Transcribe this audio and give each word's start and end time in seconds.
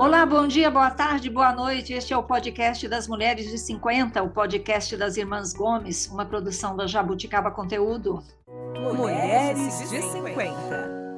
Olá, 0.00 0.24
bom 0.24 0.46
dia, 0.46 0.70
boa 0.70 0.90
tarde, 0.90 1.28
boa 1.28 1.52
noite. 1.52 1.92
Este 1.92 2.14
é 2.14 2.16
o 2.16 2.22
podcast 2.22 2.88
das 2.88 3.06
Mulheres 3.06 3.50
de 3.50 3.58
50, 3.58 4.22
o 4.22 4.30
podcast 4.30 4.96
das 4.96 5.18
Irmãs 5.18 5.52
Gomes, 5.52 6.06
uma 6.06 6.24
produção 6.24 6.74
da 6.74 6.86
Jabuticaba 6.86 7.50
Conteúdo. 7.50 8.24
Mulheres 8.96 9.90
de 9.90 10.00
50. 10.00 11.10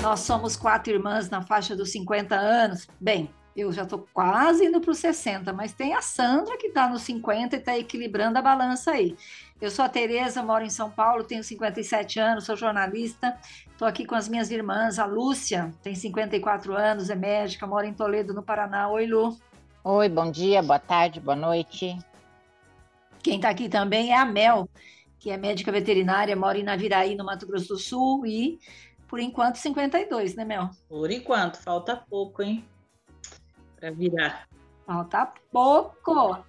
Nós 0.00 0.20
somos 0.20 0.54
quatro 0.54 0.92
irmãs 0.92 1.28
na 1.28 1.42
faixa 1.42 1.74
dos 1.74 1.90
50 1.90 2.36
anos. 2.36 2.86
Bem, 3.00 3.34
eu 3.56 3.72
já 3.72 3.82
estou 3.82 4.06
quase 4.12 4.64
indo 4.64 4.80
para 4.80 4.90
os 4.90 4.98
60, 4.98 5.52
mas 5.52 5.72
tem 5.72 5.94
a 5.94 6.02
Sandra 6.02 6.56
que 6.56 6.68
está 6.68 6.88
nos 6.88 7.02
50 7.02 7.56
e 7.56 7.58
está 7.58 7.76
equilibrando 7.76 8.38
a 8.38 8.42
balança 8.42 8.92
aí. 8.92 9.16
Eu 9.60 9.70
sou 9.70 9.84
a 9.84 9.88
Tereza, 9.88 10.42
moro 10.42 10.64
em 10.64 10.70
São 10.70 10.90
Paulo, 10.90 11.24
tenho 11.24 11.42
57 11.42 12.18
anos, 12.18 12.44
sou 12.44 12.56
jornalista. 12.56 13.36
Estou 13.70 13.86
aqui 13.86 14.06
com 14.06 14.14
as 14.14 14.28
minhas 14.28 14.50
irmãs. 14.50 14.98
A 14.98 15.04
Lúcia 15.04 15.74
tem 15.82 15.94
54 15.94 16.74
anos, 16.74 17.10
é 17.10 17.14
médica, 17.14 17.66
mora 17.66 17.86
em 17.86 17.92
Toledo, 17.92 18.32
no 18.32 18.42
Paraná. 18.42 18.88
Oi, 18.88 19.06
Lu. 19.06 19.36
Oi, 19.82 20.08
bom 20.08 20.30
dia, 20.30 20.62
boa 20.62 20.78
tarde, 20.78 21.20
boa 21.20 21.36
noite. 21.36 21.98
Quem 23.22 23.36
está 23.36 23.50
aqui 23.50 23.68
também 23.68 24.12
é 24.12 24.16
a 24.16 24.24
Mel, 24.24 24.68
que 25.18 25.30
é 25.30 25.36
médica 25.36 25.70
veterinária, 25.70 26.34
mora 26.34 26.58
em 26.58 26.62
Naviraí, 26.62 27.14
no 27.14 27.24
Mato 27.24 27.46
Grosso 27.46 27.68
do 27.68 27.78
Sul, 27.78 28.24
e 28.24 28.58
por 29.06 29.20
enquanto 29.20 29.56
52, 29.56 30.36
né, 30.36 30.44
Mel? 30.44 30.70
Por 30.88 31.10
enquanto, 31.10 31.56
falta 31.56 31.96
pouco, 31.96 32.42
hein? 32.42 32.64
Para 33.80 33.90
virar. 33.90 34.46
Falta 34.86 35.32
pouco. 35.50 36.44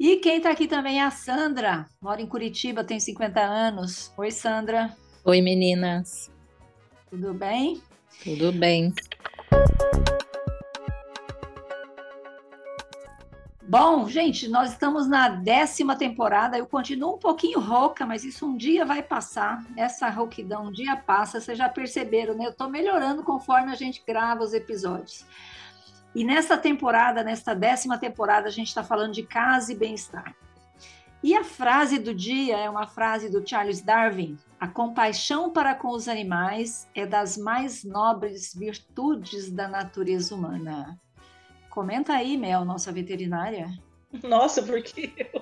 E 0.00 0.16
quem 0.16 0.38
está 0.38 0.50
aqui 0.50 0.66
também 0.66 1.00
é 1.00 1.04
a 1.04 1.10
Sandra, 1.10 1.86
mora 2.00 2.22
em 2.22 2.26
Curitiba, 2.26 2.82
tem 2.82 2.98
50 2.98 3.40
anos. 3.40 4.12
Oi, 4.16 4.30
Sandra. 4.30 4.96
Oi, 5.24 5.42
meninas. 5.42 6.30
Tudo 7.10 7.34
bem? 7.34 7.82
Tudo 8.22 8.52
bem. 8.52 8.94
Bom, 13.70 14.08
gente, 14.08 14.48
nós 14.48 14.70
estamos 14.70 15.06
na 15.06 15.28
décima 15.28 15.94
temporada. 15.94 16.56
Eu 16.56 16.66
continuo 16.66 17.16
um 17.16 17.18
pouquinho 17.18 17.60
rouca, 17.60 18.06
mas 18.06 18.24
isso 18.24 18.46
um 18.46 18.56
dia 18.56 18.86
vai 18.86 19.02
passar. 19.02 19.62
Essa 19.76 20.08
rouquidão 20.08 20.68
um 20.68 20.72
dia 20.72 20.96
passa. 20.96 21.38
Vocês 21.38 21.58
já 21.58 21.68
perceberam, 21.68 22.34
né? 22.34 22.46
Eu 22.46 22.50
estou 22.50 22.70
melhorando 22.70 23.22
conforme 23.22 23.70
a 23.70 23.74
gente 23.74 24.02
grava 24.06 24.42
os 24.42 24.54
episódios. 24.54 25.26
E 26.18 26.24
nesta 26.24 26.58
temporada, 26.58 27.22
nesta 27.22 27.54
décima 27.54 27.96
temporada, 27.96 28.48
a 28.48 28.50
gente 28.50 28.66
está 28.66 28.82
falando 28.82 29.12
de 29.12 29.22
casa 29.22 29.72
e 29.72 29.76
bem-estar. 29.76 30.34
E 31.22 31.32
a 31.36 31.44
frase 31.44 31.96
do 31.96 32.12
dia 32.12 32.58
é 32.58 32.68
uma 32.68 32.88
frase 32.88 33.30
do 33.30 33.48
Charles 33.48 33.80
Darwin: 33.80 34.36
A 34.58 34.66
compaixão 34.66 35.52
para 35.52 35.76
com 35.76 35.90
os 35.90 36.08
animais 36.08 36.88
é 36.92 37.06
das 37.06 37.38
mais 37.38 37.84
nobres 37.84 38.52
virtudes 38.52 39.48
da 39.48 39.68
natureza 39.68 40.34
humana. 40.34 40.98
Comenta 41.70 42.14
aí, 42.14 42.36
Mel, 42.36 42.64
nossa 42.64 42.90
veterinária. 42.90 43.70
Nossa, 44.24 44.60
por 44.60 44.82
que 44.82 45.14
eu? 45.16 45.40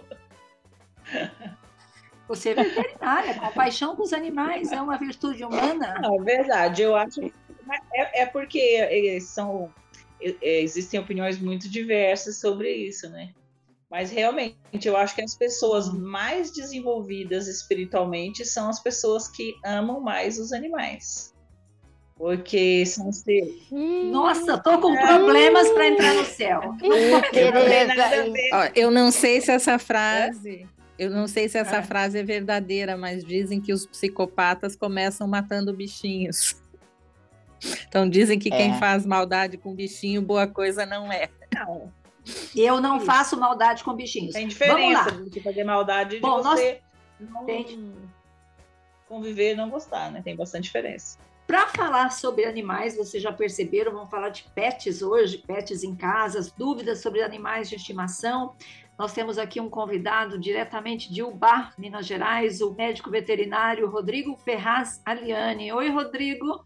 Você 2.29 2.51
é 2.51 2.55
veterinária, 2.55 3.41
compaixão 3.41 3.97
com 3.97 4.03
os 4.03 4.13
animais 4.13 4.71
é 4.73 4.83
uma 4.83 4.99
virtude 4.99 5.43
humana? 5.43 5.95
Não, 6.03 6.21
é 6.21 6.23
verdade, 6.23 6.83
eu 6.83 6.95
acho. 6.95 7.23
É, 7.95 8.23
é 8.23 8.27
porque 8.27 9.19
são 9.23 9.73
é, 9.73 9.86
existem 10.21 10.99
opiniões 10.99 11.39
muito 11.39 11.69
diversas 11.69 12.39
sobre 12.39 12.71
isso, 12.73 13.09
né? 13.11 13.33
Mas 13.91 14.11
realmente, 14.11 14.57
eu 14.85 14.97
acho 14.97 15.15
que 15.15 15.23
as 15.23 15.37
pessoas 15.37 15.93
mais 15.93 16.51
desenvolvidas 16.51 17.47
espiritualmente 17.47 18.45
são 18.45 18.69
as 18.69 18.81
pessoas 18.81 19.29
que 19.29 19.55
amam 19.65 20.01
mais 20.01 20.39
os 20.39 20.53
animais. 20.53 21.33
Porque 22.17 22.85
são 22.87 23.13
seres. 23.13 23.55
Nossa, 23.71 24.59
tô 24.59 24.81
com 24.81 24.97
problemas 24.97 25.69
para 25.71 25.89
entrar 25.89 26.15
no 26.15 26.25
céu. 26.25 26.75
eu 28.75 28.91
não 28.91 29.13
sei 29.13 29.41
se 29.41 29.53
essa 29.53 29.79
frase. 29.79 30.67
Eu 30.99 31.11
não 31.11 31.29
sei 31.29 31.47
se 31.47 31.59
essa 31.59 31.77
é. 31.77 31.83
frase 31.83 32.19
é 32.19 32.23
verdadeira, 32.23 32.97
mas 32.97 33.23
dizem 33.23 33.61
que 33.61 33.73
os 33.73 33.85
psicopatas 33.85 34.75
começam 34.75 35.29
matando 35.29 35.75
bichinhos. 35.75 36.57
Então 37.89 38.09
dizem 38.09 38.39
que 38.39 38.53
é. 38.53 38.57
quem 38.57 38.79
faz 38.79 39.07
maldade 39.07 39.57
com 39.57 39.75
bichinho, 39.75 40.23
boa 40.23 40.47
coisa 40.47 40.85
não 40.85 41.11
é. 41.11 41.29
Não. 41.55 41.93
Eu 42.55 42.81
não 42.81 42.97
Isso. 42.97 43.07
faço 43.07 43.37
maldade 43.37 43.85
com 43.85 43.95
bichinhos. 43.95 44.35
Tem 44.35 44.49
diferença 44.49 45.13
de 45.13 45.41
fazer 45.41 45.65
maldade 45.65 46.17
de 46.17 46.21
Bom, 46.21 46.43
você 46.43 46.81
nós... 47.21 47.31
não 47.31 47.45
Tem... 47.45 47.95
conviver 49.09 49.53
e 49.53 49.57
não 49.57 49.71
gostar, 49.71 50.11
né? 50.11 50.21
Tem 50.23 50.35
bastante 50.35 50.65
diferença. 50.65 51.19
Para 51.47 51.69
falar 51.69 52.11
sobre 52.11 52.45
animais, 52.45 52.97
vocês 52.97 53.23
já 53.23 53.33
perceberam, 53.33 53.93
vamos 53.93 54.11
falar 54.11 54.31
de 54.31 54.45
pets 54.53 55.01
hoje, 55.01 55.39
pets 55.39 55.85
em 55.85 55.95
casas, 55.95 56.51
dúvidas 56.51 57.01
sobre 57.01 57.23
animais 57.23 57.69
de 57.69 57.77
estimação. 57.77 58.57
Nós 58.99 59.13
temos 59.13 59.39
aqui 59.39 59.61
um 59.61 59.71
convidado 59.71 60.41
diretamente 60.41 61.13
de 61.13 61.23
Ubar, 61.23 61.73
Minas 61.79 62.05
Gerais, 62.05 62.61
o 62.61 62.75
médico 62.75 63.11
veterinário 63.11 63.89
Rodrigo 63.89 64.37
Ferraz 64.39 65.01
Aliane. 65.05 65.73
Oi, 65.73 65.89
Rodrigo. 65.91 66.65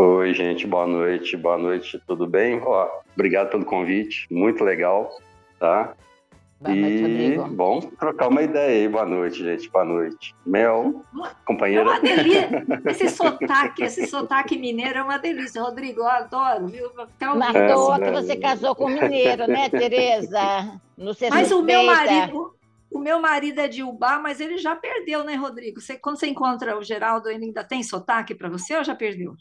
Oi, 0.00 0.32
gente, 0.32 0.64
boa 0.64 0.86
noite, 0.86 1.36
boa 1.36 1.58
noite, 1.58 2.00
tudo 2.06 2.24
bem? 2.24 2.60
Ó, 2.64 2.88
obrigado 3.16 3.50
pelo 3.50 3.64
convite, 3.64 4.28
muito 4.30 4.62
legal, 4.62 5.10
tá? 5.58 5.92
Boa 6.60 6.72
e, 6.72 6.80
noite, 6.80 7.02
Rodrigo. 7.02 7.56
bom, 7.56 7.80
trocar 7.80 8.28
uma 8.28 8.42
ideia 8.42 8.82
aí, 8.82 8.88
boa 8.88 9.04
noite, 9.04 9.42
gente, 9.42 9.68
boa 9.68 9.84
noite. 9.84 10.36
Mel, 10.46 11.04
companheira. 11.44 11.82
É 11.82 11.92
uma 11.94 12.00
delícia, 12.00 12.66
esse 12.86 13.08
sotaque, 13.08 13.82
esse 13.82 14.06
sotaque 14.06 14.56
mineiro 14.56 15.00
é 15.00 15.02
uma 15.02 15.18
delícia, 15.18 15.60
Rodrigo, 15.60 16.02
eu 16.02 16.06
adoro, 16.06 16.68
viu? 16.68 16.92
Mas 17.34 17.56
é, 17.56 17.66
toa 17.66 17.98
que 17.98 18.10
você 18.12 18.36
casou 18.36 18.76
com 18.76 18.86
mineiro, 18.86 19.48
né, 19.48 19.66
Tereza? 19.68 20.80
No 20.96 21.10
Mas 21.28 21.50
o 21.50 21.60
meu 21.60 21.82
marido, 21.82 22.54
o 22.88 23.00
meu 23.00 23.20
marido 23.20 23.60
é 23.60 23.66
de 23.66 23.82
Ubá, 23.82 24.20
mas 24.20 24.38
ele 24.38 24.58
já 24.58 24.76
perdeu, 24.76 25.24
né, 25.24 25.34
Rodrigo? 25.34 25.80
Você, 25.80 25.98
quando 25.98 26.20
você 26.20 26.28
encontra 26.28 26.78
o 26.78 26.84
Geraldo, 26.84 27.28
ele 27.28 27.46
ainda 27.46 27.64
tem 27.64 27.82
sotaque 27.82 28.32
para 28.32 28.48
você 28.48 28.76
ou 28.76 28.84
já 28.84 28.94
perdeu? 28.94 29.34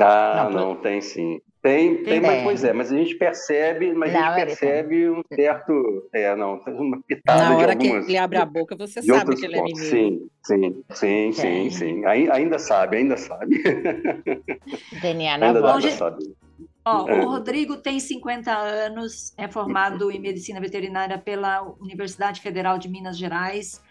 Ah, 0.00 0.48
não, 0.50 0.68
não 0.68 0.76
tem 0.76 1.00
sim. 1.00 1.40
Tem, 1.62 2.02
tem, 2.04 2.22
mas 2.22 2.42
pois 2.42 2.64
é, 2.64 2.72
mas 2.72 2.90
a 2.90 2.96
gente 2.96 3.16
percebe, 3.16 3.92
mas 3.92 4.10
não, 4.14 4.20
a 4.20 4.38
gente 4.38 4.46
percebe 4.46 5.10
um 5.10 5.22
certo. 5.34 6.08
É, 6.10 6.34
não, 6.34 6.58
uma 6.66 7.02
pitada 7.02 7.50
Na 7.50 7.56
hora 7.56 7.76
de 7.76 7.86
algumas, 7.86 8.06
que 8.06 8.12
ele 8.12 8.18
abre 8.18 8.38
a 8.38 8.46
boca, 8.46 8.74
você 8.74 9.02
sabe 9.02 9.36
que 9.36 9.44
ele 9.44 9.58
é 9.58 9.62
mineiro. 9.62 9.86
Sim, 9.86 10.30
sim, 10.42 10.84
sim, 10.94 11.32
sim, 11.32 11.70
sim. 11.70 12.04
Ainda 12.06 12.58
sabe, 12.58 12.96
ainda 12.96 13.18
sabe. 13.18 13.62
DNA 15.02 15.36
na 15.36 15.48
ainda 15.48 15.90
sabe. 15.90 16.34
Ó, 16.82 17.06
é. 17.06 17.20
O 17.20 17.28
Rodrigo 17.28 17.76
tem 17.76 18.00
50 18.00 18.50
anos, 18.50 19.34
é 19.36 19.46
formado 19.46 20.10
em 20.10 20.18
medicina 20.18 20.60
veterinária 20.60 21.18
pela 21.18 21.62
Universidade 21.78 22.40
Federal 22.40 22.78
de 22.78 22.88
Minas 22.88 23.18
Gerais. 23.18 23.82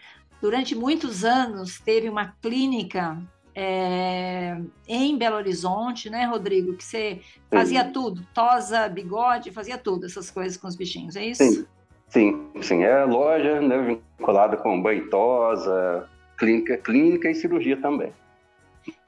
Durante 0.42 0.74
muitos 0.74 1.24
anos 1.24 1.78
teve 1.78 2.08
uma 2.08 2.34
clínica 2.42 3.16
é, 3.54 4.56
em 4.88 5.16
Belo 5.16 5.36
Horizonte, 5.36 6.08
né, 6.08 6.24
Rodrigo? 6.24 6.74
Que 6.74 6.84
você 6.84 7.20
fazia 7.50 7.84
sim. 7.84 7.92
tudo, 7.92 8.26
tosa, 8.34 8.88
bigode, 8.88 9.50
fazia 9.50 9.78
tudo, 9.78 10.06
essas 10.06 10.30
coisas 10.30 10.56
com 10.56 10.68
os 10.68 10.76
bichinhos, 10.76 11.16
é 11.16 11.24
isso? 11.24 11.42
Sim, 11.42 11.66
sim, 12.08 12.50
sim. 12.62 12.82
É 12.82 13.04
loja 13.04 13.60
né, 13.60 13.98
vinculada 14.18 14.56
com 14.56 14.80
banho 14.80 15.08
tosa, 15.10 16.08
clínica, 16.36 16.76
clínica 16.78 17.30
e 17.30 17.34
cirurgia 17.34 17.76
também. 17.76 18.12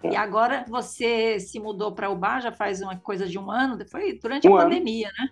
E 0.04 0.16
agora 0.16 0.64
você 0.68 1.38
se 1.40 1.58
mudou 1.58 1.92
para 1.92 2.10
o 2.10 2.16
bar 2.16 2.40
já 2.40 2.52
faz 2.52 2.82
uma 2.82 2.96
coisa 2.96 3.26
de 3.26 3.38
um 3.38 3.50
ano, 3.50 3.78
foi 3.88 4.18
durante 4.18 4.48
um 4.48 4.56
a 4.56 4.62
ano. 4.62 4.70
pandemia, 4.70 5.10
né? 5.18 5.28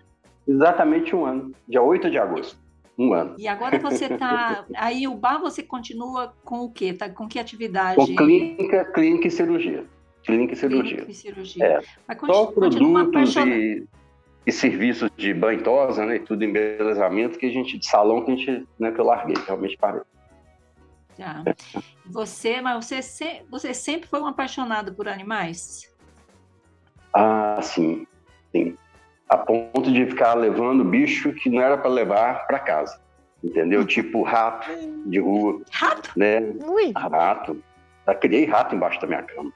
Exatamente 0.47 1.15
um 1.15 1.25
ano, 1.25 1.53
dia 1.67 1.81
8 1.81 2.09
de 2.09 2.17
agosto. 2.17 2.57
Um 2.97 3.13
ano. 3.13 3.35
E 3.37 3.47
agora 3.47 3.79
você 3.79 4.05
está. 4.05 4.65
Aí 4.75 5.07
o 5.07 5.15
bar 5.15 5.39
você 5.39 5.63
continua 5.63 6.33
com 6.43 6.61
o 6.61 6.71
quê? 6.71 6.93
Tá, 6.93 7.09
com 7.09 7.27
que 7.27 7.39
atividade? 7.39 7.95
Com 7.95 8.05
clínica, 8.15 8.85
clínica 8.93 9.27
e 9.27 9.31
cirurgia. 9.31 9.85
Clínica 10.23 10.53
e 10.53 10.55
cirurgia. 10.55 10.97
Clínica 10.97 11.11
e 11.11 11.15
cirurgia. 11.15 11.65
É. 11.65 11.81
Mas 12.07 12.17
Só 12.19 12.45
produtos 12.47 13.35
e, 13.37 13.87
e, 14.45 14.51
serviços 14.51 15.09
de 15.17 15.33
banho 15.33 15.63
tosa, 15.63 16.05
né? 16.05 16.17
E 16.17 16.19
tudo 16.19 16.43
embelezamento 16.43 17.39
que 17.39 17.45
a 17.45 17.51
gente, 17.51 17.77
de 17.77 17.85
salão 17.85 18.23
que 18.23 18.31
a 18.31 18.35
gente, 18.35 18.67
né, 18.77 18.91
que 18.91 18.99
eu 18.99 19.05
larguei, 19.05 19.35
realmente 19.45 19.77
parei. 19.77 20.01
Tá. 21.17 21.43
Você, 22.05 22.61
mas 22.61 22.85
você, 22.85 23.01
se, 23.01 23.41
você 23.49 23.73
sempre 23.73 24.07
foi 24.07 24.21
um 24.21 24.27
apaixonado 24.27 24.93
por 24.93 25.07
animais? 25.07 25.91
Ah, 27.13 27.59
sim, 27.61 28.05
sim 28.51 28.75
a 29.31 29.37
ponto 29.37 29.89
de 29.89 30.05
ficar 30.07 30.33
levando 30.33 30.83
bicho 30.83 31.31
que 31.31 31.49
não 31.49 31.61
era 31.61 31.77
para 31.77 31.89
levar 31.89 32.45
para 32.47 32.59
casa. 32.59 32.99
Entendeu? 33.41 33.85
Tipo 33.85 34.23
rato 34.23 34.67
de 35.05 35.19
rua. 35.19 35.61
Rato? 35.71 36.11
Né? 36.17 36.41
Ui. 36.67 36.91
Rato. 36.93 37.63
Já 38.05 38.13
criei 38.13 38.45
rato 38.45 38.75
embaixo 38.75 38.99
da 38.99 39.07
minha 39.07 39.23
cama. 39.23 39.51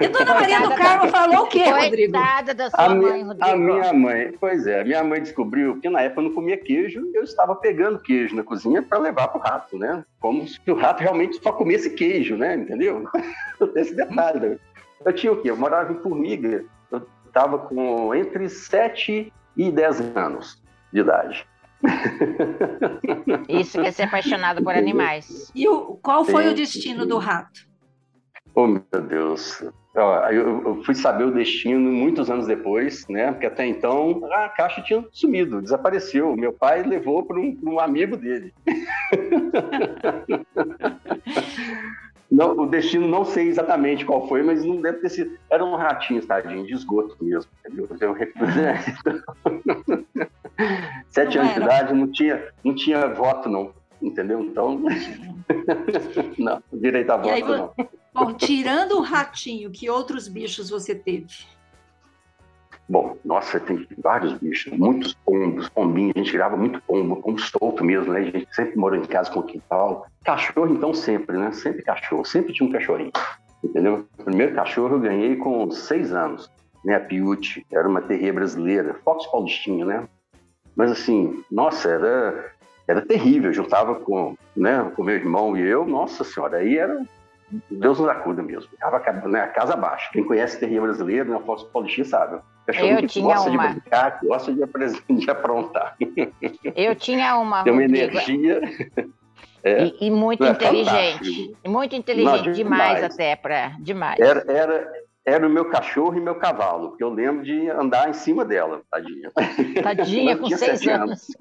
E 0.00 0.08
Dona 0.08 0.34
Maria 0.34 0.60
do 0.60 0.74
Carmo 0.74 1.08
falou 1.08 1.44
o 1.44 1.46
quê, 1.46 1.70
Rodrigo? 1.70 2.12
Coitada 2.12 2.52
da 2.54 2.70
sua 2.70 2.84
A 2.84 2.88
mãe, 2.88 2.98
minha, 2.98 3.26
Rodrigo. 3.26 3.46
a 3.48 3.56
minha 3.56 3.92
mãe, 3.92 4.32
pois 4.40 4.66
é, 4.66 4.80
a 4.80 4.84
minha 4.84 5.04
mãe 5.04 5.20
descobriu 5.20 5.80
que 5.80 5.88
na 5.88 6.02
época 6.02 6.20
eu 6.20 6.24
não 6.24 6.34
comia 6.34 6.56
queijo 6.56 7.00
e 7.12 7.16
eu 7.16 7.22
estava 7.22 7.54
pegando 7.54 7.98
queijo 8.00 8.34
na 8.34 8.42
cozinha 8.42 8.82
para 8.82 8.98
levar 8.98 9.28
para 9.28 9.38
o 9.38 9.42
rato, 9.42 9.78
né? 9.78 10.04
Como 10.20 10.46
se 10.46 10.60
o 10.68 10.74
rato 10.74 11.00
realmente 11.00 11.40
só 11.42 11.52
comesse 11.52 11.90
queijo, 11.90 12.36
né? 12.36 12.56
Entendeu? 12.56 13.04
Esse 13.76 13.94
detalhe. 13.94 14.58
Eu 15.04 15.12
tinha 15.12 15.32
o 15.32 15.40
quê? 15.40 15.50
Eu 15.50 15.56
morava 15.56 15.92
em 15.92 16.00
Formiga, 16.00 16.48
eu 16.48 16.64
estava 17.36 17.58
com 17.58 18.14
entre 18.14 18.48
7 18.48 19.30
e 19.54 19.70
10 19.70 20.16
anos 20.16 20.62
de 20.90 21.00
idade. 21.00 21.46
Isso 23.46 23.78
que 23.78 23.86
é 23.86 23.92
ser 23.92 24.04
apaixonado 24.04 24.62
por 24.62 24.74
animais. 24.74 25.52
E 25.54 25.68
o, 25.68 25.98
qual 26.02 26.24
foi 26.24 26.44
Sim, 26.44 26.50
o 26.50 26.54
destino 26.54 27.04
do 27.04 27.18
rato? 27.18 27.68
Oh, 28.54 28.66
meu 28.66 29.02
Deus. 29.06 29.62
Eu, 30.30 30.82
fui 30.84 30.94
saber 30.94 31.24
o 31.24 31.30
destino 31.30 31.90
muitos 31.90 32.30
anos 32.30 32.46
depois, 32.46 33.06
né? 33.08 33.32
Porque 33.32 33.46
até 33.46 33.66
então 33.66 34.22
a 34.32 34.48
caixa 34.48 34.80
tinha 34.80 35.04
sumido, 35.10 35.60
desapareceu. 35.60 36.34
Meu 36.36 36.54
pai 36.54 36.82
levou 36.82 37.22
para 37.24 37.38
um, 37.38 37.58
um 37.62 37.78
amigo 37.78 38.16
dele. 38.16 38.54
Não, 42.30 42.56
o 42.58 42.66
destino 42.66 43.06
não 43.06 43.24
sei 43.24 43.48
exatamente 43.48 44.04
qual 44.04 44.28
foi, 44.28 44.42
mas 44.42 44.64
não 44.64 44.80
deve 44.80 44.98
ter 44.98 45.08
sido. 45.10 45.38
Era 45.48 45.64
um 45.64 45.76
ratinho, 45.76 46.24
tadinho, 46.26 46.66
de 46.66 46.74
esgoto 46.74 47.16
mesmo. 47.20 47.50
Eu. 48.00 48.16
Sete 51.10 51.36
Não 51.36 51.44
anos 51.44 51.54
de 51.54 51.60
era. 51.62 51.64
idade, 51.64 51.94
não 51.94 52.10
tinha, 52.10 52.52
não 52.64 52.74
tinha 52.74 53.06
voto, 53.14 53.48
não. 53.48 53.72
Entendeu? 54.02 54.40
Então, 54.40 54.82
não, 56.38 56.62
direito 56.72 57.10
a 57.10 57.22
E 57.24 57.30
aí, 57.30 57.42
voto, 57.42 57.74
não. 57.78 57.88
Bom, 58.12 58.32
tirando 58.34 58.96
o 58.98 59.02
ratinho, 59.02 59.70
que 59.70 59.88
outros 59.88 60.26
bichos 60.26 60.68
você 60.70 60.94
teve? 60.94 61.26
Bom, 62.88 63.16
nossa, 63.24 63.58
tem 63.58 63.86
vários 63.98 64.34
bichos, 64.34 64.72
muitos 64.78 65.12
pombos, 65.12 65.68
pombinhos, 65.68 66.12
a 66.14 66.18
gente 66.20 66.30
tirava 66.30 66.56
muito 66.56 66.80
pombo, 66.82 67.16
pombo 67.20 67.40
solto 67.40 67.84
mesmo, 67.84 68.12
né? 68.12 68.20
A 68.20 68.24
gente 68.24 68.54
sempre 68.54 68.78
morou 68.78 68.96
em 68.96 69.04
casa 69.04 69.30
com 69.30 69.42
quintal. 69.42 70.06
Cachorro, 70.24 70.72
então, 70.72 70.94
sempre, 70.94 71.36
né? 71.36 71.50
Sempre 71.50 71.82
cachorro, 71.82 72.24
sempre 72.24 72.52
tinha 72.52 72.68
um 72.68 72.72
cachorrinho, 72.72 73.10
entendeu? 73.62 74.06
O 74.18 74.24
primeiro 74.24 74.54
cachorro 74.54 74.94
eu 74.94 75.00
ganhei 75.00 75.34
com 75.34 75.68
seis 75.70 76.12
anos, 76.12 76.48
né? 76.84 76.94
A 76.94 77.00
Piute, 77.00 77.66
era 77.72 77.88
uma 77.88 78.00
terreia 78.00 78.32
brasileira, 78.32 78.94
Fox 79.04 79.26
Paulistinha, 79.26 79.84
né? 79.84 80.08
Mas 80.76 80.92
assim, 80.92 81.42
nossa, 81.50 81.88
era, 81.88 82.52
era 82.86 83.00
terrível, 83.04 83.50
eu 83.50 83.54
juntava 83.54 83.96
com, 83.96 84.36
né, 84.54 84.92
com 84.94 85.02
meu 85.02 85.16
irmão 85.16 85.56
e 85.56 85.62
eu, 85.62 85.86
nossa 85.86 86.22
senhora, 86.22 86.58
aí 86.58 86.76
era 86.76 87.02
Deus 87.70 87.98
nos 87.98 88.08
acuda 88.08 88.42
mesmo. 88.42 88.70
Né, 89.28 89.40
a 89.40 89.48
casa 89.48 89.74
abaixo. 89.74 90.10
Quem 90.12 90.24
conhece 90.24 90.58
terreia 90.58 90.80
brasileiro, 90.80 91.30
né, 91.30 91.36
o 91.36 91.40
Fox 91.40 91.62
Paulistinha 91.64 92.04
sabe. 92.04 92.40
Cachorrinho 92.66 92.94
Eu 92.96 93.00
que 93.02 93.06
tinha 93.06 93.24
gosta 93.34 93.50
uma. 93.50 93.66
de 93.68 93.74
brincar, 93.74 94.18
gosta 94.22 94.52
de, 94.52 94.60
de 95.24 95.30
aprontar. 95.30 95.96
Eu 96.74 96.94
tinha 96.96 97.36
uma, 97.38 97.62
Tem 97.62 97.72
uma 97.72 97.84
energia. 97.84 98.60
É. 99.62 99.84
e, 99.84 99.96
e 100.06 100.10
muito 100.10 100.44
É 100.44 100.50
inteligente. 100.50 101.12
fantástico. 101.14 101.56
Muito 101.68 101.96
inteligente, 101.96 102.46
Não, 102.46 102.52
demais, 102.52 102.94
demais. 102.96 103.04
até, 103.04 103.36
para 103.36 103.68
demais. 103.80 104.20
Era, 104.20 104.44
era, 104.48 104.92
era 105.24 105.46
o 105.46 105.50
meu 105.50 105.64
cachorro 105.66 106.16
e 106.16 106.20
meu 106.20 106.36
cavalo, 106.36 106.90
porque 106.90 107.02
eu 107.02 107.10
lembro 107.10 107.44
de 107.44 107.68
andar 107.70 108.08
em 108.08 108.12
cima 108.12 108.44
dela, 108.44 108.82
tadinha. 108.90 109.30
Tadinha, 109.82 110.36
com 110.36 110.48
seis 110.50 110.86
anos. 110.86 111.26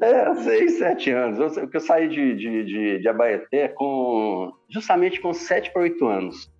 É, 0.00 0.34
seis, 0.36 0.78
sete 0.78 1.10
anos. 1.10 1.56
Eu, 1.56 1.68
eu 1.70 1.80
saí 1.80 2.08
de, 2.08 2.34
de, 2.34 2.64
de, 2.64 2.98
de 2.98 3.08
Abaeté 3.08 3.68
com, 3.68 4.52
justamente 4.70 5.20
com 5.20 5.34
sete 5.34 5.70
para 5.70 5.82
oito 5.82 6.06
anos. 6.06 6.50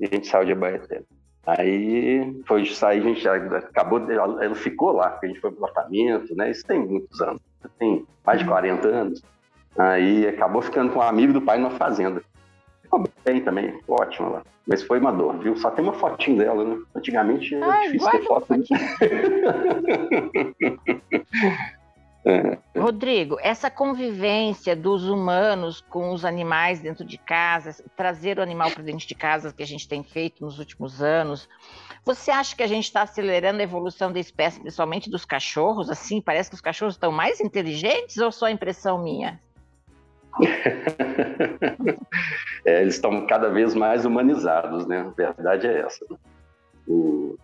E 0.00 0.06
a 0.06 0.08
gente 0.08 0.26
saiu 0.26 0.44
de 0.44 0.52
Abaeté. 0.52 1.02
Aí 1.46 2.42
foi 2.46 2.64
sair, 2.66 3.00
a 3.00 3.02
gente 3.02 3.20
já 3.20 3.34
acabou, 3.34 4.00
ela, 4.10 4.54
ficou 4.54 4.92
lá, 4.92 5.10
porque 5.10 5.26
a 5.26 5.28
gente 5.28 5.40
foi 5.40 5.50
pro 5.50 5.64
apartamento, 5.64 6.34
né? 6.34 6.50
Isso 6.50 6.66
tem 6.66 6.80
muitos 6.80 7.20
anos, 7.20 7.42
tem 7.78 8.06
mais 8.24 8.38
de 8.38 8.46
40 8.46 8.88
anos. 8.88 9.22
Aí 9.76 10.26
acabou 10.26 10.62
ficando 10.62 10.90
com 10.92 11.00
um 11.00 11.02
amigo 11.02 11.34
do 11.34 11.42
pai 11.42 11.58
numa 11.58 11.72
fazenda. 11.72 12.22
Ficou 12.82 13.04
bem 13.24 13.42
também, 13.42 13.78
ótimo 13.86 14.30
lá. 14.30 14.42
Mas 14.66 14.82
foi 14.82 14.98
uma 14.98 15.12
dor, 15.12 15.38
viu? 15.38 15.54
Só 15.56 15.70
tem 15.70 15.84
uma 15.84 15.92
fotinho 15.92 16.38
dela, 16.38 16.64
né? 16.64 16.78
Antigamente 16.94 17.54
era 17.54 17.66
Ai, 17.66 17.88
difícil 17.88 18.10
ter 18.10 18.22
foto. 18.22 18.54
né? 22.24 22.58
Rodrigo, 22.76 23.38
essa 23.40 23.70
convivência 23.70 24.74
dos 24.74 25.08
humanos 25.08 25.82
com 25.82 26.12
os 26.12 26.24
animais 26.24 26.80
dentro 26.80 27.04
de 27.04 27.18
casa, 27.18 27.84
trazer 27.96 28.38
o 28.38 28.42
animal 28.42 28.70
para 28.70 28.82
dentro 28.82 29.06
de 29.06 29.14
casa 29.14 29.52
que 29.52 29.62
a 29.62 29.66
gente 29.66 29.86
tem 29.86 30.02
feito 30.02 30.42
nos 30.42 30.58
últimos 30.58 31.02
anos, 31.02 31.48
você 32.04 32.30
acha 32.30 32.56
que 32.56 32.62
a 32.62 32.66
gente 32.66 32.84
está 32.84 33.02
acelerando 33.02 33.60
a 33.60 33.62
evolução 33.62 34.10
da 34.12 34.18
espécie, 34.18 34.60
principalmente 34.60 35.10
dos 35.10 35.24
cachorros? 35.24 35.90
Assim, 35.90 36.20
parece 36.20 36.50
que 36.50 36.54
os 36.54 36.60
cachorros 36.60 36.94
estão 36.94 37.12
mais 37.12 37.40
inteligentes 37.40 38.18
ou 38.18 38.32
só 38.32 38.48
impressão 38.48 39.02
minha? 39.02 39.40
É, 42.66 42.80
eles 42.80 42.94
estão 42.94 43.26
cada 43.26 43.50
vez 43.50 43.74
mais 43.74 44.06
humanizados, 44.06 44.86
né? 44.86 45.00
A 45.00 45.32
verdade 45.32 45.66
é 45.66 45.80
essa. 45.80 46.02
O... 46.88 47.36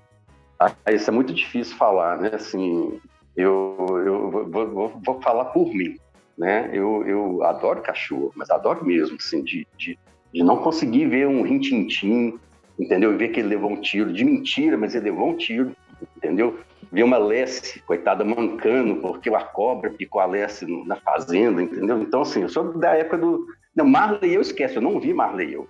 Ah, 0.59 0.73
isso 0.91 1.11
é 1.11 1.13
muito 1.13 1.35
difícil 1.35 1.77
falar, 1.77 2.17
né? 2.17 2.31
Assim, 2.33 2.99
eu, 3.41 4.03
eu 4.05 4.31
vou, 4.31 4.69
vou, 4.69 5.01
vou 5.05 5.21
falar 5.23 5.47
por 5.47 5.73
mim, 5.75 5.97
né? 6.37 6.71
Eu, 6.73 7.07
eu 7.07 7.43
adoro 7.45 7.83
cachorro, 7.83 8.33
mas 8.35 8.51
adoro 8.51 8.85
mesmo, 8.85 9.17
assim, 9.19 9.43
de, 9.43 9.67
de, 9.77 9.99
de 10.33 10.43
não 10.43 10.59
conseguir 10.59 11.07
ver 11.07 11.27
um 11.27 11.43
rintintim, 11.43 12.39
entendeu? 12.79 13.17
Ver 13.17 13.29
que 13.29 13.41
ele 13.41 13.49
levou 13.49 13.71
um 13.73 13.81
tiro, 13.81 14.13
de 14.13 14.25
mentira, 14.25 14.77
mas 14.77 14.95
ele 14.95 15.11
levou 15.11 15.29
um 15.31 15.37
tiro, 15.37 15.73
entendeu? 16.17 16.59
Ver 16.91 17.03
uma 17.05 17.19
Lesse, 17.19 17.81
coitada, 17.83 18.25
mancando, 18.25 18.97
porque 18.97 19.29
a 19.29 19.43
cobra 19.43 19.91
picou 19.91 20.21
a 20.21 20.27
Lesse 20.27 20.67
na 20.87 20.97
fazenda, 20.97 21.63
entendeu? 21.63 22.01
Então, 22.03 22.23
assim, 22.23 22.43
eu 22.43 22.49
sou 22.49 22.73
da 22.79 22.97
época 22.97 23.19
do... 23.19 23.47
Não, 23.77 23.85
Marley 23.87 24.35
eu 24.35 24.41
esqueço, 24.41 24.79
eu 24.79 24.83
não 24.83 24.99
vi 24.99 25.15
Marley 25.15 25.55
eu. 25.55 25.69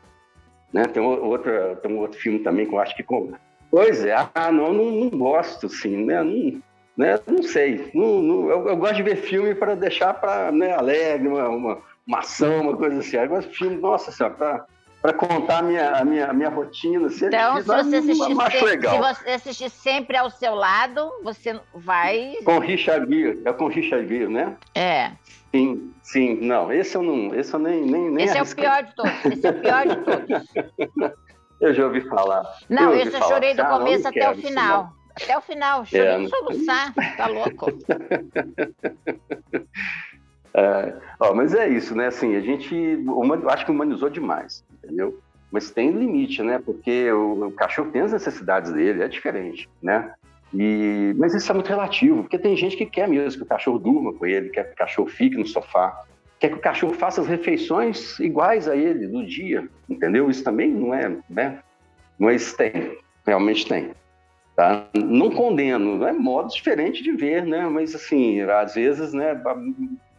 Né? 0.73 0.85
Tem, 0.85 1.03
o- 1.03 1.25
outra, 1.25 1.77
tem 1.77 1.93
um 1.93 1.99
outro 1.99 2.19
filme 2.19 2.39
também 2.39 2.65
que 2.67 2.73
eu 2.75 2.79
acho 2.79 2.97
que... 2.97 3.05
Pois 3.71 4.05
é, 4.05 4.15
ah, 4.35 4.51
não, 4.51 4.73
não, 4.73 4.91
não 4.91 5.11
gosto, 5.11 5.67
assim, 5.67 6.05
né? 6.05 6.23
Não, 6.23 6.61
né? 7.01 7.19
não 7.27 7.43
sei. 7.43 7.91
Não, 7.95 8.21
não- 8.23 8.51
eu, 8.51 8.69
eu 8.69 8.77
gosto 8.77 8.97
de 8.97 9.03
ver 9.03 9.17
filme 9.17 9.55
para 9.55 9.75
deixar 9.75 10.13
para 10.15 10.53
né, 10.53 10.73
alegre, 10.73 11.29
uma, 11.29 11.49
uma, 11.49 11.79
uma 12.07 12.19
ação, 12.19 12.61
uma 12.61 12.77
coisa 12.77 12.99
assim. 13.01 13.17
Agora, 13.17 13.43
filme, 13.43 13.77
nossa 13.77 14.13
senhora, 14.13 14.35
para 14.35 14.67
para 15.01 15.15
contar 15.15 15.61
a 15.61 15.63
minha, 15.63 15.93
a 15.93 16.05
minha, 16.05 16.27
a 16.27 16.33
minha 16.35 16.51
rotina. 16.51 17.07
Assim, 17.07 17.25
é 17.25 17.29
Então, 17.29 17.57
se 17.57 17.63
você, 17.63 17.97
assistir 17.97 18.37
sempre, 18.37 18.65
legal. 18.65 18.93
se 18.93 18.99
você 19.15 19.31
assistir 19.31 19.71
sempre 19.71 20.17
ao 20.19 20.29
seu 20.29 20.55
lado, 20.55 21.11
você 21.25 21.59
vai. 21.75 22.35
Com 22.45 22.59
Richard 22.59 23.11
Gere, 23.11 23.41
é 23.47 23.51
com 23.51 23.67
Richard 23.69 24.07
Gere, 24.07 24.29
né? 24.29 24.59
É. 24.75 25.13
Sim, 25.55 25.91
sim, 26.03 26.39
não, 26.43 26.71
esse 26.71 26.95
eu 26.99 27.03
não, 27.03 27.35
esse 27.35 27.55
eu 27.55 27.59
nem, 27.59 27.81
nem, 27.81 28.11
nem 28.11 28.25
Esse 28.27 28.37
é 28.37 28.43
o 28.43 28.47
pior 28.55 28.83
de 28.83 28.95
todos. 28.95 29.25
Esse 29.25 29.47
é 29.47 29.51
o 29.51 29.55
pior 29.55 29.87
de 29.87 29.97
todos. 29.97 31.11
Eu 31.61 31.75
já 31.75 31.85
ouvi 31.85 32.01
falar. 32.03 32.43
Não, 32.71 32.89
ouvi 32.89 33.01
esse 33.03 33.09
eu 33.15 33.21
falar. 33.21 33.35
chorei 33.35 33.55
do 33.55 33.61
Ah, 33.63 33.67
começo 33.79 34.09
até 34.09 34.21
quero 34.21 34.39
o 34.39 34.43
final. 34.43 34.93
Até 35.23 35.37
o 35.37 35.41
final, 35.41 35.85
chorei 35.87 36.07
É, 36.07 36.19
de 36.19 36.29
soluçar. 36.29 36.95
Tá 37.17 37.27
louco? 37.27 37.67
É, 40.53 40.95
ó, 41.21 41.33
mas 41.33 41.55
é 41.55 41.69
isso, 41.69 41.95
né? 41.95 42.09
Assim, 42.09 42.35
a 42.35 42.41
gente 42.41 42.75
huma- 43.07 43.41
acho 43.53 43.65
que 43.65 43.71
humanizou 43.71 44.11
demais, 44.11 44.65
entendeu? 44.83 45.17
Mas 45.51 45.71
tem 45.71 45.93
limite, 45.93 46.43
né? 46.43 46.59
Porque 46.59 47.11
o, 47.13 47.47
o 47.47 47.53
cachorro 47.53 47.91
tem 47.93 48.03
as 48.03 48.13
necessidades 48.13 48.73
dele, 48.73 49.03
é 49.03 49.09
diferente, 49.09 49.69
né? 49.81 50.13
E, 50.53 51.15
mas 51.17 51.35
isso 51.35 51.51
é 51.51 51.55
muito 51.55 51.69
relativo, 51.69 52.23
porque 52.23 52.37
tem 52.37 52.57
gente 52.57 52.77
que 52.77 52.85
quer 52.85 53.09
mesmo 53.09 53.39
que 53.39 53.45
o 53.45 53.49
cachorro 53.49 53.79
durma 53.79 54.13
com 54.13 54.27
ele, 54.27 54.49
quer 54.49 54.65
que 54.65 54.73
o 54.73 54.77
cachorro 54.77 55.09
fique 55.09 55.37
no 55.37 55.47
sofá, 55.47 56.03
quer 56.41 56.49
que 56.49 56.57
o 56.57 56.61
cachorro 56.61 56.95
faça 56.95 57.21
as 57.21 57.29
refeições 57.29 58.19
iguais 58.19 58.67
a 58.67 58.75
ele 58.77 59.07
no 59.07 59.25
dia, 59.25 59.69
entendeu? 59.89 60.29
Isso 60.29 60.43
também 60.43 60.69
não 60.73 60.93
é, 60.93 61.17
né? 61.31 61.61
Mas 62.19 62.53
tem, 62.55 62.99
realmente 63.25 63.69
tem. 63.69 63.93
Tá? 64.61 64.85
Não 64.93 65.31
condeno, 65.31 66.05
é 66.05 66.13
modo 66.13 66.53
diferente 66.53 67.03
de 67.03 67.13
ver, 67.13 67.47
né? 67.47 67.67
Mas 67.67 67.95
assim, 67.95 68.43
às 68.43 68.75
vezes, 68.75 69.15
né, 69.15 69.35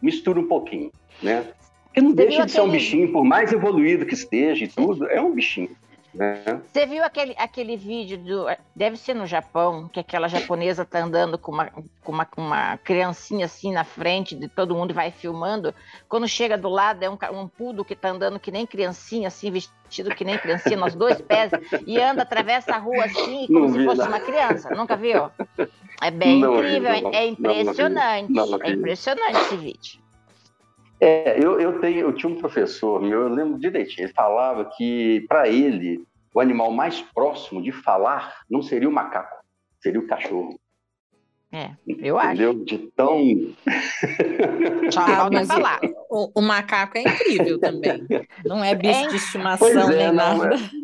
mistura 0.02 0.40
um 0.40 0.48
pouquinho, 0.48 0.90
né? 1.22 1.44
Porque 1.84 2.00
não 2.00 2.10
Você 2.10 2.16
deixa 2.16 2.44
de 2.44 2.50
ser 2.50 2.60
um 2.60 2.68
bichinho, 2.68 3.12
por 3.12 3.22
mais 3.22 3.52
evoluído 3.52 4.04
que 4.04 4.14
esteja 4.14 4.64
e 4.64 4.66
tudo, 4.66 5.06
é 5.06 5.20
um 5.20 5.32
bichinho, 5.32 5.70
né? 6.14 6.60
Você 6.66 6.84
viu 6.86 7.02
aquele, 7.04 7.34
aquele 7.38 7.76
vídeo 7.76 8.18
do. 8.18 8.46
Deve 8.76 8.96
ser 8.96 9.14
no 9.14 9.26
Japão, 9.26 9.88
que 9.88 10.00
aquela 10.00 10.28
japonesa 10.28 10.84
tá 10.84 11.00
andando 11.00 11.38
com 11.38 11.52
uma, 11.52 11.70
com 12.02 12.12
uma, 12.12 12.28
uma 12.36 12.76
criancinha 12.78 13.46
assim 13.46 13.72
na 13.72 13.84
frente 13.84 14.34
de 14.34 14.48
todo 14.48 14.74
mundo 14.74 14.90
e 14.90 14.94
vai 14.94 15.10
filmando. 15.10 15.74
Quando 16.08 16.28
chega 16.28 16.58
do 16.58 16.68
lado, 16.68 17.02
é 17.02 17.08
um, 17.08 17.16
um 17.32 17.48
pudo 17.48 17.84
que 17.84 17.96
tá 17.96 18.10
andando 18.10 18.38
que 18.38 18.50
nem 18.50 18.66
criancinha, 18.66 19.28
assim, 19.28 19.50
vestido 19.50 20.14
que 20.14 20.24
nem 20.24 20.38
criancinha, 20.38 20.76
nos 20.76 20.94
dois 20.94 21.20
pés, 21.20 21.50
e 21.86 21.98
anda, 21.98 22.22
atravessa 22.22 22.74
a 22.74 22.78
rua 22.78 23.04
assim, 23.04 23.46
como 23.46 23.68
Não 23.68 23.72
se 23.72 23.84
fosse 23.84 24.00
não. 24.00 24.08
uma 24.08 24.20
criança. 24.20 24.70
Nunca 24.74 24.96
viu? 24.96 25.30
É 26.02 26.10
bem 26.10 26.40
Não 26.40 26.56
incrível, 26.56 27.10
é 27.12 27.26
impressionante. 27.26 28.32
É 28.62 28.70
impressionante 28.70 29.38
esse 29.38 29.56
vídeo. 29.56 30.01
É, 31.04 31.36
eu, 31.36 31.60
eu, 31.60 31.80
tenho, 31.80 31.98
eu 31.98 32.12
tinha 32.12 32.30
um 32.30 32.38
professor 32.38 33.02
meu, 33.02 33.22
eu 33.22 33.28
lembro 33.28 33.58
direitinho, 33.58 34.06
ele 34.06 34.12
falava 34.12 34.70
que, 34.76 35.24
para 35.28 35.48
ele, 35.48 36.06
o 36.32 36.38
animal 36.38 36.70
mais 36.70 37.02
próximo 37.02 37.60
de 37.60 37.72
falar 37.72 38.36
não 38.48 38.62
seria 38.62 38.88
o 38.88 38.92
macaco, 38.92 39.44
seria 39.80 39.98
o 39.98 40.06
cachorro. 40.06 40.56
É, 41.50 41.70
eu 41.86 42.16
Entendeu? 42.16 42.18
acho. 42.18 42.64
De 42.64 42.78
tão. 42.96 43.18
Só 44.92 45.04
falta 45.04 45.44
falar. 45.44 45.80
O, 46.08 46.30
o, 46.36 46.40
macaco 46.40 46.96
é 46.96 47.02
incrível 47.02 47.58
também. 47.58 48.06
Não 48.46 48.64
é 48.64 48.72
bicho 48.74 49.04
é, 49.04 49.08
de 49.08 49.16
estimação 49.16 49.68
é, 49.68 49.96
nem 49.96 50.12
nada. 50.12 50.54
É. 50.54 50.81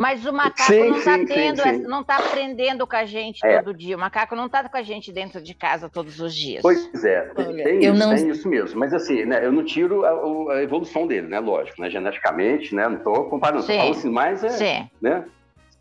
Mas 0.00 0.24
o 0.24 0.32
macaco 0.32 0.72
sim, 0.72 0.88
não 0.88 0.96
está 0.96 1.18
tendo, 1.18 1.62
sim, 1.62 1.74
sim. 1.74 1.82
não 1.82 2.00
está 2.00 2.16
aprendendo 2.16 2.86
com 2.86 2.96
a 2.96 3.04
gente 3.04 3.44
é. 3.44 3.60
todo 3.60 3.76
dia. 3.76 3.94
O 3.94 4.00
macaco 4.00 4.34
não 4.34 4.46
está 4.46 4.66
com 4.66 4.76
a 4.78 4.82
gente 4.82 5.12
dentro 5.12 5.42
de 5.42 5.52
casa 5.52 5.90
todos 5.90 6.18
os 6.20 6.34
dias. 6.34 6.62
Pois 6.62 7.04
é, 7.04 7.20
tem, 7.34 7.80
isso, 7.80 7.92
não... 7.92 8.14
tem 8.14 8.30
isso 8.30 8.48
mesmo. 8.48 8.80
Mas 8.80 8.94
assim, 8.94 9.26
né, 9.26 9.44
eu 9.44 9.52
não 9.52 9.62
tiro 9.62 10.06
a, 10.06 10.54
a, 10.54 10.62
evolução 10.62 11.06
dele, 11.06 11.28
né? 11.28 11.38
Lógico, 11.38 11.82
né? 11.82 11.90
Geneticamente, 11.90 12.74
né? 12.74 12.88
Não 12.88 12.96
estou 12.96 13.28
comparando, 13.28 13.62
sim. 13.62 13.76
falo 13.76 13.90
assim, 13.90 14.10
mas 14.10 14.42
é, 14.42 14.88
né? 15.02 15.22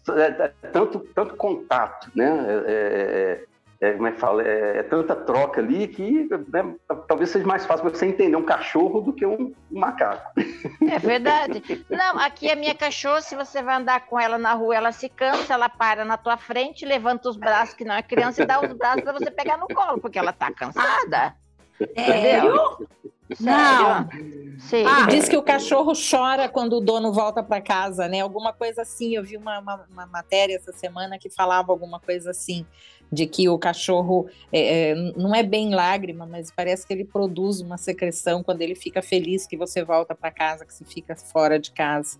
É, 0.09 0.21
é, 0.21 0.51
tanto, 0.73 0.99
tanto 1.15 1.38
contato, 1.38 2.11
né? 2.13 2.45
É, 2.67 3.45
é, 3.81 3.93
como 3.93 4.07
é 4.07 4.12
que 4.12 4.19
fala, 4.19 4.43
é, 4.43 4.79
é 4.79 4.83
tanta 4.83 5.15
troca 5.15 5.62
ali 5.62 5.88
que 5.88 6.27
né, 6.50 6.75
talvez 7.07 7.29
seja 7.29 7.48
mais 7.48 7.65
fácil 7.65 7.89
você 7.89 8.07
entender 8.07 8.36
um 8.36 8.43
cachorro 8.43 9.00
do 9.00 9.13
que 9.13 9.25
um, 9.25 9.53
um, 9.71 9.79
macaco. 9.79 10.31
É 10.89 11.00
verdade. 11.00 11.63
Não, 11.89 12.19
aqui 12.19 12.51
a 12.51 12.55
minha 12.55 12.75
cachorra, 12.75 13.21
se 13.21 13.36
você 13.36 13.63
vai 13.63 13.75
andar 13.75 14.05
com 14.07 14.19
ela 14.19 14.38
na 14.38 14.53
rua, 14.53 14.75
ela 14.75 14.91
se 14.91 15.07
cansa, 15.07 15.53
ela 15.53 15.69
para 15.69 16.03
na 16.03 16.17
tua 16.17 16.36
frente, 16.36 16.86
levanta 16.86 17.29
os 17.29 17.38
braços, 17.38 17.74
que 17.74 17.86
não 17.86 17.95
é 17.95 18.01
criança, 18.01 18.43
e 18.43 18.45
dá 18.45 18.59
os 18.59 18.74
braços 18.74 19.01
para 19.01 19.13
você 19.13 19.31
pegar 19.31 19.57
no 19.57 19.67
colo, 19.67 20.00
porque 20.01 20.19
ela 20.19 20.33
tá 20.33 20.51
cansada. 20.51 21.36
Sério? 21.95 22.55
Não. 23.39 24.09
Sim. 24.59 24.86
Ah, 24.86 25.05
diz 25.05 25.29
que 25.29 25.38
o 25.38 25.43
cachorro 25.43 25.93
chora 25.93 26.50
quando 26.50 26.77
o 26.77 26.81
dono 26.81 27.13
volta 27.13 27.43
para 27.43 27.62
casa, 27.62 28.07
né? 28.07 28.21
Alguma 28.21 28.51
coisa 28.51 28.81
assim. 28.81 29.15
Eu 29.15 29.24
vi 29.24 29.38
uma, 29.38 29.59
uma, 29.59 29.86
uma, 29.89 30.05
matéria 30.07 30.55
essa 30.55 30.71
semana 30.71 31.19
que 31.19 31.29
falava 31.29 31.71
alguma 31.71 32.00
coisa 32.00 32.31
assim, 32.31 32.65
de 33.11 33.25
que 33.25 33.49
o 33.49 33.57
cachorro 33.57 34.29
é, 34.51 34.91
é, 34.91 34.95
não 34.95 35.33
é 35.33 35.41
bem 35.41 35.73
lágrima, 35.73 36.25
mas 36.25 36.51
parece 36.51 36.85
que 36.85 36.93
ele 36.93 37.05
produz 37.05 37.59
uma 37.59 37.77
secreção 37.77 38.43
quando 38.43 38.61
ele 38.61 38.75
fica 38.75 39.01
feliz 39.01 39.47
que 39.47 39.57
você 39.57 39.83
volta 39.83 40.13
para 40.13 40.31
casa, 40.31 40.65
que 40.65 40.73
você 40.73 40.85
fica 40.85 41.15
fora 41.15 41.59
de 41.59 41.71
casa. 41.71 42.19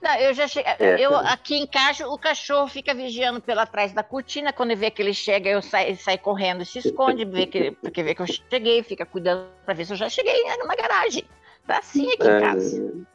Não, 0.00 0.14
eu 0.16 0.32
já 0.32 0.46
cheguei. 0.46 0.72
É. 0.78 1.00
Eu 1.00 1.16
aqui 1.16 1.56
em 1.56 1.66
casa, 1.66 2.08
o 2.08 2.16
cachorro 2.16 2.68
fica 2.68 2.94
vigiando 2.94 3.40
pela 3.40 3.66
trás 3.66 3.92
da 3.92 4.02
cortina. 4.02 4.52
Quando 4.52 4.76
vê 4.76 4.90
que 4.90 5.02
ele 5.02 5.12
chega, 5.12 5.50
eu 5.50 5.60
saio, 5.60 5.96
sai 5.96 6.16
correndo 6.16 6.62
e 6.62 6.66
se 6.66 6.78
esconde, 6.78 7.24
vê 7.24 7.46
que, 7.46 7.72
porque 7.72 8.02
vê 8.02 8.14
que 8.14 8.22
eu 8.22 8.26
cheguei, 8.26 8.82
fica 8.82 9.04
cuidando 9.04 9.46
para 9.64 9.74
ver 9.74 9.84
se 9.84 9.92
eu 9.92 9.96
já 9.96 10.08
cheguei 10.08 10.44
na 10.64 10.74
garagem. 10.76 11.24
Tá 11.66 11.78
assim 11.78 12.12
aqui 12.12 12.28
é, 12.28 12.36
em 12.36 12.40
casa. 12.40 13.06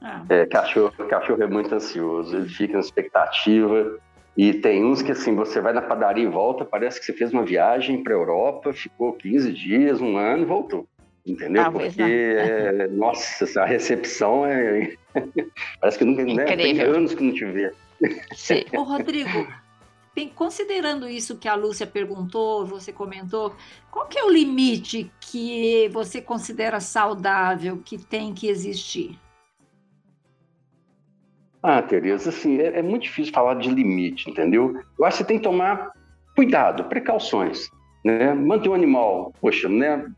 Ah. 0.00 0.24
É, 0.28 0.46
cachorro, 0.46 0.92
cachorro 1.08 1.42
é 1.42 1.46
muito 1.46 1.74
ansioso, 1.74 2.36
ele 2.36 2.48
fica 2.48 2.74
na 2.74 2.80
expectativa. 2.80 3.98
E 4.40 4.54
tem 4.54 4.82
uns 4.82 5.02
que 5.02 5.12
assim, 5.12 5.34
você 5.34 5.60
vai 5.60 5.74
na 5.74 5.82
padaria 5.82 6.24
e 6.24 6.26
volta, 6.26 6.64
parece 6.64 6.98
que 6.98 7.04
você 7.04 7.12
fez 7.12 7.30
uma 7.30 7.44
viagem 7.44 8.02
para 8.02 8.14
Europa, 8.14 8.72
ficou 8.72 9.12
15 9.12 9.52
dias, 9.52 10.00
um 10.00 10.16
ano 10.16 10.44
e 10.44 10.46
voltou. 10.46 10.88
Entendeu? 11.26 11.62
Talvez 11.62 11.94
Porque, 11.94 12.10
é, 12.10 12.88
nossa, 12.88 13.60
a 13.60 13.66
recepção 13.66 14.46
é. 14.46 14.94
Parece 15.78 15.98
que 15.98 16.06
nunca. 16.06 16.24
Né, 16.24 16.56
tem 16.56 16.80
anos 16.80 17.12
que 17.12 17.22
não 17.22 17.34
te 17.34 17.44
vê. 17.44 17.70
Sim. 18.34 18.64
Ô, 18.74 18.82
Rodrigo, 18.82 19.46
considerando 20.34 21.06
isso 21.06 21.36
que 21.36 21.46
a 21.46 21.54
Lúcia 21.54 21.86
perguntou, 21.86 22.64
você 22.64 22.90
comentou, 22.90 23.54
qual 23.90 24.06
que 24.06 24.18
é 24.18 24.24
o 24.24 24.30
limite 24.30 25.12
que 25.20 25.86
você 25.92 26.22
considera 26.22 26.80
saudável 26.80 27.82
que 27.84 27.98
tem 27.98 28.32
que 28.32 28.48
existir? 28.48 29.18
Ah, 31.62 31.82
Tereza, 31.82 32.30
assim, 32.30 32.58
é, 32.58 32.78
é 32.78 32.82
muito 32.82 33.02
difícil 33.02 33.32
falar 33.32 33.54
de 33.54 33.68
limite, 33.68 34.30
entendeu? 34.30 34.74
Eu 34.98 35.04
acho 35.04 35.18
que 35.18 35.24
você 35.24 35.28
tem 35.28 35.38
que 35.38 35.44
tomar 35.44 35.92
cuidado, 36.34 36.84
precauções, 36.84 37.68
né? 38.04 38.32
Manter 38.32 38.68
o 38.70 38.74
animal, 38.74 39.32
poxa, 39.40 39.68
né? 39.68 40.10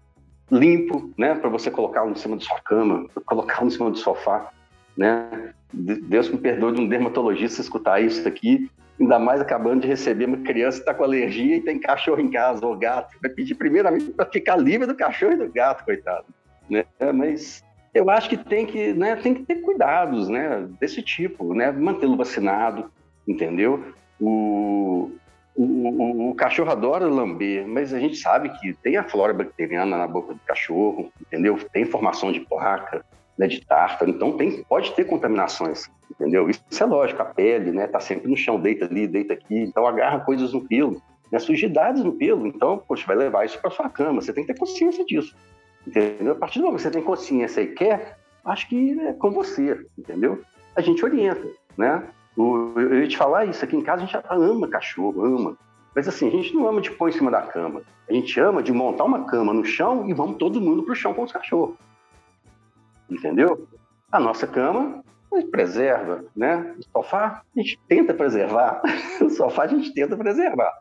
limpo, 0.52 1.11
né, 1.16 1.34
para 1.34 1.49
você 1.49 1.70
colocar 1.70 2.06
em 2.06 2.14
cima 2.14 2.37
da 2.37 2.42
sua 2.42 2.61
cama, 2.61 3.06
colocar 3.25 3.64
em 3.64 3.70
cima 3.70 3.90
do 3.90 3.96
sofá, 3.96 4.50
né? 4.96 5.54
Deus 5.72 6.28
me 6.28 6.37
perdoe 6.37 6.75
de 6.75 6.80
um 6.82 6.88
dermatologista 6.88 7.62
escutar 7.62 8.02
isso 8.02 8.28
aqui, 8.28 8.70
ainda 9.00 9.18
mais 9.18 9.40
acabando 9.40 9.80
de 9.80 9.88
receber 9.88 10.26
uma 10.26 10.37
criança 10.37 10.76
que 10.76 10.82
está 10.82 10.92
com 10.92 11.02
alergia 11.02 11.56
e 11.56 11.62
tem 11.62 11.80
cachorro 11.80 12.20
em 12.20 12.30
casa 12.30 12.66
ou 12.66 12.76
gato, 12.76 13.16
vai 13.22 13.30
pedir 13.30 13.54
primeiramente 13.54 14.11
para 14.11 14.26
ficar 14.26 14.56
livre 14.56 14.87
do 14.87 14.94
cachorro 14.94 15.32
e 15.32 15.37
do 15.37 15.50
gato, 15.50 15.84
coitado, 15.84 16.26
né? 16.68 16.84
Mas 17.14 17.64
eu 17.94 18.08
acho 18.08 18.28
que 18.28 18.37
tem 18.37 18.64
que, 18.66 18.92
né, 18.94 19.16
tem 19.16 19.34
que 19.34 19.44
ter 19.44 19.56
cuidados, 19.56 20.28
né, 20.28 20.66
desse 20.80 21.02
tipo, 21.02 21.54
né, 21.54 21.70
mantê-lo 21.70 22.16
vacinado, 22.16 22.90
entendeu? 23.28 23.84
O, 24.18 25.11
o, 25.54 25.62
o, 25.64 26.30
o, 26.30 26.34
cachorro 26.34 26.70
adora 26.70 27.06
lamber, 27.06 27.66
mas 27.68 27.92
a 27.92 27.99
gente 27.99 28.16
sabe 28.16 28.49
que 28.58 28.72
tem 28.72 28.96
a 28.96 29.04
flora 29.04 29.34
bacteriana 29.34 29.99
na 29.99 30.06
boca 30.06 30.32
do 30.32 30.40
cachorro, 30.40 31.12
entendeu? 31.20 31.58
Tem 31.72 31.84
formação 31.84 32.32
de 32.32 32.40
placa, 32.40 33.04
né, 33.37 33.46
de 33.46 33.61
tártaro, 33.64 34.11
então 34.11 34.37
tem, 34.37 34.62
pode 34.64 34.92
ter 34.92 35.04
contaminações, 35.04 35.90
entendeu? 36.11 36.49
Isso 36.49 36.62
é 36.82 36.87
lógico, 36.87 37.20
a 37.20 37.26
pele, 37.26 37.72
né, 37.72 37.87
tá 37.87 38.00
sempre 38.00 38.28
no 38.28 38.37
chão, 38.37 38.58
deita 38.58 38.87
ali, 38.87 39.06
deita 39.06 39.34
aqui, 39.34 39.58
então 39.58 39.87
agarra 39.87 40.20
coisas 40.20 40.54
no 40.54 40.66
pelo, 40.66 41.02
né, 41.30 41.38
sujidades 41.38 42.02
no 42.02 42.12
pelo, 42.12 42.46
então, 42.46 42.78
poxa, 42.78 43.06
vai 43.06 43.16
levar 43.16 43.44
isso 43.44 43.61
para 43.61 43.70
sua 43.70 43.90
cama, 43.90 44.22
você 44.22 44.32
tem 44.32 44.44
que 44.46 44.52
ter 44.52 44.58
consciência 44.58 45.04
disso, 45.04 45.37
entendeu? 45.86 46.32
A 46.32 46.36
partir 46.36 46.58
do 46.58 46.64
momento 46.64 46.78
que 46.78 46.82
você 46.82 46.90
tem 46.90 47.02
consciência 47.02 47.60
e 47.60 47.68
quer, 47.68 48.18
acho 48.44 48.68
que 48.68 48.98
é 49.00 49.12
com 49.12 49.30
você, 49.30 49.86
entendeu? 49.98 50.42
A 50.74 50.80
gente 50.80 51.04
orienta, 51.04 51.46
né? 51.76 52.02
eu 52.36 53.00
ia 53.00 53.08
te 53.08 53.16
falar 53.16 53.44
isso, 53.44 53.64
aqui 53.64 53.76
em 53.76 53.82
casa 53.82 54.02
a 54.02 54.06
gente 54.06 54.18
ama 54.30 54.68
cachorro, 54.68 55.24
ama. 55.24 55.56
Mas 55.94 56.08
assim, 56.08 56.28
a 56.28 56.30
gente 56.30 56.54
não 56.54 56.66
ama 56.66 56.80
de 56.80 56.90
pôr 56.90 57.10
em 57.10 57.12
cima 57.12 57.30
da 57.30 57.42
cama. 57.42 57.82
A 58.08 58.12
gente 58.12 58.38
ama 58.40 58.62
de 58.62 58.72
montar 58.72 59.04
uma 59.04 59.24
cama 59.24 59.52
no 59.52 59.64
chão 59.64 60.08
e 60.08 60.14
vamos 60.14 60.38
todo 60.38 60.60
mundo 60.60 60.82
pro 60.82 60.94
chão 60.94 61.12
com 61.12 61.22
os 61.22 61.32
cachorros. 61.32 61.76
Entendeu? 63.10 63.68
A 64.10 64.18
nossa 64.18 64.46
cama 64.46 65.04
a 65.30 65.40
gente 65.40 65.50
preserva, 65.50 66.24
né? 66.36 66.74
O 66.78 66.98
sofá 66.98 67.42
a 67.54 67.60
gente 67.60 67.78
tenta 67.88 68.14
preservar. 68.14 68.82
O 69.20 69.30
sofá 69.30 69.64
a 69.64 69.66
gente 69.66 69.92
tenta 69.92 70.16
preservar. 70.16 70.72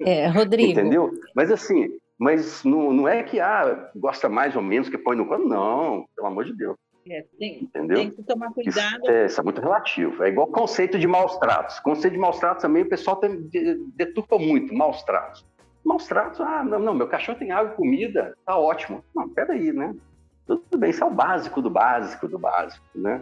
É, 0.00 0.26
Rodrigo. 0.28 0.72
Entendeu? 0.72 1.10
Mas 1.34 1.50
assim, 1.50 1.88
mas 2.22 2.62
não, 2.62 2.92
não 2.92 3.08
é 3.08 3.20
que 3.24 3.40
ah, 3.40 3.90
gosta 3.96 4.28
mais 4.28 4.54
ou 4.54 4.62
menos 4.62 4.88
que 4.88 4.96
põe 4.96 5.16
no 5.16 5.28
cano, 5.28 5.48
não, 5.48 6.06
pelo 6.14 6.28
amor 6.28 6.44
de 6.44 6.56
Deus. 6.56 6.76
É, 7.10 7.24
tem, 7.36 7.64
Entendeu? 7.64 7.96
tem 7.96 8.10
que 8.12 8.22
tomar 8.22 8.52
cuidado. 8.52 9.02
Isso 9.02 9.10
é, 9.10 9.26
isso 9.26 9.40
é, 9.40 9.42
muito 9.44 9.60
relativo. 9.60 10.22
É 10.22 10.28
igual 10.28 10.46
conceito 10.46 11.00
de 11.00 11.06
maus 11.08 11.36
tratos. 11.38 11.80
Conceito 11.80 12.12
de 12.12 12.20
maus 12.20 12.38
tratos 12.38 12.62
também 12.62 12.84
o 12.84 12.88
pessoal 12.88 13.16
tem, 13.16 13.50
deturpa 13.96 14.38
muito, 14.38 14.72
maus 14.72 15.02
tratos. 15.02 15.44
Maus 15.84 16.06
tratos, 16.06 16.40
ah, 16.40 16.62
não, 16.62 16.78
não, 16.78 16.94
meu 16.94 17.08
cachorro 17.08 17.38
tem 17.40 17.50
água 17.50 17.72
e 17.72 17.76
comida, 17.76 18.36
tá 18.46 18.56
ótimo. 18.56 19.04
Não, 19.12 19.28
peraí, 19.28 19.72
né? 19.72 19.92
Tudo 20.46 20.78
bem, 20.78 20.90
isso 20.90 21.02
é 21.02 21.06
o 21.08 21.10
básico 21.10 21.60
do 21.60 21.70
básico 21.70 22.28
do 22.28 22.38
básico, 22.38 22.84
né? 22.94 23.20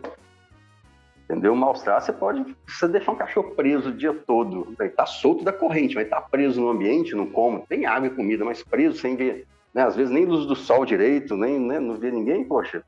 Entendeu? 1.31 1.55
Tratos, 1.85 2.07
você 2.07 2.13
pode 2.13 2.57
você 2.67 2.89
deixar 2.89 3.13
um 3.13 3.17
cachorro 3.17 3.53
preso 3.55 3.91
o 3.91 3.93
dia 3.93 4.13
todo. 4.13 4.75
Ele 4.81 4.91
tá 4.91 5.07
solto 5.07 5.45
da 5.45 5.53
corrente, 5.53 5.95
vai 5.95 6.03
estar 6.03 6.21
tá 6.21 6.29
preso 6.29 6.61
no 6.61 6.69
ambiente, 6.69 7.15
não 7.15 7.27
come, 7.27 7.65
tem 7.69 7.87
água 7.87 8.09
e 8.09 8.11
comida, 8.11 8.45
mas 8.45 8.65
preso 8.65 8.99
sem 8.99 9.15
ver, 9.15 9.47
né? 9.73 9.85
Às 9.85 9.95
vezes 9.95 10.13
nem 10.13 10.25
luz 10.25 10.45
do 10.47 10.57
sol 10.57 10.85
direito, 10.85 11.37
nem 11.37 11.61
né? 11.61 11.79
não 11.79 11.95
vê 11.95 12.11
ninguém, 12.11 12.45
poxa, 12.45 12.83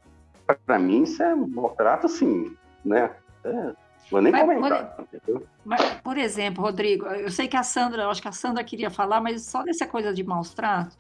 para 0.67 0.79
mim 0.79 1.05
isso 1.05 1.23
é 1.23 1.33
um 1.35 1.47
maltrato 1.47 2.07
assim, 2.07 2.53
né? 2.85 3.11
É, 3.45 3.73
vou 4.11 4.21
nem 4.21 4.33
mas, 4.33 4.43
comentar. 4.43 4.97
Por, 5.25 5.43
mas, 5.65 5.83
por 6.03 6.19
exemplo, 6.19 6.65
Rodrigo, 6.65 7.07
eu 7.07 7.31
sei 7.31 7.47
que 7.47 7.57
a 7.57 7.63
Sandra, 7.63 8.03
eu 8.03 8.11
acho 8.11 8.21
que 8.21 8.29
a 8.29 8.33
Sandra 8.33 8.65
queria 8.65 8.91
falar, 8.91 9.21
mas 9.21 9.47
só 9.47 9.63
dessa 9.63 9.87
coisa 9.87 10.13
de 10.13 10.25
maus 10.25 10.53
tratos. 10.53 10.99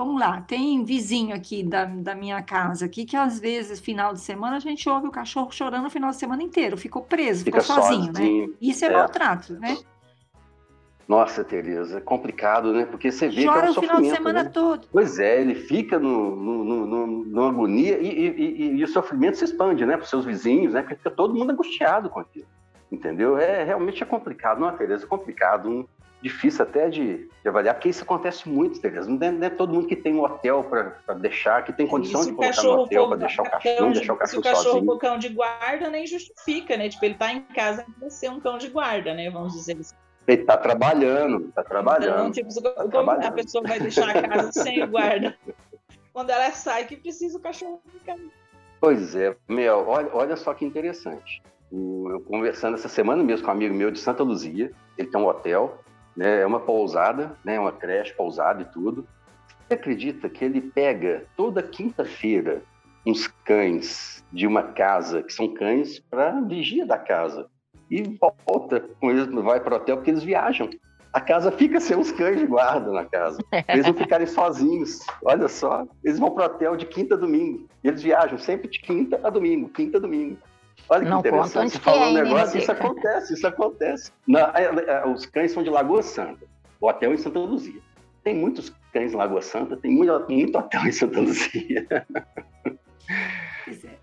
Vamos 0.00 0.18
lá, 0.18 0.40
tem 0.40 0.82
vizinho 0.82 1.36
aqui 1.36 1.62
da, 1.62 1.84
da 1.84 2.14
minha 2.14 2.42
casa 2.42 2.86
aqui 2.86 3.04
que 3.04 3.14
às 3.14 3.38
vezes, 3.38 3.78
final 3.78 4.14
de 4.14 4.20
semana, 4.20 4.56
a 4.56 4.58
gente 4.58 4.88
ouve 4.88 5.06
o 5.06 5.10
cachorro 5.10 5.52
chorando 5.52 5.88
o 5.88 5.90
final 5.90 6.08
de 6.08 6.16
semana 6.16 6.42
inteiro, 6.42 6.74
ficou 6.78 7.02
preso, 7.02 7.44
Fica 7.44 7.60
ficou 7.60 7.76
sozinho, 7.82 8.06
né? 8.06 8.12
sozinho, 8.14 8.48
né? 8.48 8.54
Isso 8.62 8.82
é, 8.82 8.88
é 8.88 8.92
maltrato, 8.92 9.52
né? 9.60 9.76
Nossa, 11.06 11.44
Tereza, 11.44 11.98
é 11.98 12.00
complicado, 12.00 12.72
né? 12.72 12.86
Porque 12.86 13.12
você 13.12 13.28
vê 13.28 13.44
Chora 13.44 13.60
que 13.60 13.66
é 13.66 13.68
um 13.68 13.72
o 13.72 13.74
final 13.74 14.00
de 14.00 14.08
semana 14.08 14.42
né? 14.44 14.48
todo. 14.48 14.88
Pois 14.90 15.18
é, 15.18 15.38
ele 15.38 15.54
fica 15.54 15.98
no, 15.98 16.34
no, 16.34 16.86
no, 16.86 17.06
no 17.26 17.44
agonia 17.44 17.98
e, 17.98 18.06
e, 18.06 18.28
e, 18.28 18.76
e, 18.78 18.84
o 18.84 18.88
sofrimento 18.88 19.36
se 19.36 19.44
expande, 19.44 19.84
né? 19.84 19.98
Para 19.98 20.04
os 20.04 20.08
seus 20.08 20.24
vizinhos, 20.24 20.72
né? 20.72 20.80
Porque 20.80 20.96
fica 20.96 21.10
todo 21.10 21.34
mundo 21.34 21.50
angustiado 21.50 22.08
com 22.08 22.20
aquilo, 22.20 22.46
entendeu? 22.90 23.36
É 23.36 23.64
realmente 23.64 24.02
é 24.02 24.06
complicado, 24.06 24.60
não 24.60 24.70
é, 24.70 24.72
Tereza? 24.72 25.04
É 25.04 25.06
complicado, 25.06 25.86
difícil 26.22 26.62
até 26.62 26.88
de, 26.88 27.28
de, 27.42 27.48
avaliar, 27.48 27.74
porque 27.74 27.88
isso 27.88 28.02
acontece 28.02 28.48
muito, 28.48 28.80
Tereza. 28.80 29.08
Não 29.08 29.18
é, 29.26 29.30
não 29.30 29.46
é 29.46 29.50
todo 29.50 29.72
mundo 29.72 29.86
que 29.86 29.96
tem 29.96 30.14
um 30.14 30.22
hotel 30.22 30.64
para 30.64 31.14
deixar, 31.14 31.64
que 31.64 31.72
tem 31.72 31.86
condição 31.86 32.24
de 32.24 32.32
colocar 32.32 32.62
no 32.62 32.80
hotel 32.80 33.08
para 33.08 33.16
deixar 33.16 33.42
o 33.42 33.50
cachorro, 33.50 33.80
não 33.80 33.92
deixar 33.92 34.12
o 34.12 34.16
cachorro 34.16 34.42
sozinho. 34.42 34.56
Se 34.56 34.60
o 34.60 34.64
cachorro 34.64 34.84
for 34.84 34.98
cão 34.98 35.18
de 35.18 35.28
guarda, 35.28 35.88
nem 35.88 36.06
justifica, 36.06 36.76
né? 36.76 36.88
Tipo, 36.88 37.04
ele 37.04 37.14
tá 37.14 37.32
em 37.32 37.42
casa 37.42 37.84
para 37.98 38.10
ser 38.10 38.30
um 38.30 38.40
cão 38.40 38.58
de 38.58 38.68
guarda, 38.68 39.14
né? 39.14 39.30
Vamos 39.30 39.54
dizer 39.54 39.76
assim. 39.78 39.94
Ele 40.26 40.42
está 40.42 40.56
trabalhando, 40.56 41.48
está 41.48 41.64
trabalhando. 41.64 42.28
Então, 42.28 42.32
tipo, 42.32 42.62
tá 42.62 42.70
como 42.72 42.90
trabalhando. 42.90 43.24
a 43.24 43.32
pessoa 43.32 43.64
vai 43.66 43.80
deixar 43.80 44.10
a 44.10 44.28
casa 44.28 44.52
sem 44.62 44.82
o 44.82 44.88
guarda? 44.88 45.36
quando 46.12 46.30
ela 46.30 46.50
sai 46.50 46.86
que 46.86 46.96
precisa 46.96 47.38
o 47.38 47.40
cachorro 47.40 47.80
ficar. 47.92 48.16
Pois 48.80 49.14
é, 49.14 49.36
Mel, 49.48 49.84
olha, 49.86 50.10
olha 50.12 50.36
só 50.36 50.54
que 50.54 50.64
interessante. 50.64 51.42
Eu 51.72 52.20
conversando 52.26 52.74
essa 52.74 52.88
semana 52.88 53.22
mesmo 53.22 53.44
com 53.44 53.52
um 53.52 53.54
amigo 53.54 53.74
meu 53.74 53.90
de 53.90 53.98
Santa 53.98 54.22
Luzia, 54.22 54.72
ele 54.98 55.08
tem 55.08 55.20
um 55.20 55.26
hotel, 55.26 55.78
né, 56.16 56.40
é 56.40 56.46
uma 56.46 56.60
pousada, 56.60 57.36
né, 57.44 57.58
uma 57.58 57.72
creche, 57.72 58.14
pousada 58.14 58.62
e 58.62 58.66
tudo. 58.66 59.06
Você 59.66 59.74
acredita 59.74 60.28
que 60.28 60.44
ele 60.44 60.60
pega 60.60 61.24
toda 61.36 61.62
quinta-feira 61.62 62.62
uns 63.06 63.26
cães 63.44 64.24
de 64.32 64.46
uma 64.46 64.62
casa, 64.62 65.22
que 65.22 65.32
são 65.32 65.54
cães 65.54 65.98
para 65.98 66.40
vigia 66.40 66.84
da 66.84 66.98
casa, 66.98 67.48
e 67.90 68.02
volta 68.46 68.80
com 69.00 69.10
eles, 69.10 69.26
vai 69.26 69.60
para 69.60 69.74
o 69.74 69.76
hotel 69.78 69.96
porque 69.96 70.10
eles 70.10 70.22
viajam 70.22 70.68
a 71.12 71.20
casa 71.20 71.50
fica 71.50 71.80
sem 71.80 71.98
os 71.98 72.12
cães 72.12 72.38
de 72.38 72.46
guarda 72.46 72.90
na 72.92 73.04
casa. 73.04 73.38
Eles 73.68 73.86
não 73.86 73.94
ficarem 73.94 74.26
sozinhos. 74.28 75.00
Olha 75.24 75.48
só, 75.48 75.86
eles 76.04 76.18
vão 76.18 76.30
para 76.30 76.44
o 76.44 76.46
hotel 76.46 76.76
de 76.76 76.86
quinta 76.86 77.14
a 77.14 77.18
domingo. 77.18 77.66
Eles 77.82 78.02
viajam 78.02 78.38
sempre 78.38 78.68
de 78.68 78.80
quinta 78.80 79.18
a 79.22 79.30
domingo, 79.30 79.68
quinta 79.70 79.98
a 79.98 80.00
domingo. 80.00 80.38
Olha 80.88 81.04
que 81.04 81.10
não 81.10 81.20
interessante. 81.20 81.72
Você 81.72 81.78
falou 81.78 82.08
um 82.08 82.12
negócio, 82.12 82.58
isso 82.58 82.72
acontece, 82.72 83.34
isso 83.34 83.46
acontece. 83.46 84.12
Na, 84.26 84.52
é, 84.54 84.64
é, 84.64 85.06
os 85.06 85.26
cães 85.26 85.52
são 85.52 85.62
de 85.62 85.70
Lagoa 85.70 86.02
Santa, 86.02 86.46
o 86.80 86.88
hotel 86.88 87.14
em 87.14 87.16
Santa 87.16 87.38
Luzia. 87.38 87.80
Tem 88.22 88.34
muitos 88.34 88.72
cães 88.92 89.12
em 89.12 89.16
Lagoa 89.16 89.42
Santa, 89.42 89.76
tem 89.76 89.90
muito, 89.90 90.26
muito 90.28 90.58
hotel 90.58 90.86
em 90.86 90.92
Santa 90.92 91.20
Luzia. 91.20 91.86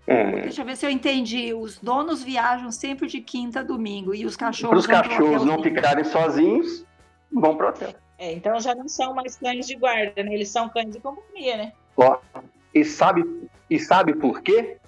É. 0.06 0.40
Deixa 0.42 0.62
eu 0.62 0.64
ver 0.64 0.76
se 0.76 0.86
eu 0.86 0.90
entendi. 0.90 1.52
Os 1.52 1.78
donos 1.78 2.22
viajam 2.22 2.72
sempre 2.72 3.06
de 3.06 3.20
quinta 3.20 3.60
a 3.60 3.62
domingo 3.62 4.14
e 4.14 4.24
os 4.24 4.36
cachorros. 4.36 4.86
Para 4.86 4.96
os 5.00 5.08
cachorros 5.08 5.44
não 5.44 5.62
ficarem 5.62 6.04
sozinhos, 6.04 6.84
vão 7.30 7.56
pro 7.56 7.68
hotel. 7.68 7.94
É, 8.18 8.32
então 8.32 8.58
já 8.58 8.74
não 8.74 8.88
são 8.88 9.14
mais 9.14 9.36
cães 9.36 9.66
de 9.66 9.76
guarda, 9.76 10.22
né? 10.22 10.34
Eles 10.34 10.48
são 10.48 10.68
cães 10.68 10.90
de 10.90 11.00
companhia, 11.00 11.56
né? 11.56 11.72
Ó, 11.96 12.18
e 12.74 12.84
sabe, 12.84 13.24
e 13.68 13.78
sabe 13.78 14.14
por 14.14 14.40
quê? 14.40 14.78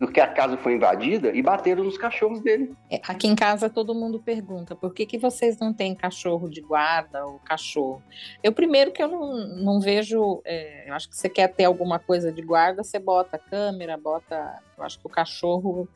Porque 0.00 0.18
a 0.18 0.26
casa 0.26 0.56
foi 0.56 0.76
invadida 0.76 1.30
e 1.30 1.42
bateram 1.42 1.84
nos 1.84 1.98
cachorros 1.98 2.40
dele. 2.40 2.74
É, 2.90 3.02
aqui 3.06 3.28
em 3.28 3.34
casa 3.36 3.68
todo 3.68 3.94
mundo 3.94 4.18
pergunta 4.18 4.74
por 4.74 4.94
que, 4.94 5.04
que 5.04 5.18
vocês 5.18 5.58
não 5.58 5.74
têm 5.74 5.94
cachorro 5.94 6.48
de 6.48 6.62
guarda 6.62 7.26
ou 7.26 7.38
cachorro. 7.40 8.02
Eu 8.42 8.50
primeiro 8.50 8.92
que 8.92 9.02
eu 9.02 9.08
não, 9.08 9.46
não 9.58 9.78
vejo, 9.78 10.40
é, 10.42 10.88
eu 10.88 10.94
acho 10.94 11.06
que 11.06 11.14
você 11.14 11.28
quer 11.28 11.48
ter 11.48 11.64
alguma 11.64 11.98
coisa 11.98 12.32
de 12.32 12.40
guarda, 12.40 12.82
você 12.82 12.98
bota 12.98 13.38
câmera, 13.38 13.98
bota, 13.98 14.58
eu 14.78 14.84
acho 14.84 14.98
que 14.98 15.06
o 15.06 15.10
cachorro 15.10 15.86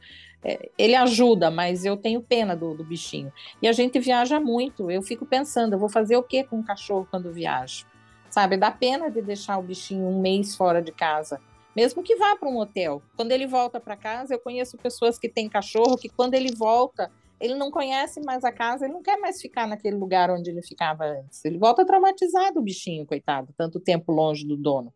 é, 0.44 0.68
ele 0.76 0.94
ajuda, 0.94 1.50
mas 1.50 1.86
eu 1.86 1.96
tenho 1.96 2.20
pena 2.20 2.54
do, 2.54 2.74
do, 2.74 2.84
bichinho. 2.84 3.32
E 3.62 3.66
a 3.66 3.72
gente 3.72 3.98
viaja 3.98 4.38
muito. 4.38 4.90
Eu 4.90 5.00
fico 5.00 5.24
pensando, 5.24 5.72
eu 5.72 5.78
vou 5.78 5.88
fazer 5.88 6.18
o 6.18 6.22
que 6.22 6.44
com 6.44 6.60
o 6.60 6.64
cachorro 6.64 7.08
quando 7.10 7.32
viajo? 7.32 7.86
Sabe, 8.28 8.58
dá 8.58 8.70
pena 8.70 9.10
de 9.10 9.22
deixar 9.22 9.56
o 9.56 9.62
bichinho 9.62 10.04
um 10.04 10.20
mês 10.20 10.54
fora 10.54 10.82
de 10.82 10.92
casa, 10.92 11.40
mesmo 11.74 12.02
que 12.02 12.16
vá 12.16 12.36
para 12.36 12.48
um 12.48 12.58
hotel. 12.58 13.02
Quando 13.16 13.32
ele 13.32 13.46
volta 13.46 13.80
para 13.80 13.96
casa, 13.96 14.34
eu 14.34 14.38
conheço 14.38 14.76
pessoas 14.76 15.18
que 15.18 15.28
têm 15.28 15.48
cachorro 15.48 15.96
que 15.96 16.08
quando 16.08 16.34
ele 16.34 16.54
volta, 16.54 17.10
ele 17.40 17.54
não 17.54 17.70
conhece 17.70 18.20
mais 18.20 18.44
a 18.44 18.52
casa, 18.52 18.84
ele 18.84 18.94
não 18.94 19.02
quer 19.02 19.18
mais 19.18 19.40
ficar 19.40 19.66
naquele 19.66 19.96
lugar 19.96 20.30
onde 20.30 20.50
ele 20.50 20.62
ficava 20.62 21.04
antes. 21.04 21.44
Ele 21.44 21.58
volta 21.58 21.84
traumatizado, 21.84 22.60
o 22.60 22.62
bichinho, 22.62 23.06
coitado, 23.06 23.52
tanto 23.56 23.80
tempo 23.80 24.12
longe 24.12 24.46
do 24.46 24.56
dono. 24.56 24.92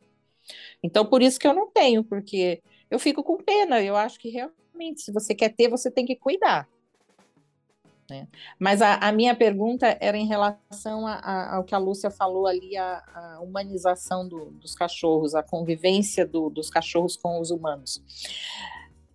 Então, 0.83 1.05
por 1.05 1.23
isso 1.23 1.39
que 1.39 1.47
eu 1.47 1.55
não 1.55 1.71
tenho, 1.71 2.03
porque 2.05 2.63
eu 2.91 2.99
fico 2.99 3.23
com 3.23 3.37
pena. 3.37 3.83
Eu 3.83 3.97
acho 3.97 4.19
que 4.19 4.31
realmente 4.31 5.03
se 5.03 5.13
você 5.13 5.35
quer 5.35 5.51
ter, 5.51 5.69
você 5.69 5.91
tem 5.91 6.07
que 6.07 6.17
cuidar. 6.17 6.69
Né? 8.11 8.27
Mas 8.59 8.81
a, 8.81 8.95
a, 8.95 9.13
minha 9.13 9.35
pergunta 9.35 9.97
era 10.01 10.17
em 10.17 10.27
relação 10.27 11.07
a, 11.07 11.15
a, 11.15 11.57
ao 11.57 11.65
que 11.65 11.75
a 11.75 11.79
Lúcia 11.79 12.11
falou 12.11 12.47
ali, 12.47 12.77
a, 12.77 13.39
humanização 13.43 14.27
do, 14.27 14.47
dos 14.53 14.75
cachorros, 14.75 15.35
a 15.35 15.43
convivência 15.43 16.27
do, 16.27 16.49
dos 16.49 16.71
cachorros 16.71 17.17
com 17.17 17.39
os 17.41 17.51
humanos. 17.51 18.03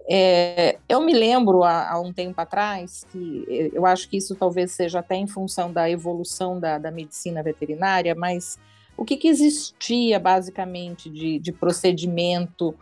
É, 0.07 0.77
eu 0.87 0.99
me 1.01 1.13
lembro 1.13 1.63
há, 1.63 1.99
um 1.99 2.11
tempo 2.11 2.39
atrás 2.39 3.05
que 3.09 3.71
eu 3.73 3.85
acho 3.85 4.09
que 4.09 4.17
isso 4.17 4.35
talvez 4.35 4.71
seja 4.73 4.99
até 4.99 5.15
em 5.15 5.27
função 5.27 5.71
da 5.71 5.89
evolução 5.89 6.59
da, 6.59 6.77
da 6.77 6.91
medicina 6.91 7.41
veterinária, 7.41 8.13
mas 8.13 8.59
o 8.97 9.05
que, 9.05 9.15
que 9.15 9.29
existia 9.29 10.19
basicamente 10.19 11.09
de, 11.09 11.39
de 11.39 11.51
procedimento 11.51 12.75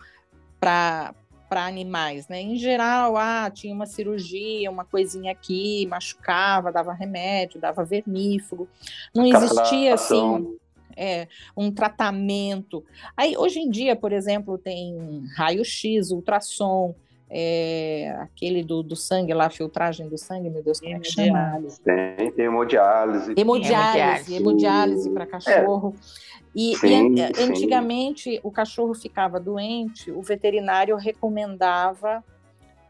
para 0.60 1.13
para 1.51 1.65
animais, 1.65 2.29
né? 2.29 2.39
Em 2.39 2.55
geral, 2.55 3.17
ah, 3.17 3.51
tinha 3.53 3.75
uma 3.75 3.85
cirurgia, 3.85 4.71
uma 4.71 4.85
coisinha 4.85 5.33
aqui, 5.33 5.85
machucava, 5.87 6.71
dava 6.71 6.93
remédio, 6.93 7.59
dava 7.59 7.83
vermífugo. 7.83 8.69
Não 9.13 9.25
existia 9.25 9.95
assim 9.95 10.57
é, 10.95 11.27
um 11.57 11.69
tratamento. 11.69 12.85
Aí 13.17 13.35
hoje 13.35 13.59
em 13.59 13.69
dia, 13.69 13.97
por 13.97 14.13
exemplo, 14.13 14.57
tem 14.57 15.25
raio-x, 15.35 16.11
ultrassom, 16.11 16.95
é, 17.29 18.15
aquele 18.21 18.63
do, 18.63 18.81
do 18.81 18.95
sangue 18.95 19.33
lá, 19.33 19.49
filtragem 19.49 20.07
do 20.07 20.17
sangue, 20.17 20.49
meu 20.49 20.63
Deus, 20.63 20.79
como 20.79 20.95
é 20.95 20.99
que 20.99 21.11
chama? 21.11 21.61
Tem, 21.83 22.31
tem 22.31 22.45
hemodiálise. 22.45 23.33
Hemodiálise, 23.35 24.35
hemodiálise 24.35 25.09
para 25.09 25.25
cachorro. 25.25 25.95
É. 25.97 26.31
E, 26.53 26.75
sim, 26.75 27.15
e 27.15 27.21
antigamente 27.41 28.31
sim. 28.31 28.39
o 28.43 28.51
cachorro 28.51 28.93
ficava 28.93 29.39
doente, 29.39 30.11
o 30.11 30.21
veterinário 30.21 30.95
recomendava 30.97 32.23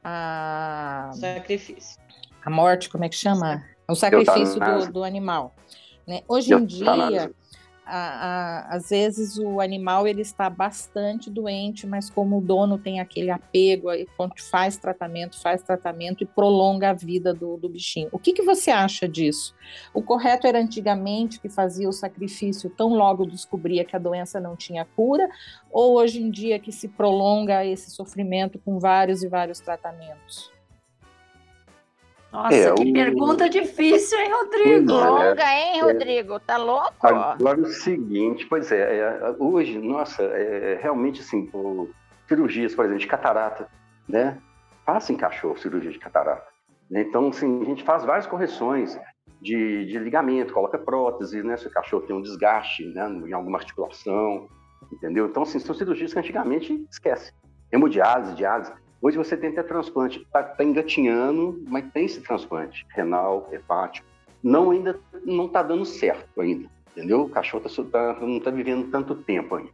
a 0.03 1.11
sacrifício. 1.13 2.01
A 2.43 2.49
morte, 2.49 2.89
como 2.89 3.03
é 3.03 3.09
que 3.09 3.15
chama? 3.15 3.63
O 3.87 3.95
sacrifício 3.95 4.59
do, 4.59 4.91
do 4.91 5.03
animal. 5.03 5.53
Né? 6.07 6.23
Hoje 6.27 6.53
em 6.53 6.65
dia, 6.65 7.31
a, 7.85 7.97
a, 7.97 8.75
às 8.75 8.89
vezes 8.89 9.37
o 9.37 9.59
animal 9.59 10.07
ele 10.07 10.21
está 10.21 10.49
bastante 10.49 11.29
doente, 11.29 11.87
mas 11.87 12.09
como 12.09 12.37
o 12.37 12.41
dono 12.41 12.77
tem 12.77 12.99
aquele 12.99 13.31
apego, 13.31 13.89
aí 13.89 14.07
faz 14.49 14.77
tratamento, 14.77 15.39
faz 15.41 15.61
tratamento 15.61 16.23
e 16.23 16.27
prolonga 16.27 16.91
a 16.91 16.93
vida 16.93 17.33
do, 17.33 17.57
do 17.57 17.67
bichinho. 17.67 18.09
O 18.11 18.19
que, 18.19 18.33
que 18.33 18.43
você 18.43 18.71
acha 18.71 19.07
disso? 19.07 19.55
O 19.93 20.01
correto 20.01 20.47
era 20.47 20.59
antigamente 20.59 21.39
que 21.39 21.49
fazia 21.49 21.89
o 21.89 21.93
sacrifício 21.93 22.69
tão 22.69 22.93
logo 22.93 23.25
descobria 23.25 23.83
que 23.83 23.95
a 23.95 23.99
doença 23.99 24.39
não 24.39 24.55
tinha 24.55 24.85
cura, 24.85 25.27
ou 25.71 25.97
hoje 25.97 26.21
em 26.21 26.29
dia 26.29 26.59
que 26.59 26.71
se 26.71 26.87
prolonga 26.87 27.65
esse 27.65 27.91
sofrimento 27.91 28.59
com 28.59 28.79
vários 28.79 29.23
e 29.23 29.27
vários 29.27 29.59
tratamentos? 29.59 30.51
Nossa, 32.31 32.55
é, 32.55 32.73
que 32.73 32.89
o... 32.89 32.93
pergunta 32.93 33.49
difícil, 33.49 34.17
hein, 34.19 34.31
Rodrigo? 34.31 34.91
É, 34.91 35.09
Longa, 35.09 35.53
hein, 35.53 35.79
é. 35.79 35.83
Rodrigo? 35.83 36.39
Tá 36.39 36.57
louco? 36.57 36.93
Agora 37.01 37.59
o 37.59 37.65
seguinte, 37.65 38.45
pois 38.47 38.71
é, 38.71 38.99
é 38.99 39.35
hoje, 39.37 39.77
nossa, 39.77 40.23
é, 40.23 40.79
realmente 40.81 41.19
assim, 41.19 41.45
por 41.45 41.89
cirurgias, 42.27 42.73
por 42.73 42.85
exemplo, 42.85 43.01
de 43.01 43.07
catarata, 43.07 43.67
né? 44.07 44.37
Faça 44.85 45.11
em 45.11 45.17
cachorro 45.17 45.57
cirurgia 45.57 45.91
de 45.91 45.99
catarata. 45.99 46.49
Então, 46.89 47.27
assim, 47.29 47.61
a 47.61 47.65
gente 47.65 47.83
faz 47.83 48.05
várias 48.05 48.25
correções 48.25 48.97
de, 49.41 49.85
de 49.85 49.99
ligamento, 49.99 50.53
coloca 50.53 50.77
prótese, 50.77 51.43
né? 51.43 51.57
Se 51.57 51.67
o 51.67 51.71
cachorro 51.71 52.05
tem 52.05 52.15
um 52.15 52.21
desgaste 52.21 52.85
né, 52.85 53.09
em 53.27 53.33
alguma 53.33 53.57
articulação, 53.57 54.47
entendeu? 54.91 55.27
Então, 55.27 55.43
assim, 55.43 55.59
são 55.59 55.75
cirurgias 55.75 56.13
que 56.13 56.19
antigamente 56.19 56.85
esquece. 56.89 57.33
Hemodiálise, 57.71 58.35
diálise. 58.35 58.71
Hoje 59.01 59.17
você 59.17 59.35
tem 59.35 59.49
até 59.49 59.63
transplante, 59.63 60.19
está 60.19 60.43
tá 60.43 60.63
engatinhando, 60.63 61.59
mas 61.67 61.91
tem 61.91 62.05
esse 62.05 62.21
transplante 62.21 62.85
renal, 62.89 63.49
hepático. 63.51 64.05
Não 64.43 64.69
ainda 64.69 64.99
não 65.25 65.47
está 65.47 65.63
dando 65.63 65.85
certo 65.85 66.39
ainda, 66.39 66.69
entendeu? 66.95 67.21
O 67.21 67.29
cachorro 67.29 67.63
tá, 67.63 67.69
tá, 67.91 68.19
não 68.21 68.37
está 68.37 68.51
vivendo 68.51 68.91
tanto 68.91 69.15
tempo 69.15 69.55
ainda, 69.55 69.71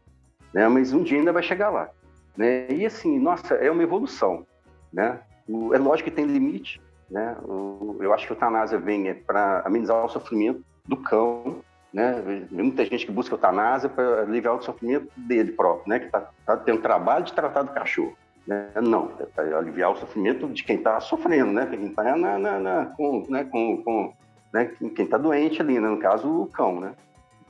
né? 0.53 0.67
Mas 0.69 0.93
um 0.93 1.03
dia 1.03 1.17
ainda 1.17 1.33
vai 1.33 1.43
chegar 1.43 1.69
lá, 1.69 1.89
né? 2.37 2.71
E 2.71 2.85
assim, 2.85 3.19
nossa, 3.19 3.55
é 3.55 3.69
uma 3.69 3.83
evolução, 3.83 4.47
né? 4.93 5.19
O, 5.47 5.73
é 5.73 5.77
lógico 5.77 6.09
que 6.09 6.15
tem 6.15 6.25
limite, 6.25 6.81
né? 7.09 7.35
O, 7.43 7.97
eu 7.99 8.13
acho 8.13 8.25
que 8.25 8.31
a 8.31 8.35
eutanásia 8.35 8.79
vem 8.79 9.09
é 9.09 9.13
para 9.13 9.61
amenizar 9.65 10.05
o 10.05 10.09
sofrimento 10.09 10.63
do 10.85 10.95
cão, 10.95 11.61
né? 11.91 12.47
Muita 12.49 12.85
gente 12.85 13.05
que 13.05 13.11
busca 13.11 13.35
eutanásia 13.35 13.89
para 13.89 14.21
aliviar 14.21 14.55
o 14.55 14.61
sofrimento 14.61 15.09
dele 15.17 15.51
próprio, 15.51 15.89
né? 15.89 15.99
Que 15.99 16.05
está 16.05 16.29
tá 16.45 16.55
tendo 16.55 16.81
trabalho 16.81 17.25
de 17.25 17.33
tratar 17.33 17.63
do 17.63 17.73
cachorro. 17.73 18.15
Né? 18.47 18.69
Não, 18.81 19.11
é 19.19 19.25
para 19.25 19.57
aliviar 19.57 19.91
o 19.91 19.97
sofrimento 19.97 20.47
de 20.47 20.63
quem 20.63 20.77
está 20.77 20.99
sofrendo, 21.01 21.51
né? 21.51 21.65
Quem 21.65 21.87
está 21.87 22.15
na, 22.15 22.39
na, 22.39 22.59
na, 22.59 22.85
com, 22.85 23.25
né? 23.29 23.43
com, 23.43 23.83
com 23.83 24.13
né? 24.53 24.71
quem 24.95 25.03
está 25.03 25.17
doente 25.17 25.61
ali, 25.61 25.77
né? 25.79 25.89
no 25.89 25.99
caso 25.99 26.43
o 26.43 26.47
cão, 26.47 26.79
né? 26.79 26.93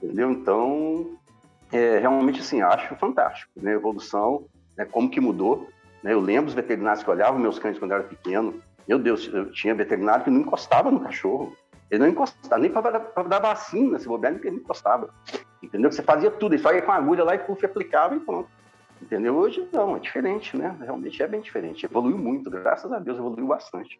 Entendeu? 0.01 0.31
Então, 0.31 1.05
é, 1.71 1.99
realmente 1.99 2.41
assim, 2.41 2.61
acho 2.61 2.95
fantástico, 2.95 3.51
né? 3.57 3.71
A 3.71 3.75
evolução, 3.75 4.45
né? 4.75 4.85
como 4.85 5.09
que 5.09 5.21
mudou. 5.21 5.67
Né? 6.01 6.13
Eu 6.13 6.19
lembro 6.19 6.47
os 6.47 6.55
veterinários 6.55 7.03
que 7.03 7.09
olhavam 7.11 7.39
meus 7.39 7.59
cães 7.59 7.77
quando 7.77 7.91
eu 7.91 7.97
era 7.97 8.07
pequeno. 8.07 8.59
Meu 8.87 8.97
Deus, 8.97 9.29
eu 9.31 9.51
tinha 9.51 9.75
veterinário 9.75 10.23
que 10.23 10.31
não 10.31 10.41
encostava 10.41 10.89
no 10.89 11.01
cachorro. 11.01 11.55
Ele 11.91 12.01
não 12.01 12.07
encostava, 12.07 12.61
nem 12.61 12.71
para 12.71 13.23
dar 13.23 13.39
vacina, 13.39 13.99
se 13.99 14.07
bobear, 14.07 14.33
ele 14.33 14.57
encostava. 14.57 15.09
Entendeu? 15.61 15.91
Você 15.91 16.01
fazia 16.01 16.31
tudo, 16.31 16.53
ele 16.53 16.61
só 16.61 16.73
ia 16.73 16.81
com 16.81 16.91
agulha 16.91 17.23
lá 17.23 17.35
e 17.35 17.39
puff, 17.39 17.63
aplicava 17.65 18.15
e 18.15 18.19
pronto. 18.19 18.49
Entendeu? 19.01 19.35
Hoje 19.35 19.67
não, 19.71 19.95
é 19.95 19.99
diferente, 19.99 20.57
né? 20.57 20.75
Realmente 20.81 21.21
é 21.21 21.27
bem 21.27 21.41
diferente. 21.41 21.85
Evoluiu 21.85 22.17
muito, 22.17 22.49
graças 22.49 22.91
a 22.91 22.99
Deus 22.99 23.17
evoluiu 23.17 23.47
bastante. 23.47 23.99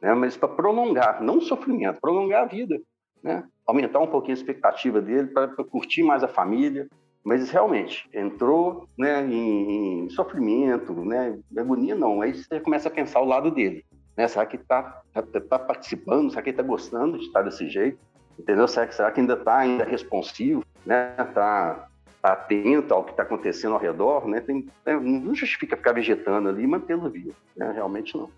Né? 0.00 0.14
Mas 0.14 0.36
para 0.36 0.48
prolongar, 0.48 1.22
não 1.22 1.38
o 1.38 1.42
sofrimento, 1.42 2.00
prolongar 2.00 2.44
a 2.44 2.46
vida, 2.46 2.80
né? 3.22 3.44
Aumentar 3.66 3.98
um 4.00 4.06
pouquinho 4.06 4.36
a 4.36 4.38
expectativa 4.38 5.00
dele 5.00 5.28
para 5.28 5.48
curtir 5.64 6.02
mais 6.02 6.22
a 6.22 6.28
família, 6.28 6.88
Mas 7.24 7.50
realmente, 7.50 8.06
entrou 8.12 8.86
né, 8.98 9.24
em, 9.24 10.04
em 10.04 10.10
sofrimento, 10.10 10.92
né, 10.92 11.38
agonia 11.56 11.94
não, 11.94 12.20
aí 12.20 12.34
você 12.34 12.60
começa 12.60 12.88
a 12.88 12.92
pensar 12.92 13.20
o 13.22 13.24
lado 13.24 13.50
dele. 13.50 13.82
Né? 14.14 14.28
Será 14.28 14.44
que 14.44 14.56
está 14.56 15.02
tá, 15.10 15.22
tá 15.22 15.58
participando? 15.58 16.28
Será 16.30 16.42
que 16.42 16.50
está 16.50 16.62
gostando 16.62 17.18
de 17.18 17.24
estar 17.24 17.40
desse 17.40 17.66
jeito? 17.68 17.98
Entendeu? 18.38 18.68
Será 18.68 18.86
que, 18.86 18.94
será 18.94 19.10
que 19.10 19.20
ainda 19.20 19.34
está 19.34 19.56
ainda 19.56 19.84
responsivo? 19.84 20.62
Né? 20.84 21.14
Tá, 21.32 21.88
tá 22.24 22.32
atento 22.32 22.94
ao 22.94 23.04
que 23.04 23.10
está 23.10 23.22
acontecendo 23.22 23.74
ao 23.74 23.78
redor? 23.80 24.26
Né? 24.26 24.40
Tem, 24.40 24.66
né, 24.86 24.98
não 24.98 25.34
justifica 25.34 25.76
ficar 25.76 25.92
vegetando 25.92 26.48
ali 26.48 26.62
e 26.62 26.66
mantê-lo 26.66 27.10
vivo. 27.10 27.34
Né? 27.54 27.70
Realmente 27.72 28.16
não. 28.16 28.30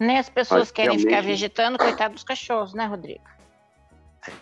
Nem 0.00 0.18
as 0.18 0.28
pessoas 0.28 0.62
Mas, 0.62 0.70
querem 0.72 0.96
realmente... 0.96 1.08
ficar 1.08 1.22
vegetando, 1.22 1.78
coitado 1.78 2.14
dos 2.14 2.24
cachorros, 2.24 2.74
né, 2.74 2.86
Rodrigo? 2.86 3.22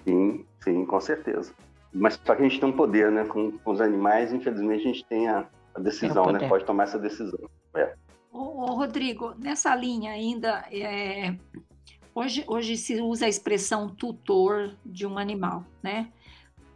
Sim, 0.05 0.47
sim, 0.65 0.87
com 0.87 0.99
certeza. 1.03 1.53
Mas 1.93 2.19
só 2.25 2.35
que 2.35 2.41
a 2.41 2.49
gente 2.49 2.59
tem 2.59 2.69
um 2.71 2.73
poder, 2.73 3.13
né? 3.13 3.27
Com, 3.27 3.53
com 3.59 3.73
os 3.73 3.81
animais, 3.83 4.33
infelizmente, 4.33 4.81
a 4.81 4.87
gente 4.87 5.05
tem 5.05 5.29
a, 5.29 5.45
a 5.75 5.81
decisão, 5.81 6.33
né? 6.33 6.49
Pode 6.49 6.65
tomar 6.65 6.85
essa 6.85 6.99
decisão. 6.99 7.39
É. 7.77 7.95
Ô, 8.33 8.63
ô, 8.63 8.67
Rodrigo, 8.75 9.35
nessa 9.39 9.75
linha 9.77 10.13
ainda, 10.13 10.65
é, 10.73 11.35
hoje, 12.15 12.43
hoje 12.49 12.79
se 12.79 13.03
usa 13.03 13.27
a 13.27 13.29
expressão 13.29 13.91
tutor 13.91 14.75
de 14.87 15.07
um 15.07 15.19
animal, 15.19 15.63
né? 15.83 16.09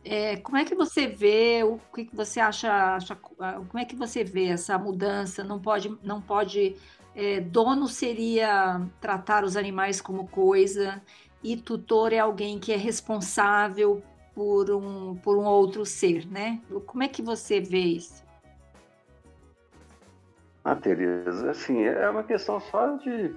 É, 0.08 0.36
como 0.36 0.56
é 0.56 0.64
que 0.64 0.74
você 0.74 1.08
vê, 1.08 1.64
o 1.64 1.80
que, 1.92 2.04
que 2.04 2.14
você 2.14 2.38
acha, 2.38 2.94
acha, 2.94 3.16
como 3.16 3.78
é 3.78 3.84
que 3.84 3.96
você 3.96 4.22
vê 4.22 4.46
essa 4.46 4.78
mudança? 4.78 5.42
Não 5.42 5.60
pode, 5.60 5.98
não 6.00 6.20
pode, 6.20 6.76
é, 7.12 7.40
dono 7.40 7.88
seria 7.88 8.80
tratar 9.00 9.42
os 9.42 9.56
animais 9.56 10.00
como 10.00 10.28
coisa 10.28 11.02
e 11.42 11.56
tutor 11.56 12.12
é 12.12 12.20
alguém 12.20 12.56
que 12.56 12.72
é 12.72 12.76
responsável 12.76 14.00
por 14.32 14.70
um, 14.70 15.16
por 15.16 15.36
um 15.36 15.44
outro 15.44 15.84
ser, 15.84 16.24
né? 16.24 16.60
Como 16.86 17.02
é 17.02 17.08
que 17.08 17.20
você 17.20 17.60
vê 17.60 17.80
isso? 17.80 18.24
Ah, 20.64 20.76
Tereza, 20.76 21.50
assim, 21.50 21.82
é 21.82 22.08
uma 22.08 22.22
questão 22.22 22.60
só 22.60 22.96
de. 22.96 23.34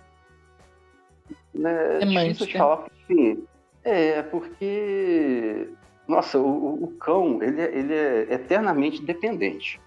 Né, 1.51 2.01
é 2.01 2.05
difícil 2.05 2.45
de 2.45 2.57
falar, 2.59 2.85
assim, 2.85 3.43
é, 3.83 4.21
porque. 4.21 5.69
Nossa, 6.09 6.39
o, 6.39 6.83
o 6.85 6.87
cão, 6.99 7.37
ele, 7.43 7.61
é, 7.61 7.77
ele 7.77 7.93
é 7.93 8.33
eternamente 8.33 8.99
dependente, 8.99 9.79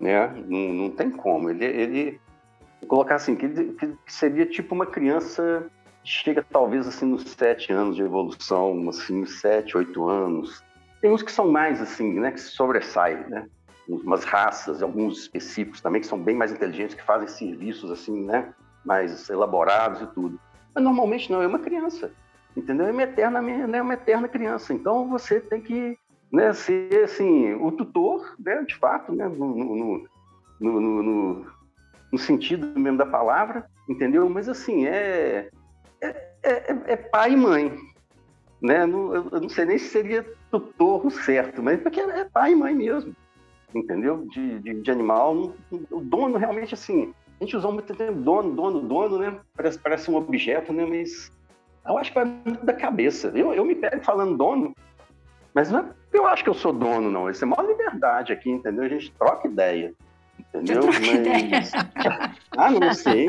né? 0.00 0.26
Não, 0.48 0.58
não 0.72 0.90
tem 0.90 1.08
como. 1.08 1.48
Ele, 1.48 1.64
ele 1.64 2.20
colocar 2.88 3.14
assim, 3.14 3.36
que, 3.36 3.46
ele, 3.46 3.76
que 4.04 4.12
seria 4.12 4.44
tipo 4.44 4.74
uma 4.74 4.84
criança 4.84 5.64
chega 6.02 6.44
talvez 6.50 6.88
assim 6.88 7.06
nos 7.06 7.22
sete 7.22 7.72
anos 7.72 7.94
de 7.94 8.02
evolução, 8.02 8.88
assim, 8.88 9.24
sete, 9.24 9.76
oito 9.76 10.08
anos. 10.08 10.60
Tem 11.00 11.12
uns 11.12 11.22
que 11.22 11.30
são 11.30 11.48
mais 11.48 11.80
assim, 11.80 12.18
né, 12.18 12.32
que 12.32 12.40
se 12.40 12.50
sobressaem, 12.50 13.28
né? 13.28 13.46
Umas 13.88 14.24
raças, 14.24 14.82
alguns 14.82 15.18
específicos 15.18 15.80
também 15.80 16.00
que 16.00 16.06
são 16.08 16.18
bem 16.18 16.34
mais 16.34 16.50
inteligentes, 16.50 16.96
que 16.96 17.02
fazem 17.04 17.28
serviços 17.28 17.92
assim, 17.92 18.24
né, 18.24 18.52
mais 18.84 19.30
elaborados 19.30 20.02
e 20.02 20.06
tudo. 20.08 20.40
Mas 20.74 20.82
normalmente 20.82 21.30
não, 21.30 21.40
é 21.40 21.46
uma 21.46 21.60
criança, 21.60 22.10
entendeu? 22.56 22.86
É 22.86 22.92
uma 22.92 23.02
eterna, 23.02 23.40
né, 23.40 23.82
uma 23.82 23.94
eterna 23.94 24.28
criança. 24.28 24.72
Então 24.72 25.08
você 25.08 25.40
tem 25.40 25.60
que 25.60 25.98
né, 26.32 26.52
ser 26.52 27.04
assim, 27.04 27.54
o 27.54 27.72
tutor, 27.72 28.34
né, 28.38 28.62
de 28.62 28.76
fato, 28.76 29.12
né, 29.12 29.28
no, 29.28 29.54
no, 29.54 30.06
no, 30.60 31.46
no, 32.12 32.18
sentido 32.18 32.78
mesmo 32.78 32.98
da 32.98 33.06
palavra, 33.06 33.66
entendeu? 33.88 34.28
Mas 34.28 34.48
assim, 34.48 34.86
é 34.86 35.50
é, 36.42 36.72
é, 36.72 36.78
é, 36.86 36.96
pai 36.96 37.32
e 37.32 37.36
mãe. 37.36 37.72
Né? 38.62 38.86
Não, 38.86 39.14
eu 39.14 39.40
não 39.40 39.48
sei 39.48 39.64
nem 39.64 39.78
se 39.78 39.88
seria 39.88 40.26
tutor 40.50 41.10
certo, 41.10 41.62
mas 41.62 41.80
porque 41.80 42.00
é 42.00 42.24
pai 42.24 42.52
e 42.52 42.56
mãe 42.56 42.74
mesmo. 42.74 43.14
Entendeu? 43.74 44.26
De, 44.28 44.58
de, 44.58 44.80
de 44.80 44.90
animal. 44.90 45.54
O 45.90 46.00
dono 46.00 46.36
realmente 46.36 46.74
assim. 46.74 47.14
A 47.40 47.44
gente 47.44 47.56
usou 47.56 47.72
muito 47.72 47.94
tempo 47.94 48.20
dono, 48.20 48.52
dono, 48.54 48.80
dono, 48.80 49.18
né? 49.18 49.38
Parece, 49.56 49.78
parece 49.78 50.10
um 50.10 50.16
objeto, 50.16 50.72
né? 50.72 50.84
Mas 50.84 51.32
eu 51.86 51.98
acho 51.98 52.10
que 52.10 52.18
vai 52.18 52.24
muito 52.24 52.64
da 52.64 52.72
cabeça. 52.72 53.32
Eu, 53.34 53.52
eu 53.52 53.64
me 53.64 53.74
pego 53.74 54.02
falando 54.02 54.36
dono, 54.36 54.74
mas 55.54 55.70
não 55.70 55.80
é 55.80 55.84
eu 56.12 56.26
acho 56.26 56.42
que 56.42 56.50
eu 56.50 56.54
sou 56.54 56.72
dono, 56.72 57.10
não. 57.10 57.30
Isso 57.30 57.44
é 57.44 57.46
maior 57.46 57.66
liberdade 57.66 58.32
aqui, 58.32 58.50
entendeu? 58.50 58.84
A 58.84 58.88
gente 58.88 59.12
troca 59.12 59.46
ideia. 59.46 59.94
Entendeu? 60.38 60.86
Mas... 60.86 61.08
ideia. 61.08 61.60
ah, 62.56 62.70
não 62.70 62.92
sei. 62.92 63.28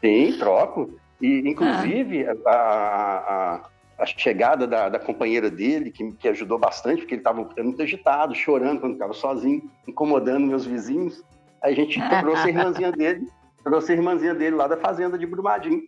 Sim, 0.00 0.38
troco. 0.38 0.98
E, 1.20 1.48
inclusive, 1.48 2.26
ah. 2.26 2.34
a, 2.46 2.54
a, 2.56 4.02
a, 4.02 4.06
chegada 4.06 4.66
da, 4.66 4.88
da, 4.88 4.98
companheira 4.98 5.50
dele, 5.50 5.90
que, 5.90 6.12
que 6.12 6.28
ajudou 6.28 6.58
bastante, 6.58 7.00
porque 7.00 7.14
ele 7.14 7.20
estava 7.20 7.46
muito 7.58 7.82
agitado, 7.82 8.34
chorando 8.34 8.80
quando 8.80 8.94
estava 8.94 9.12
sozinho, 9.12 9.70
incomodando 9.86 10.46
meus 10.46 10.64
vizinhos. 10.64 11.22
Aí 11.62 11.72
a 11.72 11.76
gente 11.76 12.00
trouxe 12.20 12.46
a 12.46 12.48
irmãzinha 12.48 12.92
dele, 12.92 13.28
trouxe 13.64 13.92
a 13.92 13.96
irmãzinha 13.96 14.34
dele 14.34 14.56
lá 14.56 14.66
da 14.66 14.76
fazenda 14.76 15.18
de 15.18 15.26
Brumadinho, 15.26 15.84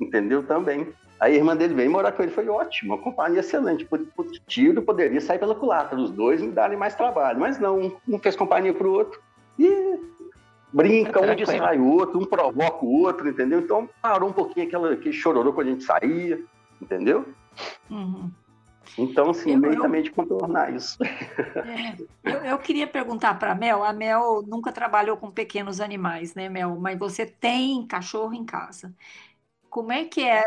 entendeu? 0.00 0.42
Também. 0.42 0.88
Aí 1.20 1.34
a 1.34 1.36
irmã 1.36 1.56
dele 1.56 1.74
veio 1.74 1.90
morar 1.90 2.12
com 2.12 2.22
ele, 2.22 2.32
foi 2.32 2.48
ótimo, 2.48 2.94
uma 2.94 3.02
companhia 3.02 3.40
excelente. 3.40 3.86
O 3.90 4.24
tiro 4.46 4.82
poderia 4.82 5.20
sair 5.20 5.38
pela 5.38 5.54
culatra, 5.54 5.98
os 5.98 6.10
dois 6.10 6.42
me 6.42 6.50
darem 6.50 6.76
mais 6.76 6.94
trabalho, 6.94 7.40
mas 7.40 7.58
não, 7.58 7.98
um 8.06 8.18
fez 8.18 8.36
companhia 8.36 8.74
para 8.74 8.86
o 8.86 8.92
outro. 8.92 9.20
E 9.58 9.98
brinca, 10.72 11.20
um 11.20 11.34
distrai 11.34 11.78
o 11.78 11.86
outro, 11.86 12.20
um 12.20 12.24
provoca 12.24 12.84
o 12.84 13.02
outro, 13.02 13.28
entendeu? 13.28 13.60
Então 13.60 13.88
parou 14.02 14.28
um 14.28 14.32
pouquinho 14.32 14.66
aquela, 14.66 14.92
aquele 14.92 15.14
chororô 15.14 15.52
quando 15.52 15.68
a 15.68 15.70
gente 15.70 15.84
saía, 15.84 16.42
entendeu? 16.82 17.24
Uhum. 17.88 18.30
Então, 18.98 19.30
assim, 19.30 19.52
eu, 19.52 19.58
meio 19.58 19.80
também 19.80 20.02
de 20.02 20.10
contornar 20.10 20.74
isso. 20.74 20.98
É, 21.02 21.96
eu, 22.22 22.44
eu, 22.44 22.58
queria 22.58 22.86
perguntar 22.86 23.38
para 23.38 23.52
a 23.52 23.54
Mel, 23.54 23.82
a 23.82 23.92
Mel 23.92 24.42
nunca 24.46 24.70
trabalhou 24.70 25.16
com 25.16 25.30
pequenos 25.30 25.80
animais, 25.80 26.34
né, 26.34 26.48
Mel? 26.48 26.76
Mas 26.78 26.98
você 26.98 27.24
tem 27.24 27.86
cachorro 27.86 28.34
em 28.34 28.44
casa. 28.44 28.92
Como 29.74 29.90
é 29.90 30.04
que 30.04 30.22
é 30.22 30.44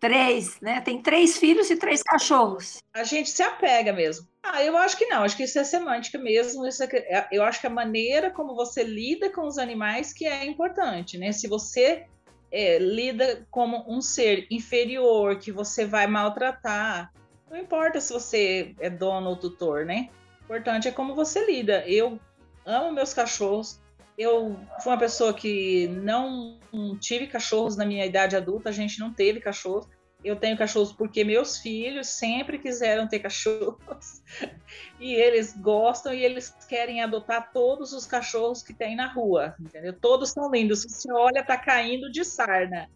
Três, 0.00 0.58
né? 0.62 0.80
Tem 0.80 1.02
três 1.02 1.36
filhos 1.36 1.68
e 1.70 1.76
três 1.76 2.02
cachorros. 2.02 2.78
A 2.94 3.04
gente 3.04 3.28
se 3.28 3.42
apega 3.42 3.92
mesmo. 3.92 4.26
Ah, 4.42 4.64
eu 4.64 4.74
acho 4.78 4.96
que 4.96 5.04
não, 5.04 5.22
acho 5.22 5.36
que 5.36 5.42
isso 5.42 5.58
é 5.58 5.62
semântica 5.62 6.18
mesmo. 6.18 6.66
Isso 6.66 6.82
é, 6.82 6.88
é, 6.92 7.28
eu 7.30 7.44
acho 7.44 7.60
que 7.60 7.66
a 7.66 7.70
maneira 7.70 8.30
como 8.30 8.54
você 8.54 8.82
lida 8.82 9.30
com 9.30 9.46
os 9.46 9.58
animais 9.58 10.14
que 10.14 10.24
é 10.24 10.46
importante, 10.46 11.18
né? 11.18 11.32
Se 11.32 11.46
você 11.46 12.06
é, 12.50 12.78
lida 12.78 13.46
como 13.50 13.84
um 13.86 14.00
ser 14.00 14.46
inferior, 14.50 15.38
que 15.38 15.52
você 15.52 15.84
vai 15.84 16.06
maltratar, 16.06 17.12
não 17.50 17.58
importa 17.58 18.00
se 18.00 18.10
você 18.10 18.74
é 18.80 18.88
dono 18.88 19.28
ou 19.28 19.36
tutor, 19.36 19.84
né? 19.84 20.08
O 20.40 20.44
importante 20.44 20.88
é 20.88 20.92
como 20.92 21.14
você 21.14 21.44
lida. 21.44 21.86
Eu 21.86 22.18
amo 22.64 22.90
meus 22.90 23.12
cachorros, 23.12 23.78
eu 24.20 24.54
fui 24.82 24.92
uma 24.92 24.98
pessoa 24.98 25.32
que 25.32 25.88
não 25.88 26.58
tive 27.00 27.26
cachorros 27.26 27.74
na 27.74 27.86
minha 27.86 28.04
idade 28.04 28.36
adulta, 28.36 28.68
a 28.68 28.72
gente 28.72 29.00
não 29.00 29.14
teve 29.14 29.40
cachorros. 29.40 29.88
Eu 30.22 30.36
tenho 30.36 30.58
cachorros 30.58 30.92
porque 30.92 31.24
meus 31.24 31.56
filhos 31.56 32.08
sempre 32.08 32.58
quiseram 32.58 33.08
ter 33.08 33.20
cachorros 33.20 34.22
e 35.00 35.14
eles 35.14 35.56
gostam 35.56 36.12
e 36.12 36.22
eles 36.22 36.54
querem 36.68 37.02
adotar 37.02 37.50
todos 37.50 37.94
os 37.94 38.04
cachorros 38.04 38.62
que 38.62 38.74
tem 38.74 38.94
na 38.94 39.10
rua, 39.10 39.54
entendeu? 39.58 39.94
Todos 39.98 40.28
são 40.32 40.50
lindos. 40.50 40.82
Você 40.82 41.10
olha, 41.10 41.42
tá 41.42 41.56
caindo 41.56 42.12
de 42.12 42.22
sarna. 42.22 42.90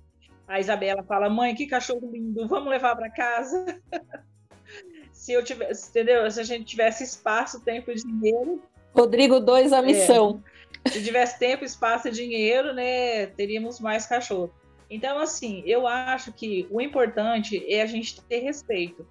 A 0.46 0.60
Isabela 0.60 1.02
fala: 1.02 1.30
"Mãe, 1.30 1.54
que 1.54 1.66
cachorro 1.66 2.10
lindo, 2.12 2.46
vamos 2.46 2.68
levar 2.68 2.94
para 2.94 3.08
casa". 3.08 3.80
se 5.10 5.32
eu 5.32 5.42
tivesse, 5.42 5.88
entendeu? 5.88 6.30
Se 6.30 6.38
a 6.38 6.44
gente 6.44 6.66
tivesse 6.66 7.02
espaço, 7.02 7.64
tempo 7.64 7.90
e 7.90 7.94
dinheiro, 7.94 8.62
Rodrigo 8.94 9.40
2 9.40 9.72
a 9.72 9.82
missão. 9.82 10.42
É 10.50 10.53
se 10.88 11.02
tivesse 11.02 11.38
tempo, 11.38 11.64
espaço 11.64 12.08
e 12.08 12.10
dinheiro, 12.10 12.72
né, 12.72 13.26
teríamos 13.26 13.80
mais 13.80 14.06
cachorro. 14.06 14.52
Então, 14.90 15.18
assim, 15.18 15.62
eu 15.66 15.86
acho 15.86 16.32
que 16.32 16.66
o 16.70 16.80
importante 16.80 17.64
é 17.72 17.82
a 17.82 17.86
gente 17.86 18.20
ter 18.22 18.40
respeito. 18.40 19.06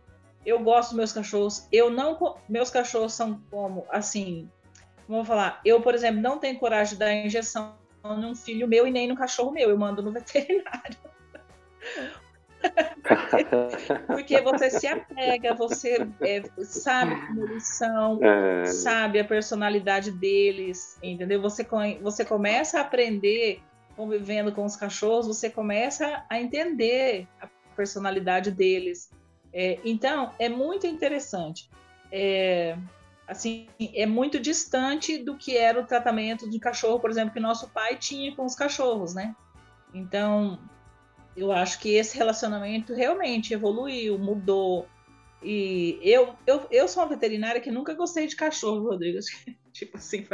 Eu 0.45 0.59
gosto 0.59 0.89
dos 0.89 0.97
meus 0.97 1.13
cachorros. 1.13 1.67
Eu 1.71 1.89
não, 1.89 2.37
meus 2.47 2.69
cachorros 2.69 3.13
são 3.13 3.41
como, 3.49 3.85
assim, 3.89 4.49
vamos 5.07 5.27
falar. 5.27 5.61
Eu, 5.65 5.81
por 5.81 5.95
exemplo, 5.95 6.21
não 6.21 6.37
tenho 6.37 6.59
coragem 6.59 6.93
de 6.93 6.99
dar 6.99 7.13
injeção 7.13 7.75
num 8.03 8.35
filho 8.35 8.67
meu 8.67 8.85
e 8.85 8.91
nem 8.91 9.07
no 9.07 9.15
cachorro 9.15 9.51
meu. 9.51 9.69
Eu 9.69 9.77
mando 9.77 10.01
no 10.01 10.11
veterinário. 10.11 10.97
Porque 14.07 14.39
você 14.41 14.69
se 14.69 14.87
apega, 14.87 15.53
você 15.53 16.07
é, 16.21 16.43
sabe 16.63 17.15
como 17.27 17.43
eles 17.43 17.67
são, 17.77 18.23
é... 18.23 18.65
sabe 18.65 19.19
a 19.19 19.25
personalidade 19.25 20.11
deles, 20.11 20.97
entendeu? 21.03 21.41
Você, 21.41 21.67
você 22.01 22.23
começa 22.23 22.79
a 22.79 22.81
aprender 22.81 23.61
convivendo 23.95 24.51
com 24.51 24.65
os 24.65 24.75
cachorros, 24.75 25.27
você 25.27 25.49
começa 25.49 26.25
a 26.29 26.39
entender 26.39 27.27
a 27.41 27.47
personalidade 27.75 28.51
deles. 28.51 29.11
É, 29.51 29.79
então, 29.85 30.31
é 30.39 30.49
muito 30.49 30.87
interessante. 30.87 31.69
É, 32.11 32.75
assim, 33.27 33.67
é 33.79 34.05
muito 34.05 34.39
distante 34.39 35.17
do 35.17 35.35
que 35.35 35.57
era 35.57 35.79
o 35.79 35.85
tratamento 35.85 36.49
de 36.49 36.59
cachorro, 36.59 36.99
por 36.99 37.09
exemplo, 37.09 37.33
que 37.33 37.39
nosso 37.39 37.69
pai 37.69 37.95
tinha 37.95 38.35
com 38.35 38.45
os 38.45 38.55
cachorros, 38.55 39.13
né? 39.13 39.35
Então, 39.93 40.59
eu 41.35 41.51
acho 41.51 41.79
que 41.79 41.95
esse 41.95 42.17
relacionamento 42.17 42.93
realmente 42.93 43.53
evoluiu, 43.53 44.17
mudou. 44.17 44.87
E 45.41 45.99
eu, 46.01 46.35
eu, 46.47 46.67
eu 46.71 46.87
sou 46.87 47.03
uma 47.03 47.09
veterinária 47.09 47.59
que 47.59 47.71
nunca 47.71 47.93
gostei 47.93 48.27
de 48.27 48.35
cachorro, 48.35 48.89
Rodrigo. 48.89 49.19
tipo 49.73 49.97
assim, 49.97 50.25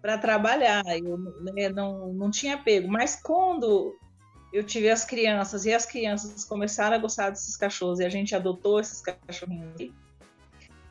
para 0.00 0.18
trabalhar. 0.18 0.82
Eu 0.98 1.18
né, 1.18 1.68
não, 1.68 2.12
não 2.12 2.30
tinha 2.30 2.58
pego. 2.58 2.88
Mas 2.88 3.20
quando 3.22 3.96
eu 4.52 4.64
tive 4.64 4.90
as 4.90 5.04
crianças 5.04 5.66
e 5.66 5.72
as 5.72 5.84
crianças 5.84 6.44
começaram 6.44 6.96
a 6.96 6.98
gostar 6.98 7.30
desses 7.30 7.56
cachorros 7.56 8.00
e 8.00 8.04
a 8.04 8.08
gente 8.08 8.34
adotou 8.34 8.80
esses 8.80 9.00
cachorrinhos. 9.00 9.92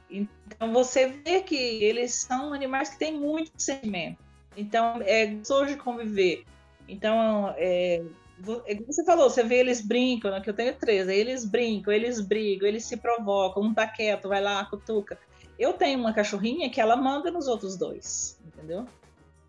Então 0.10 0.72
você 0.72 1.08
vê 1.08 1.42
que 1.42 1.56
eles 1.56 2.14
são 2.14 2.54
animais 2.54 2.90
que 2.90 3.00
têm 3.00 3.20
muito 3.20 3.52
sentimento. 3.58 4.20
Então 4.56 5.02
é 5.02 5.26
gostoso 5.26 5.68
de 5.68 5.76
conviver. 5.76 6.46
Então 6.88 7.54
é, 7.58 8.04
você 8.40 9.04
falou, 9.04 9.30
você 9.30 9.44
vê 9.44 9.56
eles 9.56 9.82
brincam, 9.82 10.32
né, 10.32 10.40
que 10.42 10.50
eu 10.50 10.54
tenho 10.54 10.74
três, 10.76 11.08
eles 11.08 11.44
brincam, 11.44 11.92
eles 11.92 12.20
brigam, 12.22 12.68
eles 12.68 12.86
se 12.86 12.98
provocam, 12.98 13.64
um 13.64 13.74
tá 13.74 13.88
quieto, 13.88 14.30
vai 14.30 14.42
lá, 14.42 14.64
cutuca. 14.66 15.18
Eu 15.58 15.74
tenho 15.74 16.00
uma 16.00 16.14
cachorrinha 16.14 16.70
que 16.70 16.80
ela 16.80 16.96
manda 16.96 17.32
nos 17.32 17.48
outros 17.48 17.76
dois, 17.76 18.40
entendeu? 18.46 18.86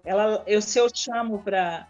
Ela, 0.05 0.42
eu, 0.46 0.62
se 0.62 0.79
eu 0.79 0.88
chamo 0.92 1.42
para 1.42 1.87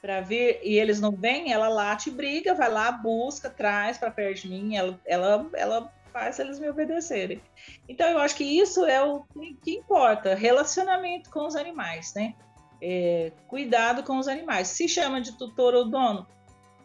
para 0.00 0.22
vir 0.22 0.60
e 0.62 0.78
eles 0.78 0.98
não 0.98 1.12
vêm, 1.12 1.52
ela 1.52 1.68
late 1.68 2.10
briga, 2.10 2.54
vai 2.54 2.70
lá, 2.70 2.90
busca, 2.90 3.50
traz 3.50 3.98
para 3.98 4.10
perto 4.10 4.40
de 4.40 4.48
mim, 4.48 4.74
ela, 4.74 4.98
ela, 5.04 5.46
ela 5.52 5.92
faz 6.10 6.38
eles 6.38 6.58
me 6.58 6.70
obedecerem. 6.70 7.42
Então 7.88 8.08
eu 8.08 8.18
acho 8.18 8.34
que 8.34 8.44
isso 8.44 8.84
é 8.86 9.02
o 9.02 9.24
que 9.62 9.76
importa, 9.76 10.34
relacionamento 10.34 11.28
com 11.28 11.46
os 11.46 11.54
animais, 11.54 12.14
né? 12.14 12.34
É, 12.82 13.32
cuidado 13.46 14.02
com 14.02 14.18
os 14.18 14.28
animais. 14.28 14.68
Se 14.68 14.88
chama 14.88 15.20
de 15.20 15.36
tutor 15.36 15.74
ou 15.74 15.88
dono, 15.88 16.26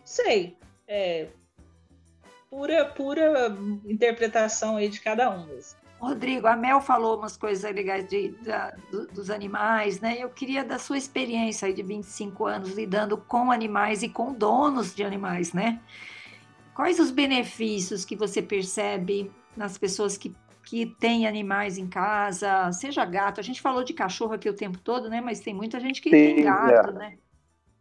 sei, 0.03 0.57
é 0.87 1.27
pura 2.49 2.85
pura 2.85 3.55
interpretação 3.85 4.77
aí 4.77 4.89
de 4.89 5.01
cada 5.01 5.29
um. 5.29 5.45
Mesmo. 5.45 5.85
Rodrigo, 5.99 6.47
a 6.47 6.55
Mel 6.55 6.81
falou 6.81 7.17
umas 7.17 7.37
coisas 7.37 7.73
legais 7.73 8.07
de, 8.07 8.29
de, 8.29 9.05
dos 9.13 9.29
animais, 9.29 9.99
né? 9.99 10.17
Eu 10.19 10.29
queria 10.29 10.63
da 10.63 10.77
sua 10.77 10.97
experiência 10.97 11.73
de 11.73 11.81
25 11.81 12.45
anos 12.45 12.71
lidando 12.73 13.17
com 13.17 13.51
animais 13.51 14.03
e 14.03 14.09
com 14.09 14.33
donos 14.33 14.93
de 14.93 15.03
animais, 15.03 15.53
né? 15.53 15.81
Quais 16.75 16.99
os 16.99 17.11
benefícios 17.11 18.03
que 18.03 18.15
você 18.15 18.41
percebe 18.41 19.31
nas 19.55 19.77
pessoas 19.77 20.17
que, 20.17 20.35
que 20.65 20.85
têm 20.99 21.27
animais 21.27 21.77
em 21.77 21.87
casa, 21.87 22.71
seja 22.71 23.05
gato? 23.05 23.39
A 23.39 23.43
gente 23.43 23.61
falou 23.61 23.83
de 23.83 23.93
cachorro 23.93 24.33
aqui 24.33 24.49
o 24.49 24.55
tempo 24.55 24.79
todo, 24.79 25.09
né? 25.09 25.21
Mas 25.21 25.39
tem 25.39 25.53
muita 25.53 25.79
gente 25.79 26.01
que 26.01 26.09
Sim, 26.09 26.15
tem 26.15 26.43
gato, 26.43 26.89
é. 26.89 26.93
né? 26.93 27.17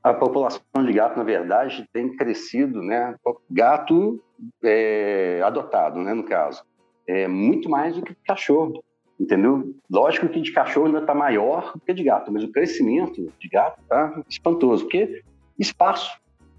A 0.02 0.12
população 0.12 0.60
de 0.84 0.92
gato, 0.92 1.16
na 1.16 1.24
verdade, 1.24 1.88
tem 1.92 2.14
crescido, 2.14 2.82
né? 2.82 3.14
Gato 3.50 4.22
é, 4.62 5.40
adotado, 5.42 5.98
né? 6.00 6.12
No 6.12 6.24
caso 6.24 6.62
é 7.06 7.28
muito 7.28 7.68
mais 7.68 7.94
do 7.94 8.02
que 8.02 8.14
cachorro, 8.26 8.82
entendeu? 9.18 9.74
Lógico 9.90 10.28
que 10.28 10.40
de 10.40 10.52
cachorro 10.52 10.86
ainda 10.86 11.00
está 11.00 11.14
maior 11.14 11.72
do 11.72 11.80
que 11.80 11.92
de 11.92 12.02
gato, 12.02 12.32
mas 12.32 12.42
o 12.42 12.50
crescimento 12.50 13.32
de 13.38 13.48
gato 13.48 13.80
está 13.80 14.22
espantoso, 14.28 14.84
porque 14.84 15.22
espaço, 15.58 16.10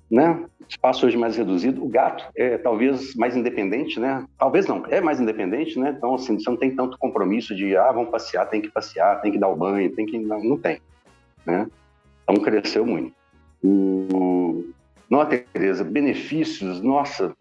né? 0.09 0.45
Espaço 0.67 1.05
hoje 1.05 1.17
mais 1.17 1.35
reduzido. 1.35 1.83
O 1.83 1.87
gato 1.87 2.25
é 2.35 2.57
talvez 2.57 3.15
mais 3.15 3.35
independente, 3.35 3.99
né? 3.99 4.25
Talvez 4.37 4.67
não, 4.67 4.83
é 4.89 5.01
mais 5.01 5.19
independente, 5.19 5.79
né? 5.79 5.93
Então, 5.97 6.15
assim, 6.15 6.39
você 6.39 6.49
não 6.49 6.57
tem 6.57 6.75
tanto 6.75 6.97
compromisso 6.97 7.55
de, 7.55 7.75
ah, 7.75 7.91
vamos 7.91 8.09
passear, 8.09 8.45
tem 8.47 8.61
que 8.61 8.69
passear, 8.69 9.21
tem 9.21 9.31
que 9.31 9.37
dar 9.37 9.49
o 9.49 9.55
banho, 9.55 9.93
tem 9.95 10.05
que... 10.05 10.17
Não, 10.17 10.43
não 10.43 10.57
tem, 10.57 10.79
né? 11.45 11.67
Então, 12.23 12.43
cresceu 12.43 12.85
muito. 12.85 13.13
O... 13.63 14.65
Nossa, 15.09 15.37
Tereza, 15.53 15.83
benefícios, 15.83 16.81
nossa, 16.81 17.35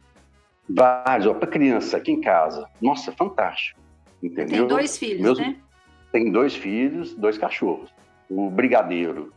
Vários, 0.68 1.36
para 1.36 1.46
criança 1.46 1.96
aqui 1.96 2.12
em 2.12 2.20
casa. 2.20 2.66
Nossa, 2.80 3.12
fantástico. 3.12 3.80
Entendeu? 4.22 4.60
Tem 4.60 4.66
dois 4.66 4.96
filhos, 4.96 5.22
Meus... 5.22 5.38
né? 5.38 5.56
Tem 6.10 6.32
dois 6.32 6.54
filhos, 6.54 7.14
dois 7.14 7.36
cachorros. 7.36 7.92
O 8.30 8.48
brigadeiro 8.50 9.32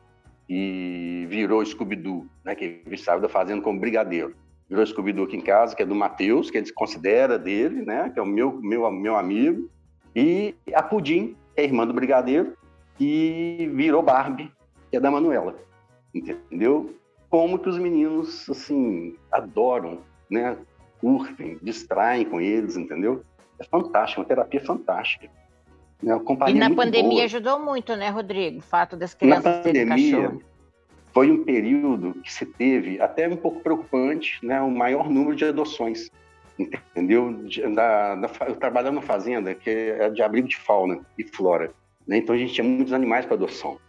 e 0.50 1.26
virou 1.30 1.66
Scooby-Doo, 1.66 2.26
né? 2.44 2.56
Que 2.56 2.82
ele 2.86 2.98
saiu 2.98 3.20
da 3.20 3.30
fazenda 3.30 3.62
como 3.62 3.80
brigadeiro. 3.80 4.36
Virou 4.70 4.86
Scooby-Doo 4.86 5.26
aqui 5.26 5.38
em 5.38 5.42
casa, 5.42 5.76
que 5.76 5.84
é 5.84 5.86
do 5.86 5.96
Matheus, 5.96 6.50
que 6.50 6.58
ele 6.58 6.72
considera 6.74 7.38
dele, 7.38 7.86
né? 7.86 8.10
Que 8.10 8.20
é 8.20 8.24
o 8.24 8.26
meu, 8.26 8.60
meu, 8.62 8.90
meu 8.92 9.16
amigo. 9.16 9.70
E 10.16 10.56
a 10.74 10.82
Pudim, 10.82 11.36
que 11.56 11.62
é 11.62 11.64
irmã 11.64 11.86
do 11.86 11.94
brigadeiro, 11.94 12.54
e 13.00 13.70
virou 13.74 14.02
Barbie, 14.02 14.52
que 14.90 14.98
é 14.98 15.00
da 15.00 15.12
Manuela. 15.12 15.56
Entendeu? 16.14 16.94
Como 17.30 17.60
que 17.60 17.70
os 17.70 17.78
meninos, 17.78 18.50
assim, 18.50 19.16
adoram, 19.32 20.00
né? 20.30 20.58
curtem, 21.00 21.58
distraem 21.62 22.26
com 22.26 22.40
eles, 22.42 22.76
entendeu? 22.76 23.24
É 23.60 23.64
fantástico, 23.64 24.22
uma 24.22 24.28
terapia 24.28 24.64
fantástica. 24.64 25.30
Né? 26.02 26.16
e 26.48 26.54
na 26.54 26.70
pandemia 26.70 27.10
boa. 27.10 27.24
ajudou 27.26 27.60
muito, 27.60 27.96
né, 27.96 28.10
Rodrigo? 28.10 28.60
O 28.60 28.62
fato 28.62 28.96
das 28.96 29.14
crianças 29.14 29.44
na 29.44 29.62
pandemia, 29.64 30.18
cachorro. 30.18 30.42
Foi 31.12 31.32
um 31.32 31.44
período 31.44 32.14
que 32.24 32.32
se 32.32 32.46
teve, 32.46 33.02
até 33.02 33.28
um 33.28 33.36
pouco 33.36 33.62
preocupante, 33.62 34.38
né, 34.46 34.62
o 34.62 34.70
maior 34.70 35.10
número 35.10 35.36
de 35.36 35.46
adoções, 35.46 36.12
entendeu? 36.60 37.34
Da, 37.74 38.16
da, 38.16 38.30
eu 38.48 38.56
trabalhava 38.56 38.94
numa 38.94 39.02
fazenda 39.02 39.56
que 39.56 39.70
é 39.70 40.10
de 40.10 40.22
abrigo 40.22 40.48
de 40.48 40.58
fauna 40.58 41.00
e 41.18 41.24
flora, 41.24 41.72
né? 42.06 42.18
então 42.18 42.36
a 42.36 42.38
gente 42.38 42.54
tinha 42.54 42.68
muitos 42.68 42.94
animais 42.94 43.26
para 43.26 43.34
adoção. 43.34 43.80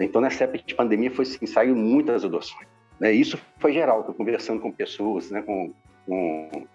Então, 0.00 0.22
nessa 0.22 0.44
época 0.44 0.62
de 0.64 0.74
pandemia, 0.74 1.10
foi 1.10 1.24
assim, 1.24 1.44
saiu 1.44 1.74
muitas 1.74 2.24
adoções. 2.24 2.66
Né? 2.98 3.12
Isso 3.12 3.38
foi 3.58 3.72
geral, 3.72 4.04
tô 4.04 4.14
conversando 4.14 4.60
com 4.60 4.72
pessoas, 4.72 5.30
né, 5.30 5.42
com 5.42 5.74
com 6.08 6.66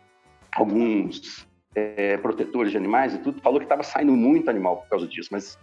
alguns 0.55 1.47
é, 1.75 2.17
protetores 2.17 2.71
de 2.71 2.77
animais 2.77 3.13
e 3.13 3.17
tudo, 3.19 3.41
falou 3.41 3.59
que 3.59 3.65
estava 3.65 3.83
saindo 3.83 4.13
muito 4.13 4.49
animal 4.49 4.77
por 4.77 4.89
causa 4.89 5.07
disso, 5.07 5.29
mas 5.31 5.57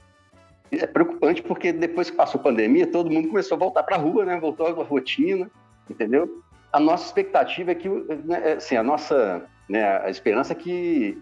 é 0.73 0.87
preocupante 0.87 1.43
porque 1.43 1.73
depois 1.73 2.11
que 2.11 2.17
passou 2.17 2.41
a 2.41 2.45
pandemia, 2.45 2.87
todo 2.87 3.11
mundo 3.11 3.29
começou 3.29 3.57
a 3.57 3.59
voltar 3.59 3.83
para 3.83 3.97
a 3.97 3.99
rua, 3.99 4.25
né? 4.25 4.39
Voltou 4.39 4.67
à 4.67 4.71
rotina, 4.71 5.51
entendeu? 5.89 6.43
A 6.73 6.79
nossa 6.79 7.07
expectativa 7.07 7.73
é 7.73 7.75
que, 7.75 7.89
né, 7.89 8.51
é, 8.51 8.53
assim, 8.55 8.77
a 8.77 8.83
nossa 8.83 9.45
né, 9.69 9.99
a 9.99 10.11
esperança 10.11 10.53
é 10.53 10.57
que, 10.57 11.17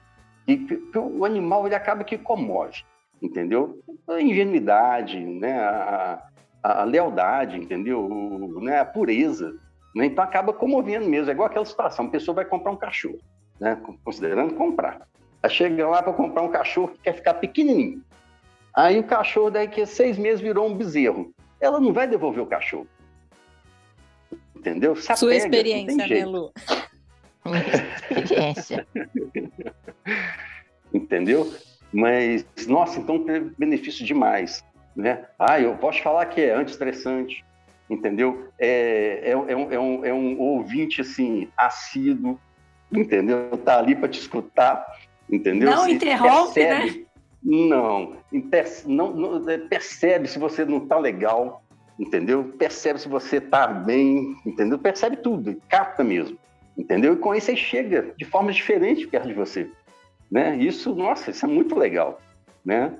que, 0.47 0.57
que, 0.57 0.99
o 0.99 1.25
animal 1.25 1.67
ele 1.67 1.75
acaba 1.75 2.03
que 2.03 2.17
comove, 2.17 2.83
entendeu? 3.23 3.79
A 4.09 4.21
ingenuidade, 4.21 5.19
né? 5.19 5.59
A, 5.59 6.23
a, 6.63 6.83
a 6.83 6.85
lealdade, 6.85 7.59
entendeu? 7.59 8.01
O, 8.01 8.61
né? 8.61 8.81
A 8.81 8.85
pureza, 8.85 9.55
né? 9.95 10.07
Então 10.07 10.25
acaba 10.25 10.53
comovendo 10.53 11.09
mesmo. 11.09 11.31
É 11.31 11.35
igual 11.35 11.49
aquela 11.49 11.65
situação: 11.65 12.07
a 12.07 12.11
pessoa 12.11 12.37
vai 12.37 12.45
comprar 12.45 12.73
um 12.73 12.77
cachorro, 12.77 13.21
né? 13.61 13.81
considerando 14.05 14.55
comprar. 14.55 15.07
Ela 15.43 15.53
chega 15.53 15.89
lá 15.89 16.03
para 16.03 16.13
comprar 16.13 16.43
um 16.43 16.49
cachorro 16.49 16.89
que 16.89 16.99
quer 17.03 17.15
ficar 17.15 17.35
pequenininho. 17.35 18.03
Aí 18.75 18.99
o 18.99 19.05
cachorro, 19.05 19.51
daí 19.51 19.69
que 19.69 19.85
seis 19.87 20.19
meses 20.19 20.41
virou 20.41 20.69
um 20.69 20.77
bezerro. 20.77 21.33
Ela 21.61 21.81
não 21.81 21.93
vai 21.93 22.07
devolver 22.07 22.43
o 22.43 22.47
cachorro. 22.47 22.87
Entendeu? 24.55 24.97
Se 24.97 25.17
Sua 25.17 25.35
experiência, 25.35 26.07
né, 26.07 26.25
Lu? 26.25 26.53
experiência. 28.11 28.87
Entendeu? 30.93 31.53
Mas, 31.93 32.45
nossa, 32.67 33.01
então 33.01 33.25
teve 33.25 33.53
benefício 33.57 34.05
demais. 34.05 34.65
Né? 34.95 35.25
Ah, 35.39 35.61
eu 35.61 35.77
posso 35.77 36.03
falar 36.03 36.27
que 36.27 36.41
é 36.41 36.55
anti-estressante, 36.55 37.45
entendeu? 37.89 38.49
É, 38.59 39.21
é, 39.25 39.31
é, 39.31 39.37
um, 39.37 39.73
é, 39.73 39.79
um, 39.79 40.05
é 40.05 40.13
um 40.13 40.39
ouvinte, 40.41 41.01
assim, 41.01 41.49
assíduo, 41.57 42.39
entendeu? 42.93 43.51
Tá 43.65 43.79
ali 43.79 43.95
para 43.95 44.09
te 44.09 44.19
escutar, 44.19 44.87
entendeu? 45.31 45.71
Não 45.71 45.85
se 45.85 45.93
interrompe, 45.93 46.61
né? 46.61 46.81
percebe, 46.81 46.99
né? 46.99 47.07
Não, 47.43 48.15
não, 48.87 49.13
não, 49.13 49.51
é, 49.51 49.59
percebe 49.59 50.29
se 50.29 50.39
você 50.39 50.65
não 50.65 50.87
tá 50.87 50.99
legal, 50.99 51.63
entendeu? 51.99 52.53
Percebe 52.59 53.01
se 53.01 53.09
você 53.09 53.41
tá 53.41 53.67
bem, 53.67 54.37
entendeu? 54.45 54.79
Percebe 54.79 55.17
tudo, 55.17 55.61
capta 55.69 56.03
mesmo, 56.03 56.37
entendeu? 56.77 57.15
E 57.15 57.17
com 57.17 57.35
isso 57.35 57.51
aí 57.51 57.57
chega 57.57 58.13
de 58.17 58.25
forma 58.25 58.53
diferente 58.53 59.07
perto 59.07 59.29
de 59.29 59.35
você, 59.35 59.71
né? 60.31 60.57
Isso, 60.57 60.95
nossa, 60.95 61.31
isso 61.31 61.45
é 61.45 61.49
muito 61.49 61.75
legal, 61.75 62.21
né? 62.65 62.93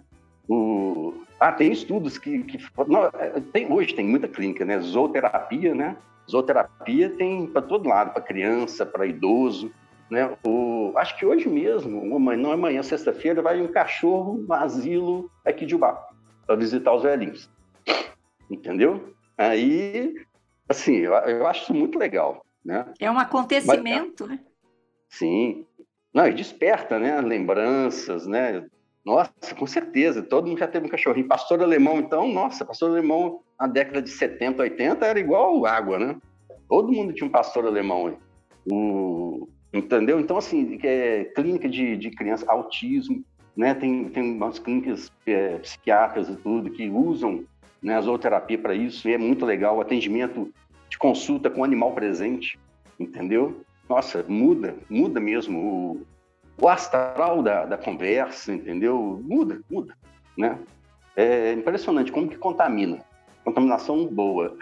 O, 0.49 1.15
ah, 1.39 1.53
tem 1.53 1.71
estudos 1.73 2.19
que. 2.19 2.43
que 2.43 2.59
não, 2.89 3.05
é, 3.07 3.41
tem, 3.53 3.71
hoje 3.71 3.95
tem 3.95 4.07
muita 4.07 4.27
clínica, 4.27 4.65
né? 4.65 4.81
Zooterapia, 4.81 5.75
né? 5.75 5.97
Zooterapia 6.31 7.11
tem 7.11 7.47
para 7.47 7.63
todo 7.63 7.89
lado, 7.89 8.13
para 8.13 8.23
criança, 8.23 8.85
para 8.85 9.07
idoso. 9.07 9.73
Né? 10.11 10.37
O, 10.47 10.93
acho 10.97 11.17
que 11.19 11.27
hoje 11.27 11.49
mesmo, 11.49 12.19
não 12.19 12.51
é 12.51 12.55
amanhã, 12.55 12.83
sexta-feira, 12.83 13.43
vai 13.43 13.61
um 13.61 13.69
cachorro 13.69 14.39
no 14.47 14.53
asilo 14.55 15.31
aqui 15.45 15.67
de 15.67 15.75
Ubá 15.75 16.07
para 16.47 16.57
visitar 16.57 16.95
os 16.95 17.03
velhinhos. 17.03 17.51
Entendeu? 18.51 19.15
Aí, 19.37 20.15
assim, 20.69 20.97
eu, 20.97 21.13
eu 21.13 21.47
acho 21.47 21.65
isso 21.65 21.75
muito 21.75 21.99
legal. 21.99 22.45
Né? 22.65 22.87
É 22.99 23.11
um 23.11 23.19
acontecimento, 23.19 24.27
Mas, 24.27 24.39
né? 24.39 24.45
Sim. 25.09 25.67
Não, 26.13 26.27
e 26.27 26.35
desperta, 26.35 26.99
né? 26.99 27.21
Lembranças, 27.21 28.27
né? 28.27 28.67
Nossa, 29.09 29.55
com 29.59 29.67
certeza. 29.67 30.23
Todo 30.23 30.47
mundo 30.47 30.59
já 30.59 30.69
teve 30.69 30.85
um 30.85 30.91
cachorrinho. 30.91 31.27
Pastor 31.27 31.63
alemão, 31.63 31.99
então, 31.99 32.31
nossa, 32.31 32.63
pastor 32.63 32.91
alemão 32.91 33.41
na 33.59 33.67
década 33.67 34.03
de 34.03 34.11
70, 34.11 34.61
80 34.61 35.07
era 35.07 35.19
igual 35.19 35.65
água, 35.65 35.99
né? 35.99 36.17
Todo 36.69 36.93
mundo 36.93 37.15
tinha 37.15 37.27
um 37.27 37.33
pastor 37.33 37.65
alemão 37.65 38.09
aí. 38.09 38.15
O... 38.71 39.49
entendeu? 39.73 40.21
Então, 40.21 40.37
assim, 40.37 40.79
é, 40.83 41.25
clínica 41.35 41.67
de, 41.71 41.97
de 41.97 42.11
criança, 42.11 42.45
autismo, 42.49 43.25
né? 43.57 43.73
Tem, 43.73 44.11
tem 44.11 44.23
umas 44.23 44.59
clínicas 44.59 45.11
é, 45.27 45.57
psiquiátricas 45.57 46.29
e 46.29 46.37
tudo 46.37 46.71
que 46.71 46.91
usam 46.91 47.47
né, 47.83 47.97
a 47.97 48.03
zooterapia 48.03 48.59
para 48.59 48.75
isso, 48.75 49.09
e 49.09 49.15
é 49.15 49.19
muito 49.19 49.47
legal 49.47 49.79
o 49.79 49.81
atendimento 49.81 50.53
de 50.91 50.99
consulta 50.99 51.49
com 51.49 51.65
animal 51.65 51.93
presente, 51.93 52.59
entendeu? 53.01 53.63
Nossa, 53.89 54.23
muda, 54.29 54.75
muda 54.91 55.19
mesmo 55.19 55.59
o, 55.59 56.07
o 56.61 56.69
astral 56.69 57.43
da, 57.43 57.65
da 57.65 57.79
conversa, 57.79 58.53
entendeu? 58.53 59.23
Muda, 59.25 59.61
muda, 59.71 59.97
né? 60.37 60.59
É 61.17 61.53
impressionante 61.53 62.13
como 62.13 62.29
que 62.29 62.37
contamina. 62.37 63.05
Contaminação 63.45 64.07
boa. 64.07 64.57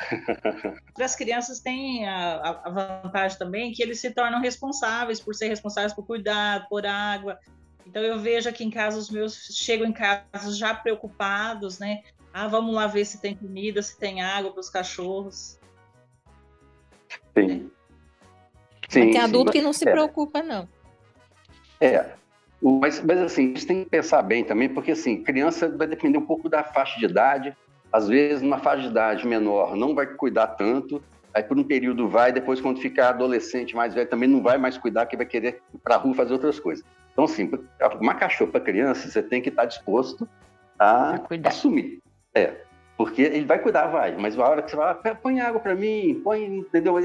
As 1.01 1.17
crianças 1.17 1.61
têm 1.61 2.07
a, 2.07 2.61
a, 2.65 2.71
vantagem 2.71 3.39
também 3.39 3.73
que 3.73 3.83
eles 3.83 4.01
se 4.01 4.11
tornam 4.11 4.41
responsáveis 4.41 5.21
por 5.21 5.35
ser 5.35 5.49
responsáveis 5.49 5.93
por 5.93 6.07
cuidar, 6.07 6.69
por 6.69 6.87
água. 6.87 7.39
Então 7.87 8.03
eu 8.03 8.19
vejo 8.19 8.49
aqui 8.49 8.65
em 8.65 8.71
casa 8.71 8.99
os 8.99 9.11
meus 9.11 9.49
chegam 9.53 9.87
em 9.87 9.93
casa 9.93 10.55
já 10.55 10.75
preocupados, 10.75 11.79
né? 11.79 12.03
Ah, 12.33 12.47
vamos 12.47 12.75
lá 12.75 12.87
ver 12.87 13.05
se 13.05 13.21
tem 13.21 13.35
comida, 13.35 13.83
se 13.83 13.99
tem 13.99 14.23
água 14.23 14.53
para 14.53 14.61
os 14.61 14.71
cachorros. 14.71 15.59
Sim. 17.37 17.71
Sim, 18.89 19.11
tem 19.11 19.19
adulto 19.19 19.51
sim. 19.51 19.59
que 19.59 19.65
não 19.65 19.73
se 19.73 19.89
é. 19.89 19.91
preocupa, 19.91 20.43
não. 20.43 20.69
É. 21.81 22.07
Mas, 22.61 23.03
mas 23.03 23.19
assim, 23.21 23.45
a 23.45 23.49
gente 23.49 23.67
tem 23.67 23.85
que 23.85 23.91
pensar 23.91 24.23
bem 24.23 24.43
também, 24.43 24.69
porque 24.69 24.93
assim, 24.93 25.23
criança 25.23 25.69
vai 25.69 25.87
depender 25.87 26.19
um 26.19 26.27
pouco 26.27 26.49
da 26.49 26.63
faixa 26.65 26.99
de 26.99 27.05
idade. 27.05 27.57
Às 27.93 28.09
vezes, 28.09 28.43
numa 28.43 28.59
faixa 28.59 28.83
de 28.83 28.89
idade 28.89 29.27
menor, 29.27 29.77
não 29.77 29.95
vai 29.95 30.07
cuidar 30.07 30.49
tanto. 30.49 31.03
Aí, 31.33 31.43
por 31.43 31.59
um 31.59 31.65
período, 31.65 32.09
vai. 32.09 32.33
Depois, 32.33 32.61
quando 32.61 32.81
ficar 32.81 33.11
adolescente, 33.11 33.77
mais 33.77 33.95
velho, 33.95 34.09
também 34.09 34.29
não 34.29 34.43
vai 34.43 34.57
mais 34.57 34.79
cuidar, 34.79 35.07
que 35.07 35.17
vai 35.17 35.27
querer 35.27 35.61
ir 35.75 35.79
para 35.79 35.95
a 35.95 35.99
rua 35.99 36.15
fazer 36.15 36.33
outras 36.33 36.59
coisas. 36.59 36.85
Então, 37.13 37.25
assim, 37.25 37.51
uma 38.01 38.15
cachorro 38.15 38.51
para 38.51 38.61
criança, 38.61 39.09
você 39.09 39.23
tem 39.23 39.41
que 39.41 39.51
estar 39.51 39.67
disposto 39.67 40.29
a 40.79 41.21
assumir. 41.45 42.01
É, 42.35 42.55
porque 42.97 43.23
ele 43.23 43.45
vai 43.45 43.59
cuidar, 43.59 43.87
vai, 43.87 44.17
mas 44.17 44.39
a 44.39 44.49
hora 44.49 44.63
que 44.63 44.71
você 44.71 44.77
vai, 44.77 45.15
põe 45.15 45.41
água 45.41 45.61
para 45.61 45.75
mim, 45.75 46.21
põe, 46.25 46.45
entendeu? 46.45 46.97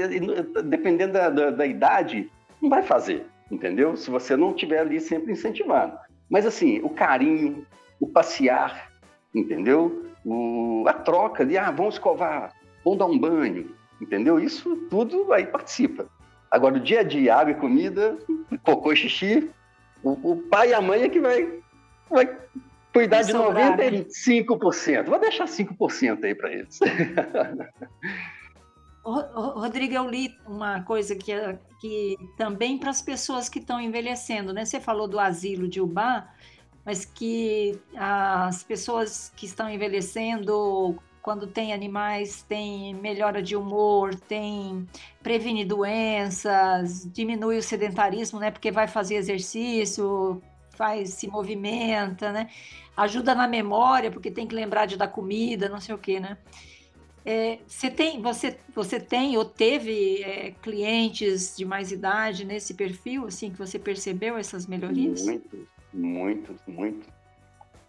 Dependendo 0.64 1.12
da, 1.12 1.28
da, 1.28 1.50
da, 1.50 1.66
idade, 1.66 2.30
não 2.60 2.70
vai 2.70 2.82
fazer, 2.82 3.26
entendeu? 3.52 3.96
Se 3.96 4.10
você 4.10 4.36
não 4.36 4.50
estiver 4.50 4.80
ali 4.80 4.98
sempre 4.98 5.32
incentivando. 5.32 5.96
Mas 6.28 6.46
assim, 6.46 6.80
o 6.82 6.88
carinho, 6.88 7.66
o 8.00 8.06
passear, 8.06 8.90
entendeu? 9.34 10.06
O, 10.24 10.84
a 10.88 10.94
troca 10.94 11.42
ali, 11.42 11.58
ah, 11.58 11.70
vamos 11.70 11.96
escovar, 11.96 12.52
vamos 12.82 12.98
dar 12.98 13.06
um 13.06 13.18
banho, 13.18 13.70
entendeu? 14.00 14.40
Isso 14.40 14.76
tudo 14.88 15.32
aí 15.32 15.46
participa. 15.46 16.06
Agora, 16.50 16.76
o 16.76 16.80
dia 16.80 17.00
a 17.00 17.02
dia, 17.02 17.36
água 17.36 17.52
e 17.52 17.56
comida, 17.56 18.16
cocô 18.64 18.92
e 18.92 18.96
xixi, 18.96 19.50
o, 20.02 20.32
o 20.32 20.36
pai 20.36 20.70
e 20.70 20.74
a 20.74 20.80
mãe 20.80 21.02
é 21.02 21.08
que 21.08 21.20
vai, 21.20 21.60
vai 22.10 22.26
Cuidar 22.92 23.22
de 23.22 23.32
95%. 23.32 25.06
Vou 25.06 25.18
deixar 25.18 25.46
5% 25.46 26.24
aí 26.24 26.34
para 26.34 26.52
eles. 26.52 26.78
Rodrigo, 29.04 29.94
eu 29.94 30.08
li 30.08 30.36
uma 30.46 30.82
coisa 30.82 31.16
que, 31.16 31.32
que 31.80 32.16
também 32.36 32.78
para 32.78 32.90
as 32.90 33.02
pessoas 33.02 33.48
que 33.48 33.58
estão 33.58 33.80
envelhecendo, 33.80 34.52
né? 34.52 34.64
Você 34.64 34.80
falou 34.80 35.08
do 35.08 35.18
asilo 35.18 35.66
de 35.66 35.80
Ubá, 35.80 36.32
mas 36.84 37.04
que 37.04 37.78
as 37.96 38.62
pessoas 38.62 39.32
que 39.36 39.46
estão 39.46 39.68
envelhecendo, 39.68 40.96
quando 41.20 41.46
tem 41.46 41.72
animais, 41.72 42.42
tem 42.48 42.94
melhora 42.94 43.42
de 43.42 43.56
humor, 43.56 44.14
tem 44.14 44.86
previne 45.22 45.64
doenças, 45.64 47.08
diminui 47.12 47.58
o 47.58 47.62
sedentarismo, 47.62 48.38
né? 48.38 48.50
Porque 48.50 48.70
vai 48.70 48.86
fazer 48.86 49.16
exercício, 49.16 50.40
faz, 50.70 51.14
se 51.14 51.26
movimenta, 51.26 52.30
né? 52.30 52.48
ajuda 52.96 53.34
na 53.34 53.48
memória, 53.48 54.10
porque 54.10 54.30
tem 54.30 54.46
que 54.46 54.54
lembrar 54.54 54.86
de 54.86 54.96
dar 54.96 55.08
comida, 55.08 55.68
não 55.68 55.80
sei 55.80 55.94
o 55.94 55.98
quê, 55.98 56.20
né? 56.20 56.36
É, 57.24 57.58
você 57.66 57.88
tem, 57.88 58.20
você, 58.20 58.58
você 58.74 58.98
tem 58.98 59.36
ou 59.36 59.44
teve 59.44 60.22
é, 60.22 60.50
clientes 60.62 61.56
de 61.56 61.64
mais 61.64 61.92
idade 61.92 62.44
nesse 62.44 62.74
perfil, 62.74 63.26
assim, 63.26 63.50
que 63.50 63.58
você 63.58 63.78
percebeu 63.78 64.36
essas 64.36 64.66
melhorias? 64.66 65.24
Muito, 65.24 65.68
muito, 65.92 66.56
muito. 66.66 67.06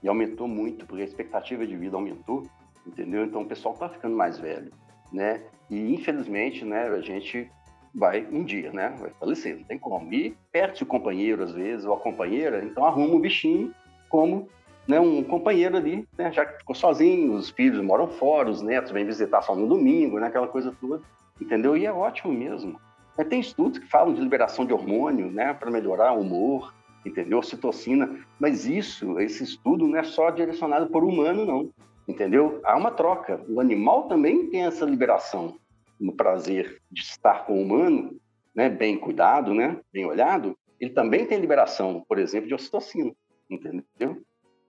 E 0.04 0.08
aumentou 0.08 0.48
muito, 0.48 0.86
porque 0.86 1.02
a 1.02 1.06
expectativa 1.06 1.66
de 1.66 1.76
vida 1.76 1.96
aumentou, 1.96 2.44
entendeu? 2.86 3.26
Então 3.26 3.42
o 3.42 3.46
pessoal 3.46 3.74
está 3.74 3.90
ficando 3.90 4.16
mais 4.16 4.38
velho, 4.38 4.72
né? 5.12 5.42
E 5.70 5.94
infelizmente, 5.94 6.64
né, 6.64 6.88
a 6.90 7.02
gente 7.02 7.50
vai 7.94 8.28
um 8.32 8.44
dia, 8.44 8.72
né? 8.72 8.96
Vai 9.00 9.12
falecer, 9.12 9.58
não 9.58 9.64
tem 9.64 9.80
como. 9.80 10.14
E 10.14 10.36
perde 10.52 10.84
o 10.84 10.86
companheiro, 10.86 11.44
às 11.44 11.54
vezes, 11.54 11.86
ou 11.86 11.94
a 11.94 12.00
companheira, 12.00 12.64
então 12.64 12.86
arruma 12.86 13.16
um 13.16 13.20
bichinho 13.20 13.74
como 14.10 14.48
né, 14.88 15.00
um 15.00 15.24
companheiro 15.24 15.78
ali, 15.78 16.08
né, 16.18 16.32
já 16.32 16.46
que 16.46 16.58
ficou 16.58 16.76
sozinho, 16.76 17.34
os 17.34 17.50
filhos 17.50 17.84
moram 17.84 18.08
fora, 18.08 18.50
os 18.50 18.62
netos 18.62 18.92
vêm 18.92 19.06
visitar 19.06 19.42
só 19.42 19.56
no 19.56 19.68
domingo, 19.68 20.20
né, 20.20 20.28
aquela 20.28 20.48
coisa 20.48 20.76
toda, 20.80 21.02
entendeu? 21.40 21.78
E 21.78 21.86
é 21.86 21.92
ótimo 21.92 22.34
mesmo. 22.34 22.80
É, 23.18 23.24
tem 23.24 23.40
estudos 23.40 23.80
que 23.80 23.88
falam 23.88 24.14
de 24.14 24.22
liberação 24.22 24.66
de 24.66 24.74
hormônio, 24.74 25.32
né, 25.32 25.54
para 25.54 25.72
melhorar 25.72 26.14
o 26.14 26.22
humor, 26.22 26.74
entendeu? 27.06 27.42
Citocina, 27.42 28.20
mas 28.40 28.66
isso, 28.66 29.20
esse 29.20 29.44
estudo 29.44 29.88
não 29.88 29.98
é 29.98 30.04
só 30.04 30.30
direcionado 30.30 30.88
por 30.88 31.04
humano, 31.04 31.46
não, 31.46 31.70
entendeu? 32.08 32.60
Há 32.64 32.76
uma 32.76 32.92
troca. 32.92 33.42
O 33.48 33.60
animal 33.60 34.08
também 34.08 34.50
tem 34.50 34.66
essa 34.66 34.86
liberação 34.86 35.58
no 36.00 36.14
prazer 36.14 36.82
de 36.92 37.02
estar 37.02 37.46
com 37.46 37.58
o 37.58 37.62
humano, 37.62 38.18
né, 38.54 38.70
bem 38.70 38.98
cuidado, 38.98 39.54
né, 39.54 39.80
bem 39.92 40.06
olhado, 40.06 40.58
ele 40.80 40.92
também 40.92 41.26
tem 41.26 41.40
liberação, 41.40 42.04
por 42.08 42.20
exemplo, 42.20 42.48
de 42.48 42.54
ocitocina, 42.54 43.14
entendeu? 43.50 44.22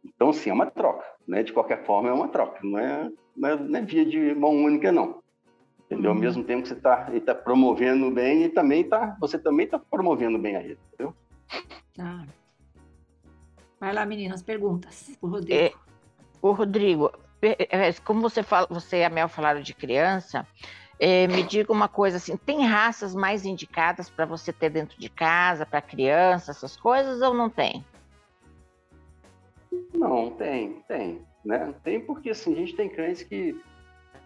Então, 0.04 0.32
sim, 0.32 0.50
é 0.50 0.52
uma 0.52 0.66
troca, 0.66 1.04
né? 1.26 1.42
De 1.42 1.52
qualquer 1.52 1.84
forma, 1.84 2.08
é 2.08 2.12
uma 2.12 2.28
troca, 2.28 2.60
não 2.62 2.78
é, 2.78 3.10
não 3.36 3.48
é, 3.48 3.56
não 3.56 3.78
é 3.78 3.82
via 3.82 4.04
de 4.04 4.34
mão 4.34 4.50
única, 4.50 4.92
não. 4.92 5.22
Entendeu? 5.86 6.10
Uhum. 6.10 6.16
Ao 6.16 6.20
mesmo 6.20 6.44
tempo 6.44 6.62
que 6.62 6.68
você 6.68 6.74
está 6.74 7.10
tá 7.24 7.34
promovendo 7.34 8.10
bem, 8.10 8.44
e 8.44 8.48
também 8.48 8.84
tá, 8.84 9.16
você 9.20 9.38
também 9.38 9.64
está 9.64 9.78
promovendo 9.78 10.38
bem 10.38 10.56
a 10.56 10.62
ele, 10.62 10.78
entendeu? 10.92 11.14
Ah. 11.98 12.24
Vai 13.80 13.92
lá, 13.92 14.06
meninas, 14.06 14.42
perguntas. 14.42 15.16
O 15.20 15.26
Rodrigo. 15.26 15.60
É, 15.60 15.72
o 16.40 16.52
Rodrigo, 16.52 17.12
é, 17.42 17.92
como 18.04 18.20
você, 18.20 18.42
fala, 18.42 18.66
você 18.70 18.98
e 18.98 19.04
a 19.04 19.10
Mel 19.10 19.28
falaram 19.28 19.60
de 19.60 19.74
criança, 19.74 20.46
é, 20.98 21.26
me 21.26 21.42
diga 21.42 21.72
uma 21.72 21.88
coisa 21.88 22.16
assim, 22.16 22.36
tem 22.36 22.64
raças 22.64 23.14
mais 23.14 23.44
indicadas 23.44 24.08
para 24.08 24.24
você 24.24 24.52
ter 24.52 24.70
dentro 24.70 24.98
de 24.98 25.08
casa, 25.08 25.66
para 25.66 25.82
criança, 25.82 26.50
essas 26.50 26.76
coisas, 26.76 27.20
ou 27.20 27.34
não 27.34 27.50
tem? 27.50 27.84
Não, 29.94 30.30
tem, 30.30 30.82
tem. 30.88 31.22
Né? 31.44 31.74
Tem 31.82 32.00
porque 32.00 32.30
assim, 32.30 32.52
a 32.52 32.56
gente 32.56 32.74
tem 32.74 32.88
cães 32.88 33.22
que 33.22 33.54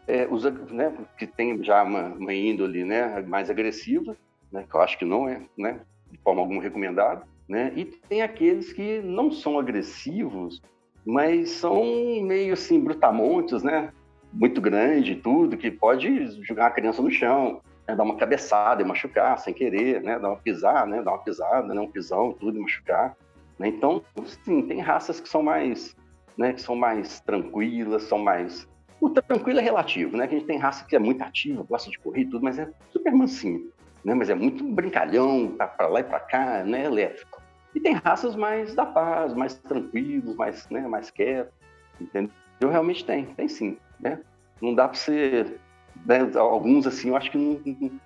é, 0.07 0.27
usa, 0.27 0.51
né, 0.51 0.95
que 1.19 1.27
tem 1.27 1.63
já 1.63 1.83
uma, 1.83 2.07
uma 2.15 2.33
índole 2.33 2.85
né, 2.85 3.21
mais 3.23 3.51
agressiva, 3.51 4.17
né, 4.51 4.65
que 4.69 4.75
eu 4.75 4.81
acho 4.81 4.99
que 4.99 5.05
não 5.05 5.29
é 5.29 5.43
né, 5.57 5.81
de 6.11 6.19
forma 6.19 6.41
alguma 6.41 6.63
recomendado, 6.63 7.27
né? 7.49 7.73
E 7.75 7.85
tem 7.85 8.23
aqueles 8.23 8.73
que 8.73 9.01
não 9.01 9.31
são 9.31 9.59
agressivos, 9.59 10.61
mas 11.05 11.51
são 11.51 11.83
meio 12.23 12.53
assim 12.53 12.79
brutamontes, 12.79 13.63
né? 13.63 13.91
Muito 14.33 14.61
grande, 14.61 15.17
tudo 15.17 15.57
que 15.57 15.71
pode 15.71 16.27
jogar 16.45 16.67
a 16.67 16.71
criança 16.71 17.01
no 17.01 17.11
chão, 17.11 17.63
né, 17.87 17.97
dar 17.97 18.03
uma 18.03 18.17
cabeçada 18.17 18.83
e 18.83 18.85
machucar 18.85 19.39
sem 19.39 19.55
querer, 19.55 20.03
né? 20.03 20.19
Dar 20.19 20.29
uma 20.29 20.37
pisar, 20.37 20.87
né? 20.87 21.03
Dar 21.03 21.13
uma 21.13 21.23
pisada, 21.23 21.75
né? 21.75 21.81
Um 21.81 21.91
pisão, 21.91 22.33
tudo 22.33 22.59
e 22.59 22.61
machucar. 22.61 23.17
Né? 23.59 23.69
Então, 23.69 24.03
sim, 24.45 24.63
tem 24.63 24.81
raças 24.81 25.21
que 25.21 25.29
são 25.29 25.43
mais, 25.43 25.97
né, 26.37 26.53
que 26.53 26.61
são 26.61 26.77
mais 26.77 27.21
tranquilas, 27.21 28.05
são 28.05 28.19
mais 28.19 28.69
o 29.01 29.11
tranquilo 29.11 29.61
é 29.61 29.63
relativo, 29.63 30.17
né? 30.17 30.27
Que 30.27 30.35
a 30.35 30.39
gente 30.39 30.49
tem 30.49 30.59
raça 30.59 30.85
que 30.85 30.97
é 30.97 30.99
muito 30.99 31.23
ativa, 31.23 31.63
gosta 31.63 31.91
de 31.91 31.99
correr 31.99 32.23
e 32.23 32.27
tudo, 32.27 32.43
mas 32.43 32.59
é 32.59 32.69
super 32.91 33.13
mansinho, 33.13 33.71
né? 34.05 34.15
Mas 34.15 34.29
é 34.29 34.35
muito 34.35 34.65
brincalhão, 34.65 35.55
tá 35.57 35.67
para 35.67 35.87
lá 35.87 36.01
e 36.01 36.05
para 36.05 36.21
cá, 36.21 36.65
né? 36.65 36.85
Elétrico. 36.85 37.41
E 37.75 37.81
tem 37.81 37.95
raças 37.95 38.35
mais 38.35 38.75
da 38.75 38.85
paz, 38.85 39.35
mais 39.35 39.55
tranquilos, 39.55 40.35
mais, 40.35 40.69
né? 40.69 40.81
Mais 40.89 41.11
quietos, 41.11 41.55
entendeu? 42.01 42.31
Eu 42.61 42.71
realmente 42.71 43.05
tem, 43.05 43.27
tem 43.27 43.47
sim, 43.47 43.79
né? 44.01 44.21
Não 44.61 44.75
dá 44.75 44.89
para 44.89 44.99
ser, 44.99 45.61
né? 46.05 46.29
alguns 46.35 46.85
assim, 46.85 47.11
eu 47.11 47.17
acho 47.17 47.31
que 47.31 47.39
não, 47.39 47.61
não 47.65 48.01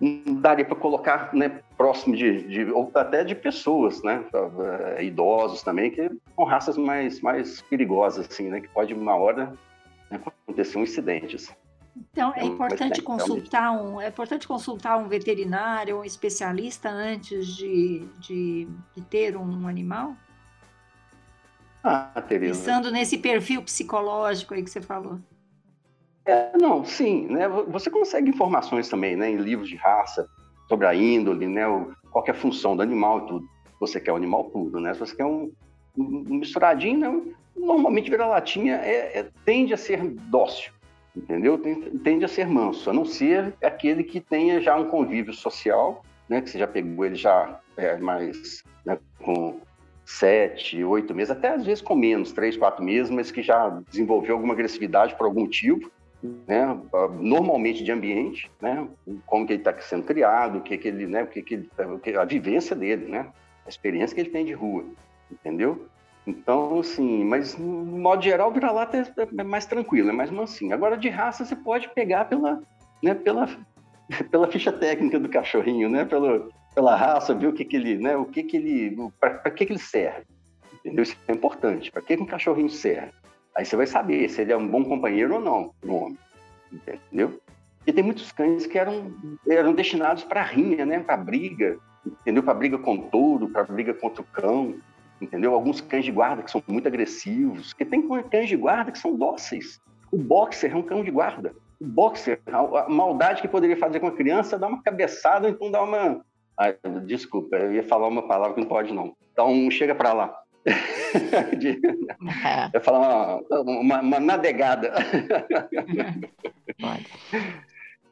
daria 0.00 0.64
para 0.64 0.76
colocar 0.76 1.34
né, 1.34 1.60
próximo 1.76 2.14
de, 2.14 2.46
de, 2.48 2.70
ou 2.70 2.90
até 2.94 3.24
de 3.24 3.34
pessoas, 3.34 4.02
né, 4.02 4.24
eh, 4.98 5.04
idosos 5.04 5.62
também, 5.62 5.90
que 5.90 6.10
são 6.34 6.44
raças 6.44 6.76
mais, 6.76 7.20
mais 7.20 7.62
perigosas, 7.62 8.26
assim, 8.30 8.48
né, 8.48 8.60
que 8.60 8.68
pode 8.68 8.92
uma 8.92 9.16
hora 9.16 9.52
né, 10.10 10.20
acontecer 10.24 10.76
um 10.76 10.82
incidente. 10.82 11.36
Assim. 11.36 11.54
Então 12.12 12.32
é 12.36 12.44
importante 12.44 13.00
consultar 13.00 13.72
um 13.72 14.00
é 14.00 14.08
importante 14.08 14.46
consultar 14.46 14.98
um 14.98 15.08
veterinário, 15.08 16.00
um 16.00 16.04
especialista 16.04 16.90
antes 16.90 17.46
de, 17.46 18.06
de, 18.20 18.68
de 18.94 19.02
ter 19.02 19.34
um 19.36 19.66
animal. 19.66 20.14
Ah, 21.82 22.20
Tereza. 22.20 22.58
Pensando 22.58 22.90
nesse 22.90 23.16
perfil 23.16 23.62
psicológico 23.62 24.52
aí 24.52 24.62
que 24.62 24.70
você 24.70 24.82
falou. 24.82 25.20
É, 26.26 26.58
não, 26.58 26.84
sim, 26.84 27.26
né? 27.28 27.48
Você 27.48 27.88
consegue 27.88 28.30
informações 28.30 28.88
também, 28.88 29.16
né, 29.16 29.30
em 29.30 29.36
livros 29.36 29.68
de 29.68 29.76
raça 29.76 30.28
sobre 30.68 30.86
a 30.86 30.94
índole, 30.94 31.46
né, 31.46 31.62
qual 32.10 32.24
é 32.26 32.32
a 32.32 32.34
função 32.34 32.74
do 32.74 32.82
animal 32.82 33.20
e 33.20 33.26
tudo. 33.28 33.46
Você 33.78 34.00
quer 34.00 34.12
um 34.12 34.16
animal 34.16 34.44
puro, 34.44 34.80
né? 34.80 34.92
Se 34.92 35.00
você 35.00 35.14
quer 35.14 35.24
um, 35.24 35.52
um 35.96 36.38
misturadinho, 36.38 36.98
não, 36.98 37.24
normalmente 37.56 38.10
vira-latinha 38.10 38.76
é, 38.76 39.18
é, 39.18 39.28
tende 39.44 39.72
a 39.72 39.76
ser 39.76 40.02
dócil, 40.02 40.72
entendeu? 41.14 41.60
Tende 42.02 42.24
a 42.24 42.28
ser 42.28 42.48
manso, 42.48 42.90
a 42.90 42.92
não 42.92 43.04
ser 43.04 43.54
aquele 43.62 44.02
que 44.02 44.20
tenha 44.20 44.60
já 44.60 44.74
um 44.76 44.86
convívio 44.86 45.32
social, 45.32 46.02
né? 46.28 46.40
Que 46.40 46.50
você 46.50 46.58
já 46.58 46.66
pegou 46.66 47.04
ele 47.04 47.14
já 47.14 47.60
é, 47.76 47.96
mais 47.98 48.64
né, 48.84 48.98
com 49.22 49.60
sete, 50.04 50.82
oito 50.82 51.14
meses, 51.14 51.30
até 51.30 51.50
às 51.50 51.66
vezes 51.66 51.82
com 51.82 51.94
menos, 51.94 52.32
três, 52.32 52.56
quatro 52.56 52.82
meses, 52.82 53.10
mas 53.10 53.30
que 53.30 53.42
já 53.42 53.68
desenvolveu 53.90 54.36
alguma 54.36 54.54
agressividade 54.54 55.14
por 55.16 55.26
algum 55.26 55.40
motivo, 55.40 55.90
né, 56.22 56.78
normalmente 57.20 57.84
de 57.84 57.92
ambiente, 57.92 58.50
né, 58.60 58.86
como 59.26 59.46
que 59.46 59.52
ele 59.52 59.60
está 59.60 59.76
sendo 59.80 60.04
criado, 60.04 60.58
o 60.58 60.60
que 60.62 60.76
que 60.78 60.88
ele, 60.88 61.06
né, 61.06 61.22
o 61.22 61.26
que 61.26 61.42
que 61.42 61.54
ele, 61.54 61.68
a 62.18 62.24
vivência 62.24 62.74
dele, 62.74 63.06
né, 63.06 63.30
a 63.64 63.68
experiência 63.68 64.14
que 64.14 64.20
ele 64.20 64.30
tem 64.30 64.44
de 64.44 64.52
rua, 64.52 64.84
entendeu? 65.30 65.86
Então, 66.26 66.80
assim, 66.80 67.24
mas 67.24 67.56
no 67.56 67.98
modo 67.98 68.22
geral, 68.22 68.52
vira-lata 68.52 68.96
é, 68.96 69.28
é 69.38 69.44
mais 69.44 69.64
tranquilo, 69.64 70.10
é 70.10 70.12
mais 70.12 70.30
mansinho. 70.30 70.74
Agora, 70.74 70.96
de 70.96 71.08
raça, 71.08 71.44
você 71.44 71.54
pode 71.54 71.88
pegar 71.90 72.24
pela, 72.24 72.60
né, 73.02 73.14
pela, 73.14 73.48
pela 74.30 74.50
ficha 74.50 74.72
técnica 74.72 75.20
do 75.20 75.28
cachorrinho, 75.28 75.88
né, 75.88 76.04
pela 76.04 76.96
raça, 76.96 77.34
ver 77.34 77.46
o 77.46 77.52
que, 77.52 77.64
que 77.64 77.76
ele, 77.76 77.96
né, 77.96 78.16
o 78.16 78.24
que, 78.24 78.42
que 78.42 78.56
ele, 78.56 78.96
para 79.20 79.50
que, 79.50 79.64
que 79.64 79.72
ele 79.72 79.78
serve. 79.78 80.24
Entendeu? 80.84 81.04
Isso 81.04 81.16
é 81.26 81.32
importante. 81.32 81.90
Para 81.90 82.02
que, 82.02 82.16
que 82.16 82.22
um 82.22 82.26
cachorrinho 82.26 82.68
serve? 82.68 83.12
Aí 83.56 83.64
você 83.64 83.74
vai 83.76 83.86
saber 83.86 84.28
se 84.28 84.42
ele 84.42 84.52
é 84.52 84.56
um 84.56 84.68
bom 84.68 84.84
companheiro 84.84 85.34
ou 85.34 85.40
não, 85.40 85.72
um 85.84 85.94
homem. 85.94 86.18
Entendeu? 86.70 87.40
E 87.86 87.92
tem 87.92 88.04
muitos 88.04 88.32
cães 88.32 88.66
que 88.66 88.78
eram, 88.78 89.12
eram 89.48 89.72
destinados 89.72 90.24
para 90.24 90.42
rinha, 90.42 90.84
né, 90.84 90.98
para 90.98 91.16
briga, 91.16 91.78
entendeu? 92.04 92.42
Para 92.42 92.54
briga 92.54 92.78
com 92.78 92.94
o 92.94 93.02
touro, 93.02 93.48
para 93.48 93.64
briga 93.64 93.94
contra 93.94 94.20
o 94.22 94.26
cão, 94.26 94.74
entendeu? 95.20 95.54
Alguns 95.54 95.80
cães 95.80 96.04
de 96.04 96.12
guarda 96.12 96.42
que 96.42 96.50
são 96.50 96.62
muito 96.68 96.88
agressivos, 96.88 97.72
que 97.72 97.84
tem 97.84 98.06
cães 98.28 98.48
de 98.48 98.56
guarda 98.56 98.90
que 98.90 98.98
são 98.98 99.16
dóceis. 99.16 99.80
O 100.10 100.18
boxer 100.18 100.72
é 100.72 100.76
um 100.76 100.82
cão 100.82 101.02
de 101.02 101.10
guarda. 101.10 101.54
O 101.80 101.86
boxer, 101.86 102.40
a 102.46 102.88
maldade 102.88 103.40
que 103.40 103.48
poderia 103.48 103.76
fazer 103.76 104.00
com 104.00 104.08
a 104.08 104.12
criança 104.12 104.56
é 104.56 104.58
dar 104.58 104.68
uma 104.68 104.82
cabeçada, 104.82 105.48
então 105.48 105.70
dar 105.70 105.82
uma, 105.82 106.24
ah, 106.58 106.72
desculpa, 107.04 107.56
eu 107.56 107.72
ia 107.72 107.82
falar 107.82 108.08
uma 108.08 108.26
palavra 108.26 108.54
que 108.54 108.60
não 108.60 108.68
pode, 108.68 108.92
não. 108.92 109.14
Então, 109.32 109.70
chega 109.70 109.94
para 109.94 110.12
lá. 110.12 110.42
De, 111.58 111.80
é. 112.44 112.70
Eu 112.72 112.80
falar 112.80 112.98
uma, 112.98 113.62
uma, 113.62 114.00
uma 114.00 114.20
nadegada. 114.20 114.92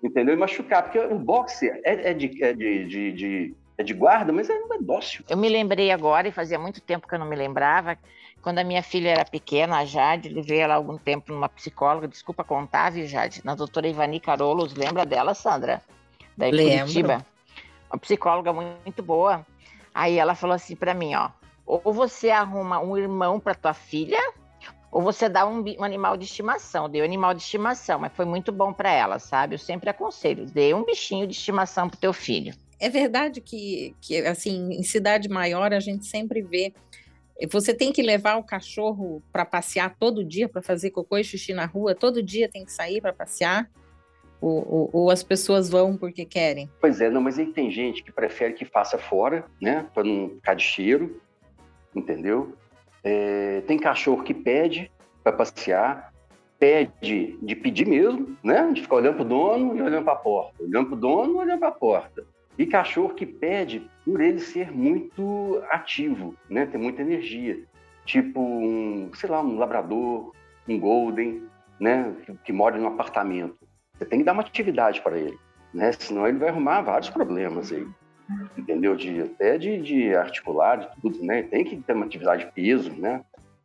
Entendeu? 0.03 0.35
E 0.35 0.37
machucar, 0.37 0.83
porque 0.83 0.99
o 0.99 1.19
boxe 1.19 1.69
é, 1.85 2.11
é, 2.11 2.15
de, 2.15 2.43
é 2.43 2.53
de, 2.53 2.85
de, 2.87 3.13
de, 3.13 3.55
é 3.79 3.83
de 3.83 3.95
guarda, 3.95 4.33
mas 4.33 4.49
é, 4.49 4.53
é 4.53 4.79
dócil. 4.81 5.25
Eu 5.29 5.37
me 5.37 5.49
lembrei 5.49 5.91
agora, 5.91 6.29
e 6.29 6.33
fazia 6.33 6.59
muito 6.59 6.81
tempo 6.81 7.09
que 7.09 7.15
eu 7.15 7.19
não 7.19 7.27
me 7.27 7.37
lembrava, 7.37 7.99
quando 8.43 8.59
a 8.59 8.65
minha 8.65 8.83
filha 8.83 9.11
era 9.11 9.25
pequena, 9.25 9.79
a 9.79 9.85
Jade, 9.85 10.29
levei 10.29 10.59
ela 10.59 10.75
algum 10.75 10.99
tempo 10.99 11.33
numa 11.33 11.49
psicóloga, 11.49 12.07
desculpa 12.07 12.45
contar, 12.45 12.91
viu, 12.91 13.07
Jade? 13.07 13.41
Na 13.45 13.55
doutora 13.55 13.89
Ivani 13.89 14.21
Carolos, 14.21 14.75
lembra 14.75 15.07
dela, 15.07 15.35
Sandra? 15.35 15.81
Da 16.37 16.51
Curitiba 16.51 17.25
uma 17.95 17.99
psicóloga 17.99 18.53
muito 18.53 19.03
boa. 19.03 19.47
Aí 19.95 20.19
ela 20.19 20.35
falou 20.35 20.55
assim 20.55 20.75
para 20.75 20.93
mim, 20.93 21.15
ó, 21.15 21.31
ou 21.67 21.93
você 21.93 22.31
arruma 22.31 22.81
um 22.81 22.97
irmão 22.97 23.41
para 23.41 23.55
tua 23.55 23.75
filha, 23.75 24.21
ou 24.91 25.03
você 25.03 25.29
dá 25.29 25.47
um, 25.47 25.65
um, 25.79 25.85
animal 25.85 26.17
de 26.17 26.25
estimação. 26.25 26.89
Deu 26.89 27.05
animal 27.05 27.35
de 27.35 27.43
estimação, 27.43 27.99
mas 27.99 28.13
foi 28.13 28.25
muito 28.25 28.53
bom 28.53 28.73
para 28.73 28.93
ela, 28.93 29.19
sabe? 29.19 29.55
Eu 29.55 29.59
sempre 29.59 29.91
aconselho, 29.91 30.47
dê 30.47 30.73
um 30.73 30.85
bichinho 30.85 31.27
de 31.27 31.33
estimação 31.33 31.89
pro 31.89 31.99
teu 31.99 32.13
filho. 32.13 32.55
É 32.79 32.89
verdade 32.89 33.41
que, 33.41 33.95
que 34.01 34.19
assim, 34.19 34.71
em 34.73 34.83
cidade 34.83 35.29
maior 35.29 35.73
a 35.73 35.81
gente 35.81 36.07
sempre 36.07 36.43
vê 36.43 36.73
você 37.51 37.75
tem 37.75 37.93
que 37.93 38.03
levar 38.03 38.37
o 38.37 38.45
cachorro 38.45 39.23
para 39.33 39.45
passear 39.45 39.97
todo 39.99 40.25
dia, 40.25 40.49
para 40.49 40.63
fazer 40.63 40.91
cocô 40.91 41.19
e 41.19 41.25
xixi 41.25 41.53
na 41.53 41.67
rua, 41.67 41.95
todo 41.95 42.23
dia 42.23 42.49
tem 42.49 42.65
que 42.65 42.73
sair 42.73 43.01
para 43.01 43.13
passear. 43.13 43.69
Ou, 44.41 44.65
ou, 44.69 44.91
ou, 44.93 45.11
as 45.11 45.23
pessoas 45.23 45.71
vão 45.71 45.97
porque 45.97 46.25
querem? 46.25 46.71
Pois 46.81 47.01
é, 47.01 47.09
não, 47.09 47.21
mas 47.21 47.39
aí 47.39 47.47
tem 47.47 47.71
gente 47.71 48.03
que 48.03 48.13
prefere 48.13 48.53
que 48.53 48.65
faça 48.65 48.99
fora, 48.99 49.47
né? 49.61 49.87
Para 49.95 50.05
não 50.05 50.29
ficar 50.29 50.55
de 50.55 50.63
cheiro, 50.63 51.21
entendeu? 51.95 52.55
É, 53.03 53.63
tem 53.67 53.79
cachorro 53.79 54.23
que 54.23 54.33
pede 54.33 54.91
para 55.23 55.33
passear, 55.33 56.13
pede 56.59 57.39
de 57.43 57.55
pedir 57.57 57.87
mesmo, 57.87 58.37
né? 58.43 58.71
De 58.73 58.83
ficar 58.83 58.97
olhando 58.97 59.17
para 59.17 59.25
o 59.25 59.29
dono 59.29 59.77
e 59.77 59.83
olhando 59.83 60.05
para 60.05 60.15
a 60.15 60.17
porta, 60.17 60.63
olhando 60.63 60.87
para 60.87 60.97
o 60.97 61.01
dono 61.01 61.33
e 61.35 61.37
olhando 61.37 61.59
para 61.59 61.69
a 61.69 61.73
porta. 61.73 62.25
E 62.57 62.67
cachorro 62.67 63.15
que 63.15 63.27
pede 63.27 63.91
por 64.05 64.21
ele 64.21 64.39
ser 64.39 64.71
muito 64.71 65.63
ativo, 65.71 66.35
né? 66.49 66.67
Ter 66.67 66.79
muita 66.79 67.03
energia. 67.03 67.63
Tipo 68.05 68.41
um, 68.41 69.11
sei 69.15 69.29
lá, 69.29 69.41
um 69.41 69.59
labrador, 69.59 70.33
um 70.69 70.79
golden, 70.79 71.43
né? 71.81 72.15
Que, 72.25 72.35
que 72.45 72.53
mora 72.53 72.79
num 72.79 72.87
apartamento. 72.87 73.57
Você 73.99 74.05
tem 74.05 74.21
que 74.21 74.25
dar 74.25 74.33
uma 74.33 74.43
atividade 74.43 75.01
para 75.01 75.19
ele, 75.19 75.39
né? 75.73 75.93
Senão 75.93 76.27
ele 76.27 76.39
vai 76.39 76.49
arrumar 76.49 76.83
vários 76.83 77.11
problemas 77.11 77.73
aí, 77.73 77.87
entendeu? 78.57 78.97
De, 78.97 79.23
até 79.23 79.59
de, 79.59 79.79
de 79.81 80.15
articular, 80.15 80.77
de 80.77 80.89
tudo, 81.01 81.23
né? 81.25 81.43
Tem 81.43 81.65
que 81.65 81.77
ter 81.77 81.93
uma 81.93 82.07
atividade 82.07 82.45
de 82.45 82.53
peso, 82.53 82.93
né? 82.93 83.23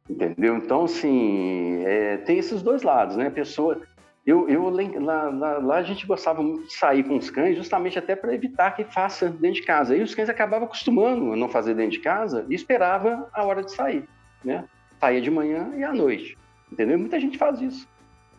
Entendeu? 0.10 0.58
Então, 0.58 0.86
assim, 0.86 1.84
é, 1.86 2.18
tem 2.18 2.38
esses 2.38 2.62
dois 2.62 2.84
lados, 2.84 3.16
né? 3.16 3.28
A 3.28 3.32
pessoa... 3.32 3.82
Eu, 4.26 4.48
eu 4.48 4.70
lá, 5.00 5.30
lá, 5.30 5.58
lá, 5.58 5.76
a 5.78 5.84
gente 5.84 6.06
gostava 6.06 6.44
muito 6.44 6.68
de 6.68 6.74
sair 6.74 7.04
com 7.04 7.18
os 7.18 7.32
cães 7.32 7.58
justamente 7.58 7.98
até 7.98 8.16
para 8.16 8.34
evitar 8.34 8.76
que 8.76 8.84
faça 8.84 9.30
dentro 9.30 9.62
de 9.62 9.64
casa. 9.64 9.94
Aí 9.94 10.04
os 10.04 10.14
cães 10.14 10.30
acabavam 10.30 10.68
acostumando 10.68 11.34
a 11.34 11.36
não 11.36 11.50
fazer 11.50 11.74
dentro 11.74 11.94
de 11.94 12.00
casa 12.00 12.46
e 12.48 12.54
esperava 12.54 13.28
a 13.34 13.44
hora 13.44 13.64
de 13.64 13.72
sair, 13.72 14.04
né? 14.44 14.66
Saía 15.00 15.22
de 15.22 15.32
manhã 15.32 15.72
e 15.76 15.84
à 15.84 15.92
noite, 15.92 16.38
entendeu? 16.72 17.00
Muita 17.00 17.20
gente 17.20 17.40
faz 17.40 17.60
isso 17.60 17.88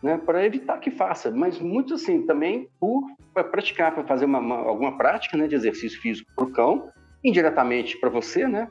né, 0.01 0.17
para 0.17 0.45
evitar 0.45 0.79
que 0.79 0.89
faça, 0.89 1.29
mas 1.31 1.59
muito 1.59 1.93
assim 1.93 2.25
também 2.25 2.67
por 2.79 3.03
pra 3.33 3.43
praticar, 3.43 3.93
para 3.93 4.03
fazer 4.03 4.25
uma, 4.25 4.39
uma, 4.39 4.57
alguma 4.57 4.97
prática 4.97 5.37
né, 5.37 5.47
de 5.47 5.55
exercício 5.55 6.01
físico 6.01 6.29
para 6.35 6.45
o 6.45 6.51
cão, 6.51 6.89
indiretamente 7.23 7.97
para 7.97 8.09
você, 8.09 8.47
né, 8.47 8.67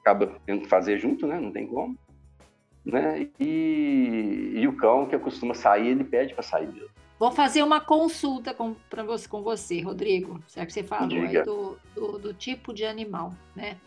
acaba 0.00 0.34
tendo 0.44 0.62
que 0.62 0.68
fazer 0.68 0.98
junto, 0.98 1.26
né, 1.26 1.38
não 1.38 1.52
tem 1.52 1.66
como, 1.66 1.96
né, 2.84 3.28
e, 3.40 4.52
e 4.56 4.68
o 4.68 4.76
cão 4.76 5.06
que 5.06 5.18
costuma 5.18 5.54
sair, 5.54 5.88
ele 5.88 6.04
pede 6.04 6.34
para 6.34 6.42
sair 6.42 6.66
mesmo. 6.66 6.90
Vou 7.18 7.30
fazer 7.30 7.62
uma 7.62 7.80
consulta 7.80 8.52
com, 8.52 8.74
você, 9.06 9.28
com 9.28 9.42
você, 9.42 9.80
Rodrigo, 9.80 10.42
já 10.48 10.66
que 10.66 10.72
você 10.72 10.82
falou 10.82 11.22
aí 11.22 11.42
do, 11.42 11.78
do, 11.94 12.18
do 12.18 12.34
tipo 12.34 12.74
de 12.74 12.84
animal, 12.84 13.32
né? 13.54 13.78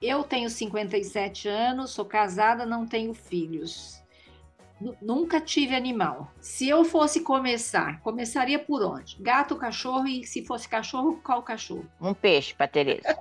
Eu 0.00 0.22
tenho 0.22 0.50
57 0.50 1.48
anos, 1.48 1.90
sou 1.90 2.04
casada, 2.04 2.66
não 2.66 2.86
tenho 2.86 3.14
filhos. 3.14 4.02
Nunca 5.00 5.40
tive 5.40 5.74
animal. 5.74 6.30
Se 6.38 6.68
eu 6.68 6.84
fosse 6.84 7.20
começar, 7.20 7.98
começaria 8.02 8.58
por 8.58 8.82
onde? 8.82 9.16
Gato, 9.18 9.56
cachorro 9.56 10.06
e 10.06 10.24
se 10.26 10.44
fosse 10.44 10.68
cachorro, 10.68 11.18
qual 11.24 11.42
cachorro? 11.42 11.86
Um 11.98 12.12
peixe 12.12 12.54
para 12.54 12.68
Tereza. 12.68 13.16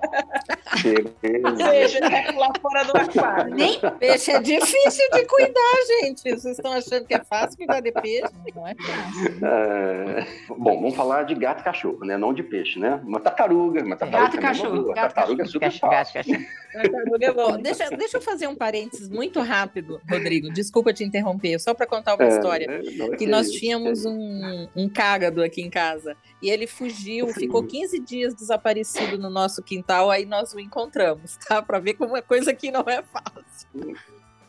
peixe 0.84 2.00
né? 2.02 2.32
lá 2.36 2.52
fora 2.62 2.84
do 2.84 2.98
aquário. 2.98 3.56
Nem 3.56 3.80
peixe 3.80 4.32
é 4.32 4.42
difícil 4.42 5.06
de 5.14 5.26
cuidar, 5.26 5.76
gente. 6.02 6.22
Vocês 6.24 6.58
estão 6.58 6.74
achando 6.74 7.06
que 7.06 7.14
é 7.14 7.24
fácil 7.24 7.58
cuidar 7.58 7.80
de 7.80 7.92
peixe? 7.94 8.34
Não 8.54 8.68
é 8.68 8.76
fácil. 8.76 9.46
É... 9.46 10.28
Bom, 10.50 10.82
vamos 10.82 10.96
falar 10.96 11.24
de 11.24 11.36
gato 11.36 11.62
e 11.62 11.64
cachorro, 11.64 12.04
né? 12.04 12.18
Não 12.18 12.34
de 12.34 12.44
peixe, 12.44 12.80
né? 12.80 13.00
Uma 13.06 13.22
tartaruga, 13.22 13.82
uma 13.82 13.96
tartaruga. 13.96 14.30
Gato 14.30 14.38
e 14.38 14.42
cachorro. 14.42 14.84
Gato, 14.88 14.96
tartaruga 14.96 15.44
é 15.44 15.46
super 15.46 15.72
gato, 15.72 15.80
fácil. 15.80 16.14
Gato, 16.16 16.46
tartaruga 16.74 17.26
é 17.26 17.34
bom. 17.34 17.58
Deixa, 17.58 17.90
deixa 17.92 18.18
eu 18.18 18.22
fazer 18.22 18.48
um 18.48 18.56
parênteses 18.56 19.08
muito 19.08 19.40
rápido, 19.42 20.02
Rodrigo. 20.10 20.52
Desculpa 20.52 20.92
te 20.92 21.06
interromper 21.06 21.45
só 21.60 21.74
para 21.74 21.86
contar 21.86 22.16
uma 22.16 22.26
é, 22.26 22.28
história. 22.30 22.68
É, 22.70 23.16
que 23.16 23.28
nós 23.28 23.52
tínhamos 23.52 24.06
um, 24.06 24.68
um 24.76 24.90
cágado 24.90 25.44
aqui 25.44 25.62
em 25.62 25.70
casa 25.70 26.16
e 26.42 26.50
ele 26.50 26.68
fugiu, 26.68 27.28
ficou 27.30 27.64
15 27.64 28.00
dias 28.00 28.34
desaparecido 28.34 29.18
no 29.18 29.30
nosso 29.30 29.64
quintal, 29.64 30.12
aí 30.12 30.26
nós 30.26 30.54
o 30.54 30.60
encontramos, 30.60 31.38
tá? 31.48 31.62
Para 31.62 31.80
ver 31.80 31.94
como 31.96 32.16
é 32.16 32.22
coisa 32.22 32.54
que 32.54 32.72
não 32.72 32.84
é 32.88 33.02
fácil. 33.02 33.96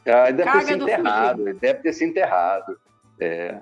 Ah, 0.07 0.31
deve 0.31 0.51
ter 0.53 0.63
se 0.63 0.73
enterrado, 0.73 1.45
deve 1.55 1.81
ter 1.81 1.93
se 1.93 2.05
enterrado. 2.05 2.79
É. 3.21 3.61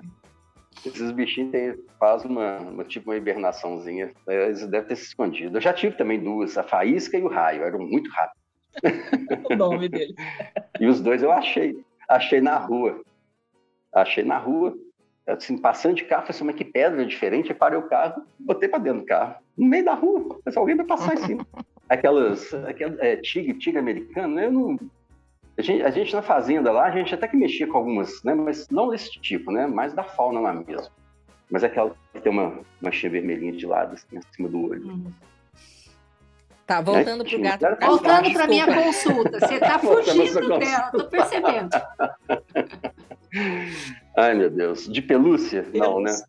Esses 0.85 1.11
bichinhos 1.11 1.51
têm, 1.51 1.75
fazem 1.99 2.29
uma, 2.29 2.57
uma, 2.57 2.83
tipo 2.83 3.09
uma 3.09 3.17
hibernaçãozinha. 3.17 4.11
É, 4.27 4.45
eles 4.45 4.67
devem 4.67 4.87
ter 4.87 4.95
se 4.95 5.05
escondido. 5.05 5.57
Eu 5.57 5.61
já 5.61 5.73
tive 5.73 5.95
também 5.95 6.19
duas, 6.19 6.57
a 6.57 6.63
faísca 6.63 7.17
e 7.17 7.23
o 7.23 7.27
raio, 7.27 7.63
eram 7.63 7.79
muito 7.79 8.09
rápidos. 8.11 8.45
o 9.49 9.55
nome 9.55 9.89
dele. 9.89 10.13
e 10.79 10.85
os 10.85 11.01
dois 11.01 11.23
eu 11.23 11.31
achei. 11.31 11.75
Achei 12.07 12.41
na 12.41 12.57
rua. 12.57 13.01
Achei 13.95 14.25
na 14.25 14.37
rua, 14.37 14.75
assim, 15.25 15.57
passando 15.57 15.95
de 15.95 16.03
carro, 16.03 16.23
falei 16.23 16.35
assim, 16.35 16.43
mas 16.43 16.55
que 16.55 16.65
pedra 16.65 17.05
diferente, 17.05 17.49
eu 17.49 17.55
parei 17.55 17.79
o 17.79 17.87
carro, 17.87 18.23
botei 18.37 18.67
para 18.67 18.79
dentro 18.79 18.99
do 18.99 19.05
carro, 19.05 19.35
no 19.57 19.67
meio 19.67 19.85
da 19.85 19.93
rua, 19.93 20.39
mas 20.45 20.57
alguém 20.57 20.75
vai 20.75 20.85
passar 20.85 21.13
em 21.13 21.17
cima. 21.17 21.47
Aquelas, 21.87 22.51
aquelas 22.51 22.97
é, 22.99 23.15
tigre, 23.17 23.53
tigre 23.59 23.79
americano, 23.79 24.39
eu 24.39 24.51
não... 24.51 24.79
A 25.55 25.61
gente, 25.61 25.83
a 25.83 25.91
gente 25.91 26.13
na 26.13 26.21
fazenda 26.23 26.71
lá, 26.71 26.85
a 26.85 26.91
gente 26.91 27.13
até 27.13 27.27
que 27.27 27.37
mexia 27.37 27.67
com 27.67 27.77
algumas, 27.77 28.23
né, 28.23 28.33
mas 28.33 28.67
não 28.69 28.89
desse 28.89 29.11
tipo, 29.21 29.51
né, 29.51 29.67
mais 29.67 29.93
da 29.93 30.03
fauna 30.03 30.39
lá 30.39 30.51
mesmo. 30.51 30.91
Mas 31.49 31.63
aquela 31.63 31.95
que 32.11 32.19
tem 32.19 32.31
uma 32.31 32.59
manchinha 32.81 33.11
vermelhinha 33.11 33.53
de 33.53 33.67
lado, 33.67 33.93
assim, 33.93 34.17
acima 34.17 34.49
do 34.49 34.67
olho. 34.67 34.87
Uhum. 34.87 35.11
Tá, 36.65 36.81
voltando 36.81 37.23
para 37.23 37.37
o 37.37 37.41
gato. 37.41 37.85
Voltando 37.85 38.33
para 38.33 38.47
minha 38.47 38.65
consulta. 38.65 39.39
Você 39.39 39.53
está 39.61 39.77
fugindo 39.77 40.59
dela, 40.59 40.85
estou 40.87 41.05
percebendo. 41.05 41.69
Ai, 44.17 44.33
meu 44.33 44.49
Deus. 44.49 44.87
De 44.87 45.01
pelúcia? 45.01 45.65
Não, 45.73 45.99
né? 45.99 46.11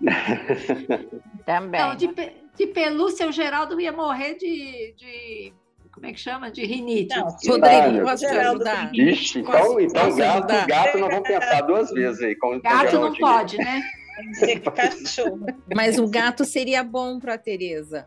Também. 1.44 1.80
Não, 1.80 1.94
de, 1.94 2.08
de 2.56 2.66
pelúcia, 2.66 3.28
o 3.28 3.32
Geraldo 3.32 3.80
ia 3.80 3.92
morrer 3.92 4.34
de, 4.34 4.94
de 4.96 5.52
como 5.96 6.06
é 6.06 6.12
que 6.12 6.20
chama? 6.20 6.50
De 6.50 6.64
rinite. 6.64 7.16
Não, 7.16 7.24
Rodrigo, 7.24 8.04
posso 8.04 8.26
te 8.26 8.36
ajudar? 8.36 8.94
Ixi, 8.94 9.38
então, 9.38 9.80
então 9.80 10.14
gato, 10.14 10.66
gato 10.66 10.98
não 10.98 11.08
vão 11.08 11.22
pensar 11.22 11.62
duas 11.62 11.90
vezes 11.90 12.22
aí. 12.22 12.36
gato 12.62 13.00
não 13.00 13.14
pode, 13.14 13.56
né? 13.56 13.80
Mas 15.74 15.98
o 15.98 16.06
gato 16.06 16.44
seria 16.44 16.84
bom 16.84 17.18
para 17.18 17.34
a 17.34 17.38
Tereza. 17.38 18.06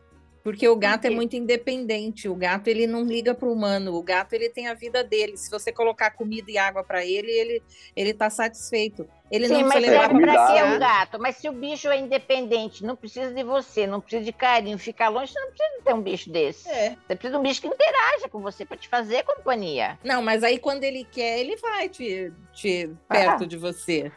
Porque 0.50 0.68
o 0.68 0.76
gato 0.76 1.06
é 1.06 1.12
muito 1.12 1.36
independente, 1.36 2.28
o 2.28 2.34
gato 2.34 2.70
ele 2.70 2.88
não 2.88 3.04
liga 3.04 3.36
para 3.36 3.48
o 3.48 3.54
humano, 3.54 3.94
o 3.94 4.02
gato 4.02 4.34
ele 4.34 4.50
tem 4.50 4.68
a 4.68 4.74
vida 4.74 5.04
dele. 5.04 5.38
Se 5.38 5.48
você 5.48 5.72
colocar 5.72 6.10
comida 6.10 6.50
e 6.50 6.58
água 6.58 6.84
para 6.84 7.06
ele, 7.06 7.32
ele 7.32 7.64
ele 7.96 8.10
está 8.10 8.32
satisfeito. 8.32 9.08
Ele 9.30 9.48
Sim, 9.48 9.62
não 9.62 9.68
mas 9.68 9.86
serve 9.86 10.20
para 10.20 10.48
ser 10.48 10.64
um 10.64 10.80
gato. 10.80 11.20
Mas 11.20 11.36
se 11.36 11.48
o 11.48 11.52
bicho 11.52 11.88
é 11.90 12.00
independente, 12.00 12.84
não 12.84 12.96
precisa 12.96 13.32
de 13.32 13.44
você, 13.44 13.86
não 13.86 14.02
precisa 14.02 14.24
de 14.24 14.34
carinho, 14.34 14.80
ficar 14.80 15.10
longe, 15.10 15.32
você 15.32 15.40
não 15.40 15.50
precisa 15.50 15.82
ter 15.86 15.94
um 15.94 16.02
bicho 16.02 16.32
desse. 16.32 16.68
É. 16.68 16.96
Você 17.08 17.16
precisa 17.16 17.34
de 17.34 17.38
um 17.38 17.44
bicho 17.44 17.62
que 17.62 17.68
interaja 17.68 18.28
com 18.28 18.42
você 18.42 18.66
para 18.66 18.76
te 18.76 18.90
fazer 18.90 19.24
companhia. 19.24 20.00
Não, 20.04 20.20
mas 20.24 20.44
aí 20.44 20.58
quando 20.58 20.84
ele 20.84 21.04
quer, 21.04 21.42
ele 21.42 21.58
vai 21.58 21.88
te, 21.90 22.34
te 22.54 22.90
perto 23.08 23.44
ah. 23.44 23.48
de 23.48 23.56
você. 23.56 24.12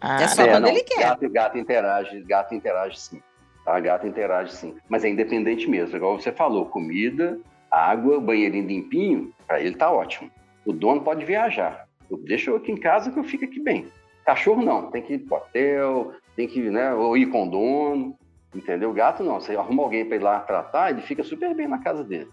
Ah, 0.00 0.22
é 0.22 0.28
só 0.28 0.44
é, 0.44 0.48
quando 0.48 0.62
não, 0.62 0.70
ele 0.70 0.82
quer. 0.82 1.00
Gato, 1.00 1.28
gato 1.28 1.58
interage, 1.58 2.22
gato 2.22 2.54
interage 2.54 2.98
sim. 2.98 3.22
A 3.64 3.78
gata 3.78 4.08
interage 4.08 4.52
sim, 4.52 4.76
mas 4.88 5.04
é 5.04 5.08
independente 5.08 5.68
mesmo. 5.70 5.96
Igual 5.96 6.18
você 6.18 6.32
falou, 6.32 6.66
comida, 6.66 7.38
água, 7.70 8.20
banheirinho 8.20 8.66
limpinho, 8.66 9.32
para 9.46 9.60
ele 9.60 9.76
tá 9.76 9.90
ótimo. 9.90 10.30
O 10.66 10.72
dono 10.72 11.02
pode 11.02 11.24
viajar. 11.24 11.86
Deixa 12.24 12.50
eu 12.50 12.56
aqui 12.56 12.72
em 12.72 12.76
casa 12.76 13.10
que 13.10 13.18
eu 13.18 13.24
fico 13.24 13.44
aqui 13.44 13.60
bem. 13.60 13.86
Cachorro 14.24 14.62
não, 14.62 14.90
tem 14.90 15.02
que 15.02 15.14
ir 15.14 15.18
pro 15.20 15.36
hotel, 15.36 16.12
tem 16.36 16.46
que 16.46 16.60
né, 16.70 16.92
ou 16.92 17.16
ir 17.16 17.26
com 17.26 17.46
o 17.46 17.50
dono, 17.50 18.16
entendeu? 18.54 18.92
Gato 18.92 19.24
não, 19.24 19.40
você 19.40 19.56
arruma 19.56 19.82
alguém 19.82 20.04
para 20.04 20.16
ir 20.16 20.22
lá 20.22 20.40
tratar, 20.40 20.90
ele 20.90 21.02
fica 21.02 21.24
super 21.24 21.54
bem 21.54 21.66
na 21.66 21.78
casa 21.78 22.04
dele, 22.04 22.28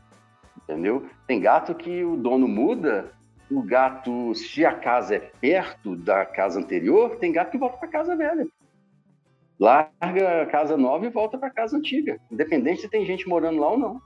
entendeu? 0.63 1.07
Tem 1.25 1.39
gato 1.39 1.73
que 1.73 2.03
o 2.03 2.15
dono 2.15 2.47
muda, 2.47 3.11
o 3.49 3.63
gato, 3.63 4.35
se 4.35 4.63
a 4.63 4.73
casa 4.73 5.15
é 5.15 5.19
perto 5.19 5.95
da 5.95 6.25
casa 6.25 6.59
anterior, 6.59 7.15
tem 7.17 7.31
gato 7.31 7.51
que 7.51 7.57
volta 7.57 7.77
para 7.77 7.87
casa 7.87 8.15
velha 8.15 8.47
larga 9.59 10.41
a 10.41 10.45
casa 10.45 10.77
nova 10.77 11.05
e 11.05 11.09
volta 11.09 11.37
para 11.37 11.49
casa 11.49 11.77
antiga, 11.77 12.19
independente 12.31 12.81
se 12.81 12.89
tem 12.89 13.05
gente 13.05 13.27
morando 13.27 13.59
lá 13.59 13.71
ou 13.71 13.77
não. 13.77 14.01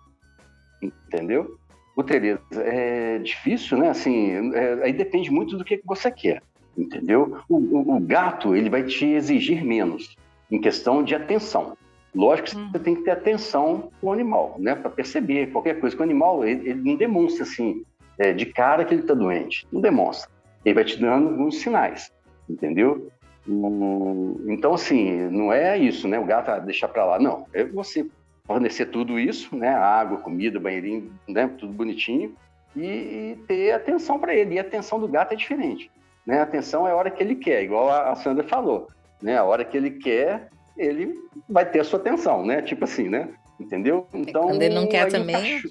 Entendeu? 0.82 1.58
O 1.96 2.04
Tereza, 2.04 2.42
é 2.56 3.20
difícil, 3.20 3.78
né? 3.78 3.90
Assim, 3.90 4.52
é, 4.56 4.86
aí 4.86 4.94
depende 4.94 5.30
muito 5.30 5.56
do 5.56 5.64
que 5.64 5.80
você 5.86 6.10
quer, 6.10 6.42
entendeu? 6.76 7.38
O, 7.48 7.58
o, 7.58 7.96
o, 7.96 8.00
gato, 8.00 8.56
ele 8.56 8.70
vai 8.70 8.84
te 8.84 9.06
exigir 9.06 9.64
menos 9.64 10.16
em 10.50 10.60
questão 10.60 11.04
de 11.04 11.14
atenção. 11.14 11.78
Lógico 12.16 12.50
que 12.50 12.58
hum. 12.58 12.70
você 12.72 12.80
tem 12.80 12.96
que 12.96 13.04
ter 13.04 13.12
atenção 13.12 13.92
com 14.02 14.08
o 14.08 14.12
animal, 14.12 14.56
né? 14.60 14.76
Para 14.76 14.90
perceber 14.90 15.52
qualquer 15.52 15.80
coisa. 15.80 15.96
Que 15.96 16.02
o 16.02 16.06
animal, 16.06 16.44
ele, 16.44 16.70
ele 16.70 16.82
não 16.84 16.96
demonstra, 16.96 17.44
assim, 17.44 17.84
é, 18.18 18.34
de 18.34 18.48
cara 18.48 18.86
que 18.86 18.94
ele 18.94 19.02
está 19.02 19.14
doente. 19.14 19.68
Não 19.72 19.82
demonstra. 19.82 20.30
Ele 20.66 20.76
vai 20.76 20.84
te 20.84 21.00
dando 21.00 21.30
alguns 21.30 21.58
sinais, 21.58 22.12
entendeu? 22.50 23.12
Então, 24.48 24.74
assim, 24.74 25.28
não 25.30 25.52
é 25.52 25.78
isso, 25.78 26.08
né? 26.08 26.18
O 26.20 26.26
gato 26.26 26.50
ah, 26.50 26.60
deixar 26.60 26.88
para 26.88 27.06
lá. 27.06 27.20
Não, 27.20 27.46
é 27.54 27.64
você 27.64 28.06
fornecer 28.46 28.88
tudo 28.88 29.20
isso, 29.20 29.56
né? 29.56 29.70
Água, 29.70 30.18
comida, 30.18 30.60
banheirinho, 30.60 31.12
né? 31.28 31.50
Tudo 31.58 31.74
bonitinho 31.74 32.36
e, 32.76 33.38
ter 33.48 33.72
atenção 33.72 34.20
para 34.20 34.34
ele. 34.36 34.56
E 34.56 34.60
a 34.60 34.62
atenção 34.62 35.00
do 35.00 35.08
gato 35.08 35.34
é 35.34 35.36
diferente, 35.36 35.92
né? 36.26 36.40
A 36.40 36.44
atenção 36.44 36.88
é 36.88 36.92
a 36.92 36.96
hora 36.96 37.12
que 37.12 37.22
ele 37.22 37.36
quer, 37.36 37.64
igual 37.64 37.90
a 37.90 38.16
Sandra 38.16 38.48
falou, 38.48 38.88
né? 39.22 39.38
A 39.38 39.44
hora 39.44 39.64
que 39.64 39.78
ele 39.78 39.92
quer, 39.92 40.50
ele 40.78 41.14
vai 41.48 41.66
ter 41.70 41.80
a 41.80 41.84
sua 41.84 42.00
atenção, 42.00 42.46
né? 42.46 42.62
Tipo 42.62 42.86
assim, 42.86 43.10
né? 43.10 43.30
Entendeu? 43.60 44.08
Então, 44.14 44.44
Quando 44.44 44.62
ele 44.62 44.76
não 44.76 44.88
quer 44.88 45.08
também... 45.10 45.62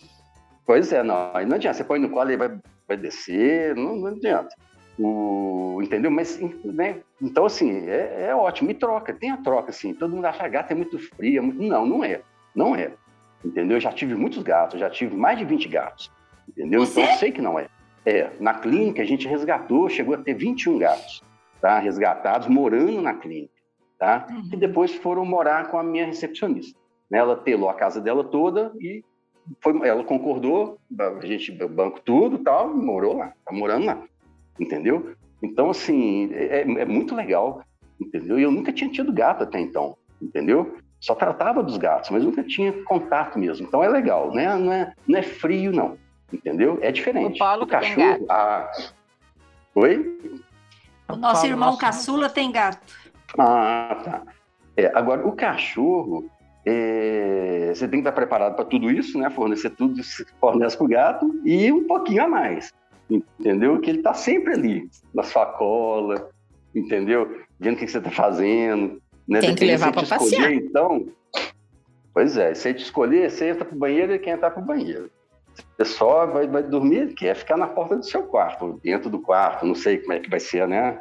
Pois 0.64 0.92
é, 0.92 1.02
não, 1.02 1.30
aí 1.34 1.44
não 1.44 1.56
adianta. 1.56 1.78
Você 1.78 1.84
põe 1.84 1.98
no 1.98 2.08
colo, 2.08 2.30
ele 2.30 2.36
vai, 2.36 2.56
vai 2.86 2.96
descer, 2.96 3.74
não, 3.74 3.96
não 3.96 4.06
adianta. 4.08 4.54
O, 4.98 5.80
entendeu? 5.82 6.10
Mas, 6.10 6.38
né? 6.64 7.00
Então, 7.20 7.46
assim, 7.46 7.88
é, 7.88 8.26
é, 8.28 8.34
ótimo. 8.34 8.70
E 8.70 8.74
troca, 8.74 9.12
tem 9.12 9.30
a 9.30 9.36
troca, 9.38 9.70
assim. 9.70 9.94
Todo 9.94 10.14
mundo 10.14 10.26
acha 10.26 10.40
que 10.40 10.44
a 10.44 10.48
gata 10.48 10.72
é 10.72 10.76
muito 10.76 10.98
fria. 10.98 11.40
Muito... 11.40 11.62
Não, 11.62 11.86
não 11.86 12.04
é. 12.04 12.20
Não 12.54 12.76
é. 12.76 12.92
Entendeu? 13.44 13.76
Eu 13.76 13.80
já 13.80 13.90
tive 13.92 14.14
muitos 14.14 14.42
gatos, 14.42 14.78
já 14.78 14.90
tive 14.90 15.16
mais 15.16 15.38
de 15.38 15.44
20 15.44 15.68
gatos. 15.68 16.10
Entendeu? 16.48 16.84
Você? 16.84 17.00
Então, 17.00 17.12
eu 17.12 17.18
sei 17.18 17.32
que 17.32 17.40
não 17.40 17.58
é. 17.58 17.68
É, 18.04 18.30
na 18.40 18.54
clínica 18.54 19.02
a 19.02 19.04
gente 19.04 19.28
resgatou, 19.28 19.88
chegou 19.88 20.14
a 20.14 20.18
ter 20.18 20.34
21 20.34 20.78
gatos, 20.78 21.22
tá? 21.60 21.78
Resgatados, 21.78 22.48
morando 22.48 23.00
na 23.00 23.14
clínica, 23.14 23.52
tá? 23.98 24.26
Uhum. 24.28 24.50
E 24.52 24.56
depois 24.56 24.92
foram 24.94 25.24
morar 25.24 25.70
com 25.70 25.78
a 25.78 25.84
minha 25.84 26.04
recepcionista. 26.04 26.78
Né? 27.08 27.18
Ela 27.18 27.36
telou 27.36 27.68
a 27.68 27.74
casa 27.74 28.00
dela 28.00 28.24
toda 28.24 28.72
e 28.80 29.04
foi, 29.60 29.88
ela 29.88 30.02
concordou, 30.02 30.78
a 30.98 31.24
gente 31.24 31.52
banco 31.52 32.00
tudo 32.00 32.38
tal, 32.38 32.74
morou 32.74 33.16
lá, 33.16 33.32
tá 33.44 33.52
morando 33.52 33.86
lá 33.86 34.02
entendeu? 34.58 35.14
Então, 35.42 35.70
assim, 35.70 36.30
é, 36.32 36.60
é 36.60 36.84
muito 36.84 37.14
legal, 37.14 37.62
entendeu? 38.00 38.38
E 38.38 38.42
eu 38.42 38.50
nunca 38.50 38.72
tinha 38.72 38.90
tido 38.90 39.12
gato 39.12 39.42
até 39.42 39.58
então, 39.58 39.96
entendeu? 40.20 40.76
Só 41.00 41.14
tratava 41.16 41.62
dos 41.62 41.76
gatos, 41.76 42.10
mas 42.10 42.22
nunca 42.22 42.44
tinha 42.44 42.72
contato 42.84 43.38
mesmo. 43.38 43.66
Então 43.66 43.82
é 43.82 43.88
legal, 43.88 44.32
né? 44.32 44.56
Não 44.56 44.72
é, 44.72 44.92
não 45.06 45.18
é 45.18 45.22
frio, 45.22 45.72
não, 45.72 45.98
entendeu? 46.32 46.78
É 46.80 46.92
diferente. 46.92 47.36
O 47.36 47.38
Paulo 47.38 47.64
o 47.64 47.66
cachorro. 47.66 48.24
Ah... 48.28 48.70
Oi? 49.74 50.20
O 51.08 51.16
nosso 51.16 51.46
irmão 51.46 51.76
caçula 51.76 52.28
tem 52.28 52.52
gato. 52.52 52.94
Ah, 53.38 54.00
tá. 54.04 54.22
É, 54.76 54.86
agora, 54.94 55.26
o 55.26 55.32
cachorro, 55.32 56.30
é, 56.64 57.72
você 57.74 57.88
tem 57.88 58.02
que 58.02 58.08
estar 58.08 58.12
preparado 58.12 58.54
para 58.54 58.64
tudo 58.64 58.90
isso, 58.90 59.18
né? 59.18 59.28
Fornecer 59.30 59.70
tudo 59.70 59.98
isso 59.98 60.24
que 60.24 60.32
fornece 60.34 60.76
para 60.76 60.84
o 60.84 60.88
gato 60.88 61.40
e 61.44 61.72
um 61.72 61.86
pouquinho 61.86 62.24
a 62.24 62.28
mais 62.28 62.72
entendeu? 63.38 63.80
Que 63.80 63.90
ele 63.90 63.98
está 63.98 64.14
sempre 64.14 64.54
ali, 64.54 64.88
na 65.14 65.22
sua 65.22 65.46
cola, 65.46 66.30
entendeu? 66.74 67.42
Vendo 67.58 67.74
o 67.74 67.78
que 67.78 67.86
você 67.86 67.98
está 67.98 68.10
fazendo. 68.10 69.00
Né? 69.28 69.40
Tem 69.40 69.54
que 69.54 69.64
levar 69.64 69.92
para 69.92 70.06
passear. 70.06 70.52
Então, 70.52 71.06
pois 72.12 72.36
é, 72.36 72.54
se 72.54 72.72
te 72.74 72.82
escolher, 72.82 73.30
você 73.30 73.50
entra 73.50 73.64
para 73.64 73.74
o 73.74 73.78
banheiro 73.78 74.14
e 74.14 74.18
quem 74.18 74.32
entrar 74.32 74.50
para 74.50 74.62
o 74.62 74.66
banheiro. 74.66 75.10
Você 75.76 75.84
só 75.84 76.26
vai, 76.26 76.46
vai 76.46 76.62
dormir, 76.62 77.14
quer 77.14 77.34
ficar 77.34 77.56
na 77.56 77.66
porta 77.66 77.96
do 77.96 78.04
seu 78.04 78.22
quarto, 78.22 78.80
dentro 78.82 79.10
do 79.10 79.20
quarto, 79.20 79.66
não 79.66 79.74
sei 79.74 79.98
como 79.98 80.14
é 80.14 80.20
que 80.20 80.30
vai 80.30 80.40
ser, 80.40 80.66
né? 80.66 81.00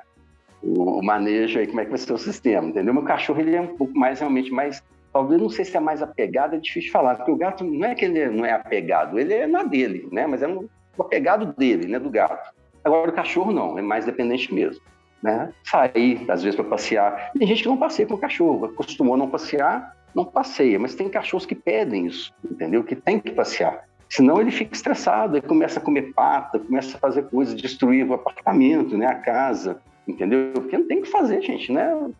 O, 0.62 0.99
o 0.99 1.03
manejo 1.03 1.57
aí, 1.57 1.68
como 1.68 1.80
é 1.80 1.86
que 1.86 1.89
vai 1.89 1.97
ser 1.97 2.14
o 2.14 2.18
sistema, 2.18 2.68
entendeu? 2.68 2.93
Meu 2.93 3.03
cachorro, 3.03 3.39
ele 3.39 3.55
é 3.55 3.62
um 3.62 3.78
pouco 3.78 3.97
mais, 3.97 4.20
realmente, 4.20 4.51
mais 4.51 4.84
talvez 5.12 5.41
não 5.41 5.49
sei 5.49 5.66
se 5.66 5.76
é 5.76 5.80
mais 5.80 6.01
apegado, 6.01 6.55
é 6.55 6.59
difícil 6.59 6.91
falar, 6.91 7.16
porque 7.16 7.32
o 7.32 7.36
gato 7.36 7.64
não 7.64 7.88
é 7.88 7.95
que 7.95 8.05
ele 8.05 8.30
não 8.30 8.45
é 8.45 8.53
apegado, 8.53 9.20
ele 9.20 9.34
é 9.34 9.47
na 9.47 9.64
dele, 9.64 10.07
né? 10.12 10.26
Mas 10.26 10.41
é 10.41 10.47
um, 10.47 10.68
o 11.02 11.06
apegado 11.06 11.54
dele, 11.58 11.88
né, 11.88 11.99
do 11.99 12.10
gato. 12.10 12.54
Agora 12.84 13.12
o 13.12 13.14
cachorro 13.14 13.52
não, 13.52 13.78
é 13.78 13.82
mais 13.82 14.06
dependente 14.06 14.54
mesmo. 14.54 14.82
Né? 15.22 15.54
Sair, 15.64 16.26
às 16.30 16.41
vezes, 16.41 16.56
para 16.56 16.66
passear. 16.66 17.32
Tem 17.38 17.47
gente 17.47 17.62
que 17.62 17.70
não 17.70 17.78
passeia 17.78 18.08
com 18.08 18.16
o 18.16 18.18
cachorro, 18.18 18.66
acostumou 18.66 19.14
a 19.14 19.18
não 19.18 19.30
passear, 19.30 19.95
não 20.16 20.26
passeia, 20.26 20.80
mas 20.80 20.95
tem 20.95 21.10
cachorros 21.10 21.45
que 21.45 21.54
pedem 21.54 22.08
isso, 22.08 22.34
entendeu? 22.43 22.84
Que 22.84 22.95
tem 22.95 23.20
que 23.20 23.32
passear. 23.32 23.86
Senão 24.10 24.41
ele 24.41 24.52
fica 24.52 24.76
estressado, 24.76 25.38
ele 25.38 25.47
começa 25.47 25.80
a 25.80 25.82
comer 25.82 26.14
pata, 26.14 26.60
começa 26.60 26.97
a 26.97 26.99
fazer 26.99 27.24
coisas, 27.30 27.56
destruir 27.56 28.06
o 28.06 28.14
apartamento, 28.14 28.97
né, 28.97 29.06
a 29.06 29.16
casa, 29.16 29.80
entendeu? 30.08 30.52
Porque 30.54 30.78
não 30.78 30.88
tem 30.88 31.02
que 31.02 31.08
fazer, 31.08 31.41
gente, 31.41 31.72
né? 31.72 32.12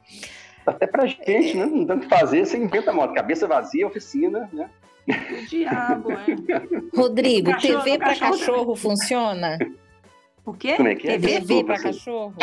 Até 0.66 0.88
pra 0.88 1.06
gente, 1.06 1.58
né? 1.58 1.66
Não 1.66 1.86
tem 1.86 2.00
que 2.00 2.08
fazer, 2.08 2.46
você 2.46 2.58
inventa 2.58 2.94
moto. 2.94 3.14
Cabeça 3.14 3.48
vazia, 3.48 3.86
oficina, 3.86 4.50
né? 4.54 4.70
O 5.08 5.46
diabo, 5.48 6.12
é. 6.12 6.96
Rodrigo, 6.96 7.52
cachorro, 7.52 7.84
TV 7.84 7.98
para 7.98 8.08
cachorro, 8.08 8.38
cachorro 8.38 8.76
funciona? 8.76 9.58
O 10.46 10.54
quê? 10.54 10.76
Como 10.76 10.90
é 10.90 10.96
que 10.96 11.08
é? 11.08 11.20
TV 11.20 11.64
para 11.64 11.82
cachorro? 11.82 12.36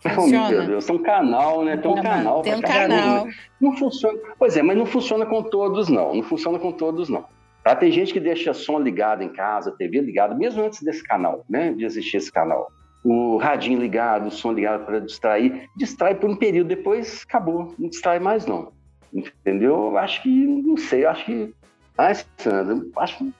Funciona? 0.00 0.46
Oh, 0.46 0.50
meu 0.50 0.66
Deus, 0.66 0.86
tem 0.86 0.96
um 0.96 1.02
canal, 1.02 1.64
né? 1.64 1.76
Tem 1.76 1.90
um 1.90 2.02
canal. 2.02 2.42
Tem 2.42 2.54
um 2.54 2.60
canal. 2.60 3.28
Não 3.60 3.76
funciona. 3.76 4.18
Pois 4.38 4.56
é, 4.56 4.62
mas 4.62 4.76
não 4.76 4.86
funciona 4.86 5.24
com 5.24 5.42
todos, 5.42 5.88
não. 5.88 6.14
Não 6.14 6.22
funciona 6.22 6.58
com 6.58 6.72
todos, 6.72 7.08
não. 7.08 7.24
Tá? 7.62 7.76
Tem 7.76 7.92
gente 7.92 8.12
que 8.12 8.18
deixa 8.18 8.52
som 8.52 8.80
ligado 8.80 9.22
em 9.22 9.28
casa, 9.28 9.70
TV 9.70 10.00
ligado, 10.00 10.36
mesmo 10.36 10.64
antes 10.64 10.82
desse 10.82 11.04
canal, 11.04 11.44
né? 11.48 11.72
De 11.72 11.84
existir 11.84 12.16
esse 12.16 12.32
canal. 12.32 12.68
O 13.04 13.36
radinho 13.36 13.78
ligado, 13.78 14.26
o 14.26 14.30
som 14.30 14.52
ligado 14.52 14.84
para 14.84 14.98
distrair. 14.98 15.68
Distrai 15.76 16.14
por 16.16 16.28
um 16.28 16.36
período, 16.36 16.68
depois 16.68 17.24
acabou. 17.28 17.72
Não 17.78 17.88
distrai 17.88 18.18
mais, 18.18 18.46
não. 18.46 18.72
Entendeu? 19.12 19.90
Eu 19.90 19.98
acho 19.98 20.22
que, 20.22 20.28
não 20.28 20.76
sei, 20.76 21.04
eu 21.04 21.10
acho 21.10 21.24
que 21.24 21.54
Ai, 21.98 22.14
Sandra, 22.36 22.80
acho. 22.96 23.32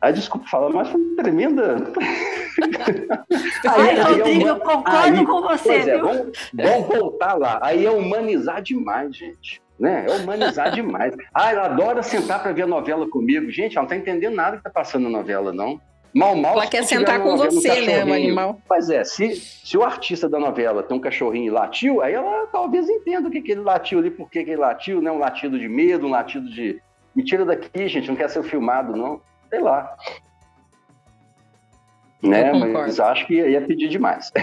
Ai, 0.00 0.12
desculpa 0.12 0.46
falar, 0.46 0.70
mas 0.70 0.88
foi 0.88 1.00
tremenda. 1.16 1.76
aí, 3.66 3.90
Ai, 3.90 4.00
Rodrigo, 4.00 4.48
é 4.48 4.52
uma... 4.52 4.58
eu 4.58 4.60
concordo 4.60 5.18
aí, 5.18 5.26
com 5.26 5.42
você, 5.42 5.74
é, 5.90 5.98
vamos, 5.98 6.50
vamos, 6.54 6.86
voltar 6.86 7.34
lá. 7.34 7.58
Aí 7.62 7.84
é 7.84 7.90
humanizar 7.90 8.62
demais, 8.62 9.16
gente. 9.16 9.60
né? 9.78 10.06
É 10.08 10.12
humanizar 10.16 10.70
demais. 10.74 11.14
Ah, 11.34 11.50
ela 11.50 11.64
adora 11.64 12.02
sentar 12.02 12.42
para 12.42 12.52
ver 12.52 12.62
a 12.62 12.66
novela 12.66 13.08
comigo. 13.08 13.50
Gente, 13.50 13.76
ela 13.76 13.86
não 13.86 13.94
está 13.94 13.96
entendendo 13.96 14.34
nada 14.34 14.52
que 14.52 14.60
está 14.60 14.70
passando 14.70 15.04
na 15.04 15.18
novela, 15.18 15.52
não. 15.52 15.80
Mal, 16.14 16.34
mal. 16.34 16.54
Ela 16.54 16.66
quer 16.66 16.84
sentar 16.84 17.22
com 17.22 17.36
você, 17.36 17.82
né, 17.82 18.00
animal? 18.00 18.60
Pois 18.66 18.88
é, 18.88 19.04
se, 19.04 19.36
se 19.36 19.76
o 19.76 19.84
artista 19.84 20.28
da 20.28 20.38
novela 20.38 20.82
tem 20.82 20.96
um 20.96 21.00
cachorrinho 21.00 21.46
e 21.46 21.50
latiu, 21.50 22.02
aí 22.02 22.14
ela 22.14 22.46
talvez 22.46 22.88
entenda 22.88 23.28
o 23.28 23.30
que, 23.30 23.42
que 23.42 23.52
ele 23.52 23.60
latiu 23.60 23.98
ali, 23.98 24.10
por 24.10 24.30
que, 24.30 24.42
que 24.42 24.50
ele 24.50 24.60
latiu, 24.60 25.02
né? 25.02 25.10
Um 25.10 25.18
latido 25.18 25.58
de 25.58 25.68
medo, 25.68 26.06
um 26.06 26.10
latido 26.10 26.48
de. 26.50 26.80
Me 27.18 27.24
tira 27.24 27.44
daqui, 27.44 27.88
gente, 27.88 28.06
não 28.06 28.14
quer 28.14 28.30
ser 28.30 28.44
filmado, 28.44 28.96
não. 28.96 29.20
Sei 29.50 29.58
lá. 29.58 29.92
Né? 32.22 32.52
Mas 32.52 33.00
acho 33.00 33.26
que 33.26 33.34
ia 33.34 33.60
pedir 33.60 33.88
demais. 33.88 34.30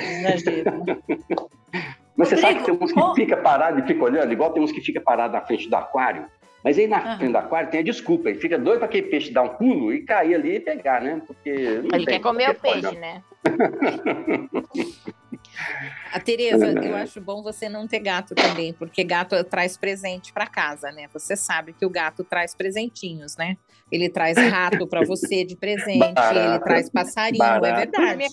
Mas 2.17 2.27
você 2.27 2.35
sabe 2.35 2.59
que 2.59 2.65
tem 2.65 2.73
uns 2.73 2.91
que 2.91 3.15
fica 3.15 3.37
parado 3.37 3.79
e 3.79 3.87
fica 3.87 4.03
olhando, 4.03 4.33
igual 4.33 4.51
tem 4.51 4.61
uns 4.61 4.73
que 4.73 4.81
fica 4.81 4.99
parado 4.99 5.31
na 5.31 5.41
frente 5.41 5.69
do 5.69 5.75
aquário. 5.77 6.25
Mas 6.65 6.77
aí 6.77 6.85
na 6.85 6.97
uhum. 6.97 7.17
frente 7.17 7.31
do 7.31 7.37
aquário 7.37 7.69
tem 7.69 7.79
a 7.79 7.83
desculpa, 7.83 8.29
ele 8.29 8.39
fica 8.39 8.59
doido 8.59 8.79
para 8.79 8.87
aquele 8.87 9.07
peixe 9.07 9.31
dar 9.31 9.43
um 9.43 9.55
pulo 9.55 9.93
e 9.93 10.03
cair 10.03 10.35
ali 10.35 10.57
e 10.57 10.59
pegar, 10.59 10.99
né? 10.99 11.21
Porque 11.25 11.49
ele 11.49 12.05
quer 12.05 12.19
comer 12.19 12.49
o 12.49 12.55
peixe, 12.55 12.81
pode, 12.81 12.97
né? 12.97 13.23
A 16.11 16.19
Tereza, 16.19 16.67
é. 16.67 16.87
eu 16.87 16.95
acho 16.95 17.19
bom 17.21 17.41
você 17.41 17.67
não 17.69 17.87
ter 17.87 17.99
gato 17.99 18.35
também, 18.35 18.73
porque 18.73 19.03
gato 19.03 19.41
traz 19.43 19.77
presente 19.77 20.31
para 20.33 20.47
casa, 20.47 20.91
né? 20.91 21.07
Você 21.13 21.35
sabe 21.35 21.73
que 21.73 21.85
o 21.85 21.89
gato 21.89 22.23
traz 22.23 22.55
presentinhos, 22.55 23.35
né? 23.37 23.57
Ele 23.91 24.09
traz 24.09 24.37
rato 24.37 24.87
para 24.87 25.05
você 25.05 25.43
de 25.43 25.55
presente, 25.55 26.13
barata, 26.13 26.39
ele 26.39 26.59
traz 26.59 26.89
passarinho, 26.89 27.43
é 27.43 27.59
barata. 27.59 27.71
é 27.71 28.15
verdade. 28.15 28.23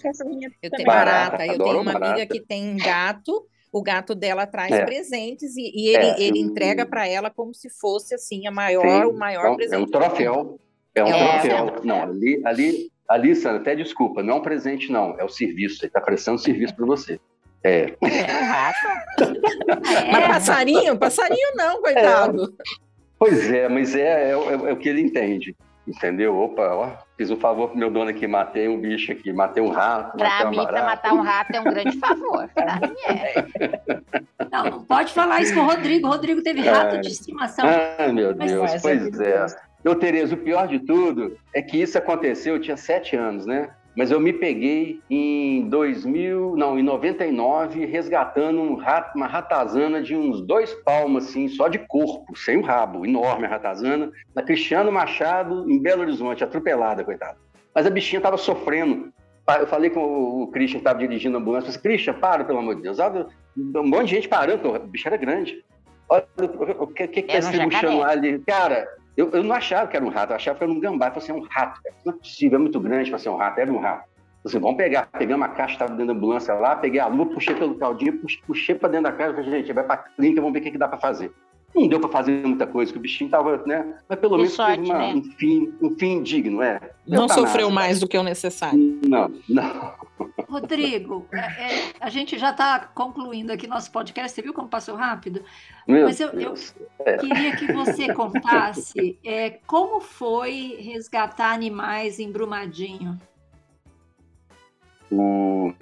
Eu 0.63 0.71
tenho 0.71 0.87
barata, 0.87 1.37
barata 1.39 1.47
eu 1.47 1.59
tenho 1.59 1.81
uma 1.81 1.93
barata. 1.93 2.13
amiga 2.13 2.27
que 2.27 2.41
tem 2.41 2.77
gato 2.77 3.47
o 3.73 3.83
gato 3.83 4.15
dela 4.15 4.47
traz 4.47 4.71
é. 4.71 4.85
presentes 4.85 5.57
e, 5.57 5.73
e 5.75 5.89
ele, 5.89 6.05
é, 6.05 6.23
ele 6.23 6.39
entrega 6.39 6.85
para 6.85 7.09
ela 7.09 7.31
como 7.31 7.55
se 7.55 7.71
fosse 7.71 8.15
assim 8.15 8.47
a 8.47 8.51
maior, 8.51 8.83
sim, 8.83 9.11
o 9.11 9.19
maior 9.19 9.45
então, 9.45 9.57
presente. 9.57 9.75
É 9.75 9.79
um 9.79 9.87
troféu. 9.87 10.61
É 10.95 11.03
um 11.03 11.09
é, 11.09 11.41
troféu. 11.41 11.81
Não, 11.83 12.03
ali, 12.03 12.43
ali, 12.45 12.92
ali, 13.13 13.35
Sandra, 13.35 13.61
até 13.61 13.75
desculpa, 13.75 14.23
não 14.23 14.35
é 14.35 14.37
um 14.39 14.43
presente, 14.43 14.91
não. 14.91 15.15
É 15.19 15.25
o 15.25 15.29
serviço. 15.29 15.79
Ele 15.83 15.89
está 15.89 16.01
prestando 16.01 16.39
serviço 16.39 16.75
para 16.75 16.87
você. 16.87 17.21
É. 17.65 17.95
é. 18.03 18.27
Mas 20.11 20.27
passarinho? 20.27 20.97
Passarinho 20.99 21.55
não, 21.55 21.81
coitado. 21.81 22.45
É. 22.45 22.93
Pois 23.19 23.53
é, 23.53 23.69
mas 23.69 23.95
é, 23.95 24.31
é, 24.31 24.33
é, 24.33 24.73
o 24.73 24.77
que 24.77 24.89
ele 24.89 25.01
entende. 25.01 25.55
Entendeu? 25.87 26.37
Opa, 26.37 26.75
ó, 26.75 26.91
fiz 27.17 27.29
um 27.31 27.37
favor 27.37 27.69
pro 27.69 27.79
meu 27.79 27.91
dono 27.91 28.09
aqui, 28.09 28.27
matei 28.27 28.69
um 28.69 28.81
bicho 28.81 29.11
aqui, 29.11 29.33
matei 29.33 29.61
um 29.61 29.69
rato. 29.69 30.17
Pra 30.17 30.49
mim, 30.49 30.65
pra 30.65 30.85
matar 30.85 31.13
um 31.13 31.23
rato 31.23 31.57
é 31.57 31.61
um 31.61 31.65
grande 31.65 31.99
favor. 31.99 32.49
Pra 32.55 32.81
mim 32.81 32.95
é. 33.09 33.45
Não, 34.51 34.65
não 34.65 34.85
pode 34.85 35.13
falar 35.13 35.41
isso 35.41 35.55
com 35.55 35.61
o 35.61 35.67
Rodrigo. 35.67 36.07
O 36.07 36.11
Rodrigo 36.11 36.43
teve 36.43 36.61
rato 36.61 37.01
de 37.01 37.09
estimação. 37.09 37.65
Ai, 37.99 38.13
meu 38.13 38.33
Deus, 38.33 38.71
pois 38.81 39.21
é. 39.21 39.47
Meu, 39.85 39.95
Tereza, 39.97 40.35
o 40.35 40.39
pior 40.39 40.69
de 40.69 40.79
tudo 40.79 41.37
é 41.53 41.61
que 41.61 41.81
isso 41.81 41.99
aconteceu, 41.99 42.55
eu 42.55 42.61
tinha 42.61 42.77
sete 42.77 43.17
anos, 43.17 43.47
né? 43.47 43.71
Mas 43.95 44.11
eu 44.11 44.19
me 44.19 44.33
peguei 44.33 45.01
em 45.11 45.69
2000, 45.69 46.57
não, 46.57 46.79
em 46.79 46.83
99, 46.83 47.85
resgatando 47.85 48.61
um 48.61 48.75
rato, 48.75 49.15
uma 49.15 49.27
ratazana 49.27 50.01
de 50.01 50.17
uns 50.17 50.41
dois 50.41 50.73
palmos, 50.77 51.27
assim, 51.27 51.47
só 51.49 51.69
de 51.69 51.79
corpo, 51.79 52.35
sem 52.37 52.57
o 52.57 52.63
rabo, 52.63 53.05
enorme 53.05 53.47
a 53.47 53.51
ratazana, 53.51 54.11
da 54.35 54.43
Cristiano 54.43 54.91
Machado, 54.91 55.71
em 55.71 55.79
Belo 55.79 56.03
Horizonte, 56.03 56.43
atropelada, 56.43 57.05
coitada. 57.05 57.37
Mas 57.75 57.87
a 57.87 57.91
bichinha 57.91 58.19
estava 58.19 58.39
sofrendo. 58.39 59.13
Eu 59.59 59.67
falei 59.67 59.91
com 59.91 60.43
o 60.43 60.47
Christian, 60.47 60.79
que 60.79 60.83
estava 60.83 60.99
dirigindo 60.99 61.37
a 61.37 61.41
ambulância, 61.41 61.69
eu 61.69 61.73
falei, 61.73 61.83
Christian, 61.83 62.15
para, 62.15 62.45
pelo 62.45 62.61
amor 62.61 62.77
de 62.77 62.83
Deus. 62.83 62.99
Um 63.57 63.87
monte 63.87 64.05
de 64.05 64.15
gente 64.15 64.29
parando, 64.29 64.75
o 64.75 64.79
bicho 64.79 65.07
era 65.07 65.19
grande. 65.19 65.63
Olha 66.09 66.27
o 66.79 66.87
que, 66.87 67.09
que, 67.09 67.23
que 67.23 67.33
é 67.33 67.39
esse 67.39 67.59
buchão 67.59 67.99
lá 67.99 68.11
ali. 68.11 68.39
Cara, 68.47 68.89
eu, 69.17 69.31
eu 69.31 69.45
não 69.45 69.55
achava 69.55 69.89
que 69.89 69.97
era 69.97 70.05
um 70.05 70.09
rato, 70.09 70.33
eu 70.33 70.37
achava 70.37 70.59
que 70.59 70.65
era 70.65 70.73
um 70.73 70.81
gambá. 70.81 71.09
Eu 71.09 71.13
falei 71.13 71.25
assim, 71.25 71.33
é 71.33 71.35
um 71.35 71.47
rato, 71.49 71.83
cara. 71.83 71.95
Não 72.05 72.15
é 72.15 72.17
possível, 72.17 72.59
é 72.59 72.63
muito 72.63 72.81
grande 72.81 73.11
para 73.11 73.19
ser 73.19 73.29
um 73.29 73.37
rato. 73.37 73.59
Era 73.59 73.73
um 73.73 73.79
rato. 73.79 74.05
Eu 74.45 74.51
falei 74.51 74.57
assim, 74.57 74.59
vamos 74.59 74.77
pegar. 74.77 75.09
Peguei 75.19 75.35
uma 75.35 75.49
caixa, 75.49 75.75
estava 75.75 75.91
dentro 75.91 76.07
da 76.07 76.13
ambulância 76.13 76.55
lá, 76.55 76.77
peguei 76.77 77.01
a 77.01 77.07
luva, 77.07 77.35
puxei 77.35 77.55
pelo 77.55 77.75
caldinho, 77.77 78.19
puxei, 78.19 78.43
puxei 78.47 78.75
para 78.75 78.89
dentro 78.89 79.11
da 79.11 79.13
casa. 79.13 79.35
Falei, 79.35 79.51
gente, 79.51 79.73
vai 79.73 79.85
para 79.85 79.95
a 79.95 79.99
clínica, 79.99 80.41
vamos 80.41 80.55
ver 80.55 80.61
o 80.61 80.63
que, 80.63 80.71
que 80.71 80.79
dá 80.79 80.89
para 80.89 80.99
fazer. 80.99 81.33
Não 81.75 81.89
deu 81.89 81.99
para 81.99 82.11
fazer 82.11 82.47
muita 82.47 82.67
coisa, 82.67 82.93
que 82.93 82.99
o 82.99 83.01
bichinho 83.01 83.29
estava, 83.29 83.63
né? 83.67 83.95
Mas 84.07 84.19
pelo 84.19 84.37
menos 84.37 84.53
sorte, 84.53 84.77
teve 84.77 84.91
uma, 84.91 84.99
né? 84.99 85.15
um, 85.15 85.23
fim, 85.23 85.73
um 85.81 85.91
fim 85.97 86.23
digno, 86.23 86.61
é. 86.61 86.81
Não 87.07 87.29
sofreu 87.29 87.69
nada, 87.69 87.81
mais 87.81 88.01
do 88.01 88.07
que 88.07 88.19
o 88.19 88.23
necessário. 88.23 89.01
Não, 89.07 89.33
não. 89.49 89.95
Rodrigo, 90.49 91.27
é, 91.33 91.39
é, 91.39 91.93
a 91.99 92.11
gente 92.11 92.39
já 92.39 92.51
está 92.51 92.79
concluindo 92.79 93.53
aqui 93.53 93.67
nosso 93.67 93.91
podcast, 93.91 94.35
você 94.35 94.43
viu 94.43 94.53
como 94.53 94.69
passou 94.69 94.95
rápido? 94.95 95.43
Meu 95.89 96.05
Mas 96.05 96.21
eu, 96.21 96.29
eu 96.29 96.55
é. 97.07 97.17
queria 97.17 97.57
que 97.57 97.73
você 97.73 98.13
contasse 98.13 99.19
é, 99.25 99.59
como 99.67 100.01
foi 100.01 100.77
resgatar 100.79 101.53
animais 101.53 102.21
em 102.21 102.31
Brumadinho. 102.31 103.19
O... 105.11 105.73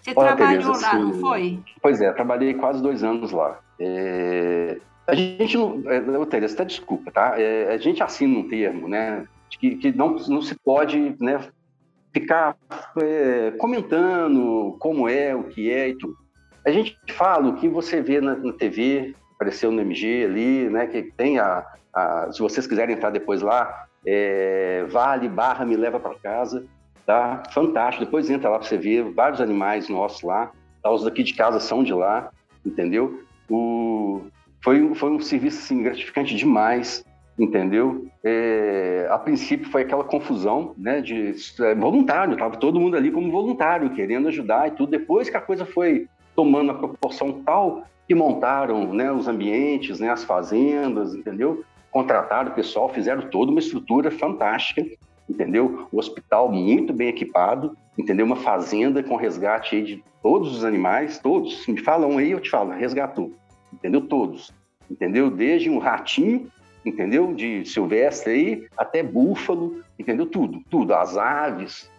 Você 0.00 0.12
Olha, 0.14 0.36
trabalhou 0.36 0.72
Tereza, 0.72 0.86
lá, 0.86 0.92
assim, 0.92 1.02
não 1.02 1.12
foi? 1.14 1.60
Pois 1.80 2.00
é, 2.00 2.12
trabalhei 2.12 2.54
quase 2.54 2.82
dois 2.82 3.02
anos 3.02 3.32
lá. 3.32 3.60
É... 3.80 4.78
A 5.08 5.14
gente 5.14 5.56
não. 5.56 5.82
É, 5.86 6.26
Tereza, 6.26 6.54
até 6.54 6.66
desculpa, 6.66 7.10
tá? 7.10 7.40
É, 7.40 7.72
a 7.72 7.78
gente 7.78 8.02
assina 8.02 8.38
um 8.38 8.46
termo, 8.46 8.86
né? 8.86 9.26
Que, 9.50 9.76
que 9.76 9.90
não, 9.90 10.16
não 10.28 10.42
se 10.42 10.54
pode 10.54 11.16
né, 11.18 11.40
ficar 12.12 12.54
é, 13.00 13.50
comentando 13.52 14.76
como 14.78 15.08
é, 15.08 15.34
o 15.34 15.44
que 15.44 15.72
é 15.72 15.88
e 15.88 15.94
tudo. 15.96 16.14
A 16.66 16.70
gente 16.70 16.94
fala 17.14 17.48
o 17.48 17.56
que 17.56 17.66
você 17.66 18.02
vê 18.02 18.20
na, 18.20 18.36
na 18.36 18.52
TV, 18.52 19.14
apareceu 19.34 19.72
no 19.72 19.80
MG 19.80 20.24
ali, 20.26 20.68
né, 20.68 20.86
que 20.86 21.02
tem 21.02 21.38
a, 21.38 21.64
a 21.94 22.30
se 22.30 22.40
vocês 22.40 22.66
quiserem 22.66 22.94
entrar 22.94 23.08
depois 23.08 23.40
lá, 23.40 23.86
é, 24.06 24.84
vale 24.90 25.26
barra 25.26 25.64
me 25.64 25.76
leva 25.76 25.98
para 25.98 26.14
casa, 26.16 26.66
tá? 27.06 27.42
Fantástico. 27.50 28.04
Depois 28.04 28.28
entra 28.28 28.50
lá 28.50 28.58
para 28.58 28.68
você 28.68 28.76
ver 28.76 29.04
vários 29.14 29.40
animais 29.40 29.88
nossos 29.88 30.20
lá. 30.20 30.52
Tá? 30.82 30.90
Os 30.90 31.04
daqui 31.04 31.22
de 31.22 31.32
casa 31.32 31.58
são 31.58 31.82
de 31.82 31.94
lá, 31.94 32.30
entendeu? 32.64 33.22
O, 33.48 34.20
foi, 34.62 34.94
foi 34.94 35.10
um 35.10 35.20
serviço 35.20 35.58
assim, 35.58 35.82
gratificante 35.82 36.34
demais 36.34 37.04
entendeu? 37.38 38.06
É, 38.24 39.06
a 39.10 39.18
princípio 39.18 39.70
foi 39.70 39.82
aquela 39.82 40.02
confusão, 40.02 40.74
né, 40.76 41.00
de 41.00 41.34
é, 41.60 41.74
voluntário, 41.74 42.32
estava 42.32 42.56
todo 42.56 42.80
mundo 42.80 42.96
ali 42.96 43.10
como 43.10 43.30
voluntário, 43.30 43.90
querendo 43.90 44.28
ajudar 44.28 44.68
e 44.68 44.72
tudo. 44.72 44.90
Depois 44.90 45.30
que 45.30 45.36
a 45.36 45.40
coisa 45.40 45.64
foi 45.64 46.08
tomando 46.34 46.72
a 46.72 46.74
proporção 46.74 47.42
tal 47.44 47.84
que 48.06 48.14
montaram, 48.14 48.92
né, 48.92 49.12
os 49.12 49.28
ambientes, 49.28 50.00
né, 50.00 50.10
as 50.10 50.24
fazendas, 50.24 51.14
entendeu? 51.14 51.62
Contrataram 51.90 52.50
o 52.50 52.54
pessoal, 52.54 52.88
fizeram 52.88 53.22
toda 53.22 53.50
uma 53.50 53.60
estrutura 53.60 54.10
fantástica, 54.10 54.84
entendeu? 55.28 55.86
O 55.92 55.98
hospital 55.98 56.50
muito 56.50 56.92
bem 56.92 57.08
equipado, 57.08 57.76
entendeu? 57.96 58.24
Uma 58.24 58.36
fazenda 58.36 59.02
com 59.02 59.16
resgate 59.16 59.82
de 59.82 60.02
todos 60.22 60.56
os 60.56 60.64
animais, 60.64 61.18
todos. 61.18 61.66
Me 61.66 61.78
falam 61.78 62.18
aí, 62.18 62.30
eu 62.30 62.40
te 62.40 62.50
falo, 62.50 62.70
resgatou, 62.70 63.32
entendeu? 63.72 64.00
Todos, 64.00 64.52
entendeu? 64.90 65.30
Desde 65.30 65.70
um 65.70 65.78
ratinho 65.78 66.50
entendeu? 66.84 67.34
De 67.34 67.64
silvestre 67.64 68.32
aí 68.32 68.66
até 68.76 69.02
búfalo, 69.02 69.82
entendeu? 69.98 70.26
Tudo, 70.26 70.62
tudo. 70.70 70.94
As 70.94 71.16
aves, 71.16 71.90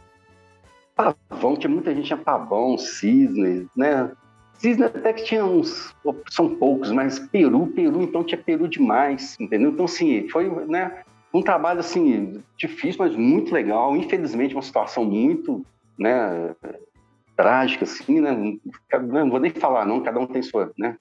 pavão, 0.95 1.55
tinha 1.55 1.69
muita 1.69 1.93
gente, 1.93 2.07
tinha 2.07 2.17
pavão, 2.17 2.77
cisne, 2.77 3.67
né? 3.75 4.11
Cisne 4.53 4.83
até 4.83 5.13
que 5.13 5.23
tinha 5.23 5.45
uns, 5.45 5.95
são 6.29 6.55
poucos, 6.55 6.91
mas 6.91 7.17
peru, 7.17 7.67
peru, 7.67 8.01
então 8.01 8.23
tinha 8.23 8.41
peru 8.41 8.67
demais, 8.67 9.37
entendeu? 9.39 9.71
Então, 9.71 9.85
assim, 9.85 10.27
foi, 10.29 10.49
né? 10.65 11.03
Um 11.33 11.41
trabalho, 11.41 11.79
assim, 11.79 12.43
difícil, 12.57 12.97
mas 12.99 13.15
muito 13.15 13.53
legal. 13.53 13.95
Infelizmente, 13.95 14.55
uma 14.55 14.63
situação 14.63 15.05
muito, 15.05 15.65
né? 15.97 16.53
Trágica, 17.37 17.85
assim, 17.85 18.19
né? 18.19 18.35
Não 19.01 19.29
vou 19.29 19.39
nem 19.39 19.51
falar, 19.51 19.85
não, 19.85 20.01
cada 20.01 20.19
um 20.19 20.25
tem 20.25 20.41
sua, 20.41 20.73
né? 20.77 20.97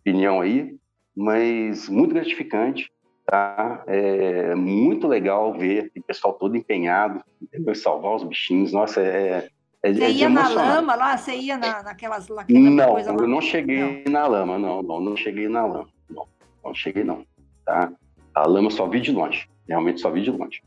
Opinião 0.00 0.40
aí, 0.40 0.76
mas 1.16 1.88
muito 1.88 2.14
gratificante. 2.14 2.90
Tá? 3.26 3.84
É 3.86 4.54
muito 4.54 5.06
legal 5.06 5.52
ver 5.52 5.92
o 5.94 6.02
pessoal 6.02 6.32
todo 6.32 6.56
empenhado, 6.56 7.22
entendeu? 7.42 7.74
salvar 7.74 8.16
os 8.16 8.24
bichinhos. 8.24 8.72
Nossa, 8.72 9.02
é. 9.02 9.50
é 9.82 9.92
você 9.92 10.10
ia 10.10 10.28
na 10.30 10.48
lama 10.48 10.94
lá? 10.94 11.14
Você 11.14 11.34
ia 11.34 11.58
na, 11.58 11.82
naquelas. 11.82 12.26
Não, 12.48 12.92
coisa 12.92 13.10
eu 13.10 13.28
não 13.28 13.42
cheguei 13.42 14.02
não. 14.06 14.12
na 14.12 14.26
lama, 14.26 14.58
não, 14.58 14.82
não, 14.82 15.00
não 15.00 15.14
cheguei 15.14 15.46
na 15.46 15.66
lama. 15.66 15.88
Não, 16.08 16.26
não 16.64 16.72
cheguei, 16.72 17.04
não. 17.04 17.22
Tá? 17.66 17.92
A 18.34 18.48
lama 18.48 18.70
só 18.70 18.86
vi 18.86 19.00
de 19.00 19.12
longe, 19.12 19.46
realmente 19.68 20.00
só 20.00 20.10
vi 20.10 20.22
de 20.22 20.30
longe. 20.30 20.62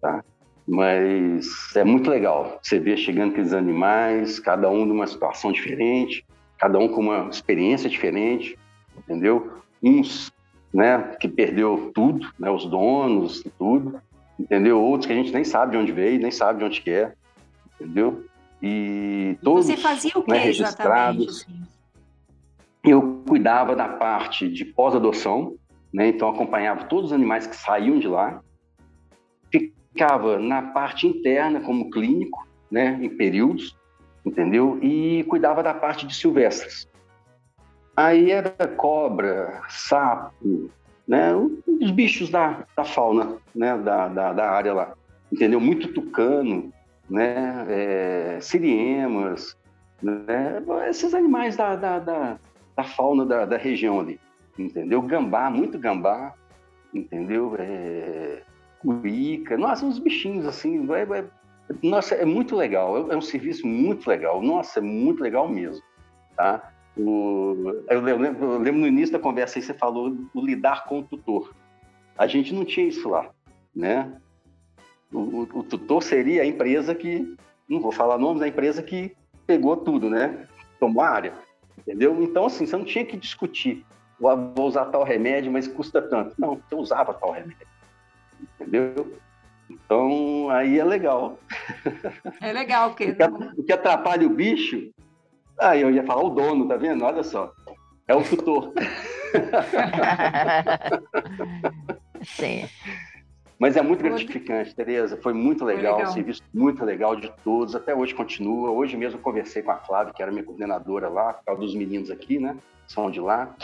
Tá? 0.00 0.24
Mas 0.66 1.74
é 1.76 1.84
muito 1.84 2.08
legal 2.08 2.58
você 2.62 2.78
ver 2.78 2.96
chegando 2.96 3.32
aqueles 3.32 3.52
animais, 3.52 4.38
cada 4.38 4.70
um 4.70 4.86
numa 4.86 5.06
situação 5.06 5.50
diferente, 5.50 6.24
cada 6.58 6.78
um 6.78 6.88
com 6.88 7.00
uma 7.00 7.28
experiência 7.28 7.88
diferente, 7.88 8.58
entendeu? 8.98 9.52
Uns 9.82 10.32
né, 10.72 11.16
que 11.20 11.28
perdeu 11.28 11.90
tudo, 11.94 12.28
né, 12.38 12.50
os 12.50 12.66
donos, 12.66 13.44
tudo, 13.58 14.00
entendeu? 14.38 14.80
Outros 14.80 15.06
que 15.06 15.12
a 15.12 15.16
gente 15.16 15.32
nem 15.32 15.44
sabe 15.44 15.72
de 15.72 15.78
onde 15.78 15.92
veio, 15.92 16.20
nem 16.20 16.30
sabe 16.30 16.58
de 16.58 16.64
onde 16.64 16.80
quer, 16.80 17.08
é, 17.08 17.12
entendeu? 17.80 18.24
E 18.62 19.36
todos 19.42 19.66
Você 19.66 19.76
fazia 19.76 20.12
o 20.16 20.22
que 20.22 20.30
né, 20.30 20.38
registrados. 20.38 21.46
Eu 22.84 23.22
cuidava 23.26 23.74
da 23.76 23.88
parte 23.88 24.48
de 24.48 24.64
pós-adoção, 24.64 25.54
né? 25.92 26.08
Então 26.08 26.28
acompanhava 26.28 26.84
todos 26.84 27.06
os 27.06 27.12
animais 27.12 27.46
que 27.46 27.56
saíam 27.56 27.98
de 27.98 28.08
lá, 28.08 28.40
ficava 29.50 30.38
na 30.38 30.62
parte 30.62 31.06
interna 31.06 31.60
como 31.60 31.90
clínico, 31.90 32.46
né? 32.70 32.98
Em 33.00 33.08
períodos, 33.08 33.76
entendeu? 34.24 34.78
E 34.82 35.24
cuidava 35.24 35.62
da 35.62 35.74
parte 35.74 36.06
de 36.06 36.14
silvestres. 36.14 36.88
Aí 37.98 38.30
era 38.30 38.52
cobra, 38.76 39.60
sapo, 39.68 40.70
né? 41.08 41.34
Os 41.34 41.90
bichos 41.90 42.30
da, 42.30 42.64
da 42.76 42.84
fauna, 42.84 43.38
né? 43.52 43.76
Da, 43.76 44.06
da, 44.06 44.32
da 44.32 44.50
área 44.52 44.72
lá, 44.72 44.94
entendeu? 45.32 45.58
Muito 45.58 45.92
tucano, 45.92 46.72
né? 47.10 47.66
É, 47.68 48.38
siriemas, 48.40 49.58
né? 50.00 50.62
Esses 50.88 51.12
animais 51.12 51.56
da, 51.56 51.74
da, 51.74 51.98
da, 51.98 52.38
da 52.76 52.84
fauna 52.84 53.26
da, 53.26 53.44
da 53.44 53.56
região 53.56 53.98
ali, 53.98 54.20
entendeu? 54.56 55.02
Gambá, 55.02 55.50
muito 55.50 55.76
gambá, 55.76 56.34
entendeu? 56.94 57.56
É, 57.58 58.42
cuíca, 58.78 59.58
nossa, 59.58 59.84
uns 59.84 59.98
bichinhos 59.98 60.46
assim, 60.46 60.86
é, 60.92 61.18
é, 61.18 61.24
nossa, 61.82 62.14
é 62.14 62.24
muito 62.24 62.54
legal, 62.54 63.10
é 63.10 63.16
um 63.16 63.20
serviço 63.20 63.66
muito 63.66 64.08
legal, 64.08 64.40
nossa, 64.40 64.78
é 64.78 64.82
muito 64.82 65.20
legal 65.20 65.48
mesmo, 65.48 65.82
tá? 66.36 66.62
O, 66.98 67.84
eu, 67.88 68.00
lembro, 68.00 68.44
eu 68.44 68.58
lembro 68.58 68.80
no 68.80 68.86
início 68.86 69.12
da 69.12 69.20
conversa 69.20 69.58
aí 69.58 69.62
você 69.62 69.72
falou 69.72 70.16
o 70.34 70.44
lidar 70.44 70.84
com 70.86 70.98
o 70.98 71.02
tutor. 71.02 71.54
A 72.16 72.26
gente 72.26 72.52
não 72.52 72.64
tinha 72.64 72.88
isso 72.88 73.08
lá, 73.08 73.30
né? 73.74 74.20
O, 75.12 75.18
o, 75.18 75.42
o 75.42 75.62
tutor 75.62 76.02
seria 76.02 76.42
a 76.42 76.46
empresa 76.46 76.94
que, 76.94 77.36
não 77.68 77.80
vou 77.80 77.92
falar 77.92 78.18
nomes, 78.18 78.42
a 78.42 78.48
empresa 78.48 78.82
que 78.82 79.16
pegou 79.46 79.76
tudo, 79.76 80.10
né? 80.10 80.48
Tomou 80.80 81.02
a 81.02 81.08
área, 81.08 81.34
entendeu? 81.78 82.20
Então, 82.20 82.46
assim, 82.46 82.66
você 82.66 82.76
não 82.76 82.84
tinha 82.84 83.04
que 83.04 83.16
discutir, 83.16 83.86
vou 84.18 84.66
usar 84.66 84.86
tal 84.86 85.04
remédio, 85.04 85.52
mas 85.52 85.68
custa 85.68 86.02
tanto. 86.02 86.34
Não, 86.36 86.60
você 86.68 86.74
usava 86.74 87.14
tal 87.14 87.30
remédio, 87.30 87.66
entendeu? 88.60 89.16
Então, 89.70 90.50
aí 90.50 90.78
é 90.78 90.84
legal. 90.84 91.38
É 92.40 92.52
legal, 92.52 92.90
porque... 92.90 93.14
O 93.56 93.62
que 93.62 93.72
atrapalha 93.72 94.26
o 94.26 94.30
bicho, 94.30 94.90
aí 95.60 95.82
eu 95.82 95.90
ia 95.90 96.04
falar 96.04 96.22
o 96.22 96.30
dono, 96.30 96.66
tá 96.66 96.76
vendo? 96.76 97.04
Olha 97.04 97.22
só, 97.22 97.52
é 98.06 98.14
o 98.14 98.22
tutor. 98.22 98.72
Sim. 102.22 102.66
Mas 103.58 103.76
é 103.76 103.82
muito 103.82 104.02
gratificante, 104.02 104.74
Tereza. 104.74 105.16
Foi 105.16 105.32
muito 105.32 105.64
legal, 105.64 105.94
Foi 105.94 105.98
legal. 105.98 106.12
serviço 106.12 106.42
muito 106.54 106.84
legal 106.84 107.16
de 107.16 107.28
todos. 107.42 107.74
Até 107.74 107.94
hoje 107.94 108.14
continua. 108.14 108.70
Hoje 108.70 108.96
mesmo 108.96 109.18
conversei 109.18 109.62
com 109.62 109.72
a 109.72 109.76
Flávia, 109.76 110.14
que 110.14 110.22
era 110.22 110.30
minha 110.30 110.44
coordenadora 110.44 111.08
lá, 111.08 111.34
por 111.34 111.44
causa 111.44 111.60
dos 111.60 111.74
meninos 111.74 112.10
aqui, 112.10 112.38
né? 112.38 112.56
São 112.86 113.10
de 113.10 113.20
lá. 113.20 113.54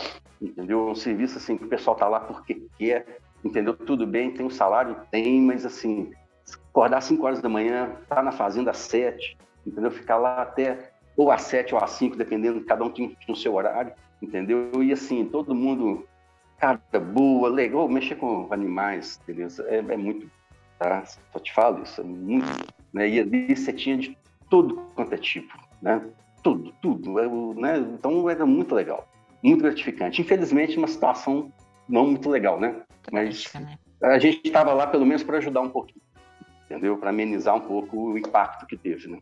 Entendeu? 0.41 0.89
Um 0.89 0.95
serviço 0.95 1.37
assim 1.37 1.57
que 1.57 1.63
o 1.63 1.69
pessoal 1.69 1.95
tá 1.95 2.09
lá 2.09 2.19
porque 2.19 2.67
quer. 2.77 3.19
Entendeu? 3.43 3.73
Tudo 3.73 4.05
bem, 4.05 4.31
tem 4.31 4.45
um 4.45 4.49
salário? 4.49 4.97
Tem, 5.11 5.41
mas 5.41 5.65
assim, 5.65 6.11
acordar 6.69 6.97
às 6.97 7.05
5 7.05 7.25
horas 7.25 7.41
da 7.41 7.47
manhã, 7.47 7.91
tá 8.09 8.21
na 8.21 8.31
fazenda 8.31 8.71
às 8.71 8.77
7, 8.77 9.37
entendeu? 9.65 9.91
Ficar 9.91 10.17
lá 10.17 10.41
até 10.41 10.91
ou 11.17 11.31
às 11.31 11.43
7 11.43 11.73
ou 11.73 11.83
às 11.83 11.91
5, 11.91 12.15
dependendo, 12.15 12.63
cada 12.65 12.83
um 12.83 12.89
tem 12.89 13.15
o 13.27 13.35
seu 13.35 13.55
horário, 13.55 13.93
entendeu? 14.21 14.83
E 14.83 14.91
assim, 14.91 15.25
todo 15.25 15.55
mundo 15.55 16.05
cara 16.57 16.79
boa, 16.99 17.49
legal, 17.49 17.87
mexer 17.87 18.15
com 18.15 18.47
animais, 18.51 19.19
beleza? 19.25 19.65
É, 19.69 19.77
é, 19.77 19.97
muito, 19.97 20.29
tá? 20.79 21.03
Só 21.05 21.39
te 21.39 21.53
falo 21.53 21.83
isso, 21.83 22.01
é 22.01 22.03
muito, 22.03 22.47
né? 22.93 23.07
E 23.07 23.19
ali 23.19 23.55
você 23.55 23.73
tinha 23.73 23.97
de 23.97 24.17
todo 24.49 24.75
quanto 24.95 25.13
é 25.13 25.17
tipo, 25.17 25.57
né? 25.81 26.01
Tudo, 26.41 26.73
tudo, 26.81 27.19
é, 27.19 27.27
né? 27.55 27.77
Então 27.77 28.29
era 28.29 28.45
muito 28.45 28.73
legal, 28.73 29.07
muito 29.43 29.61
gratificante. 29.61 30.21
Infelizmente, 30.21 30.77
uma 30.77 30.87
situação 30.87 31.51
não 31.87 32.07
muito 32.07 32.29
legal, 32.29 32.59
né? 32.59 32.81
Mas 33.11 33.51
né? 33.53 33.77
a 34.01 34.17
gente 34.17 34.41
estava 34.45 34.73
lá 34.73 34.87
pelo 34.87 35.05
menos 35.05 35.23
para 35.23 35.37
ajudar 35.37 35.61
um 35.61 35.69
pouquinho, 35.69 36.01
entendeu? 36.65 36.97
Para 36.97 37.09
amenizar 37.09 37.55
um 37.55 37.61
pouco 37.61 38.11
o 38.11 38.17
impacto 38.17 38.65
que 38.65 38.77
teve, 38.77 39.07
né? 39.07 39.19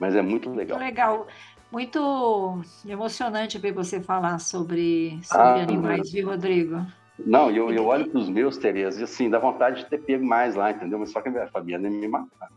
Mas 0.00 0.16
é 0.16 0.22
muito 0.22 0.50
legal. 0.50 0.78
Muito 0.78 0.90
legal 0.90 1.26
muito 1.70 2.60
emocionante 2.86 3.58
ver 3.58 3.72
você 3.72 4.00
falar 4.00 4.38
sobre, 4.40 5.18
sobre 5.22 5.60
ah, 5.60 5.62
animais, 5.62 6.10
viu, 6.10 6.28
Rodrigo? 6.28 6.84
Não, 7.18 7.50
eu, 7.50 7.70
eu 7.70 7.86
olho 7.86 8.10
para 8.10 8.18
os 8.18 8.28
meus, 8.28 8.58
Tereza, 8.58 9.00
e 9.00 9.04
assim, 9.04 9.30
dá 9.30 9.38
vontade 9.38 9.84
de 9.84 9.88
ter 9.88 9.98
pego 9.98 10.24
mais 10.24 10.54
lá, 10.54 10.72
entendeu? 10.72 10.98
Mas 10.98 11.12
só 11.12 11.20
que 11.20 11.28
a 11.28 11.46
Fabiana 11.48 11.88
ia 11.88 11.96
me 11.96 12.08
matar. 12.08 12.48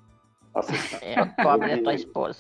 Nossa, 0.56 0.74
é, 1.06 1.24
pobre 1.44 1.72
é 1.72 1.78
tua 1.78 1.94
esposa. 1.94 2.40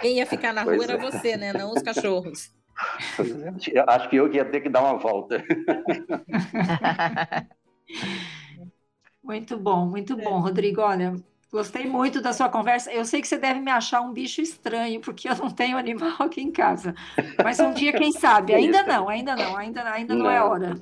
Quem 0.00 0.18
ia 0.18 0.26
ficar 0.26 0.52
na 0.52 0.62
rua 0.62 0.76
pois 0.76 0.88
era 0.88 0.98
é. 0.98 1.10
você, 1.10 1.36
né? 1.36 1.52
Não 1.52 1.72
os 1.72 1.82
cachorros. 1.82 2.52
Acho 3.86 4.10
que 4.10 4.16
eu 4.16 4.32
ia 4.32 4.44
ter 4.44 4.60
que 4.60 4.68
dar 4.68 4.82
uma 4.82 4.98
volta. 4.98 5.42
muito 9.22 9.56
bom, 9.56 9.86
muito 9.86 10.16
bom, 10.16 10.40
Rodrigo. 10.40 10.80
Olha, 10.80 11.14
Gostei 11.54 11.86
muito 11.86 12.20
da 12.20 12.32
sua 12.32 12.48
conversa. 12.48 12.92
Eu 12.92 13.04
sei 13.04 13.20
que 13.20 13.28
você 13.28 13.38
deve 13.38 13.60
me 13.60 13.70
achar 13.70 14.00
um 14.00 14.12
bicho 14.12 14.40
estranho, 14.40 15.00
porque 15.00 15.28
eu 15.28 15.36
não 15.36 15.48
tenho 15.48 15.78
animal 15.78 16.16
aqui 16.18 16.40
em 16.40 16.50
casa. 16.50 16.96
Mas 17.44 17.60
um 17.60 17.72
dia, 17.72 17.92
quem 17.92 18.10
sabe? 18.10 18.52
Ainda 18.58 18.82
não, 18.82 19.08
ainda 19.08 19.36
não, 19.36 19.56
ainda, 19.56 19.88
ainda 19.88 20.14
não, 20.16 20.28
é 20.28 20.30
não 20.30 20.36
é 20.36 20.42
hora. 20.42 20.74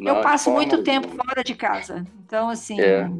eu 0.00 0.20
passo 0.20 0.52
muito 0.52 0.84
tempo 0.84 1.08
fora 1.08 1.42
de 1.42 1.52
casa. 1.52 2.06
Então, 2.24 2.48
assim. 2.48 2.80
É. 2.80 3.10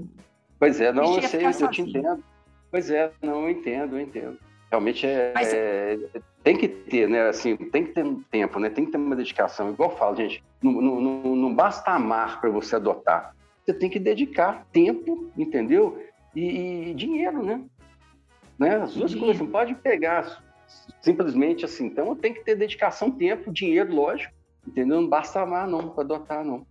Pois 0.57 0.81
é, 0.81 0.93
não, 0.93 1.16
eu 1.16 1.22
sei, 1.22 1.45
eu 1.45 1.68
te 1.68 1.83
entendo. 1.83 2.22
Pois 2.70 2.89
é, 2.93 3.11
não, 3.20 3.43
eu 3.43 3.51
entendo, 3.51 3.97
eu 3.97 4.01
entendo. 4.01 4.39
Realmente 4.70 5.05
é, 5.05 5.33
Mas, 5.35 5.53
é, 5.53 5.99
tem 6.45 6.57
que 6.57 6.68
ter, 6.68 7.09
né? 7.09 7.29
Assim, 7.29 7.57
tem 7.57 7.87
que 7.87 7.93
ter 7.93 8.05
um 8.05 8.22
tempo, 8.31 8.61
né? 8.61 8.70
Tem 8.70 8.85
que 8.85 8.93
ter 8.93 8.99
uma 8.99 9.16
dedicação. 9.16 9.70
Igual 9.70 9.91
eu 9.91 9.97
falo, 9.97 10.14
gente, 10.14 10.45
não, 10.62 10.70
não, 10.70 11.01
não, 11.01 11.35
não 11.35 11.53
basta 11.53 11.91
amar 11.91 12.41
para 12.41 12.51
você 12.51 12.76
adotar. 12.76 13.35
Você 13.66 13.74
tem 13.74 13.91
que 13.91 13.99
dedicar 13.99 14.64
tempo, 14.72 15.29
entendeu? 15.37 16.07
E, 16.35 16.91
e 16.91 16.95
dinheiro, 16.95 17.43
né? 17.43 17.64
né? 18.59 18.76
As 18.76 18.95
duas 18.95 19.14
coisas, 19.14 19.39
não 19.39 19.47
pode 19.47 19.74
pegar 19.74 20.43
simplesmente 21.01 21.64
assim. 21.64 21.87
Então 21.87 22.14
tem 22.16 22.35
que 22.35 22.45
ter 22.45 22.57
dedicação, 22.57 23.11
tempo, 23.11 23.53
dinheiro, 23.53 23.95
lógico, 23.95 24.33
entendeu? 24.66 25.01
Não 25.01 25.09
basta 25.09 25.41
amar, 25.41 25.66
não, 25.66 25.91
para 25.91 26.05
adotar, 26.05 26.45
não. 26.45 26.66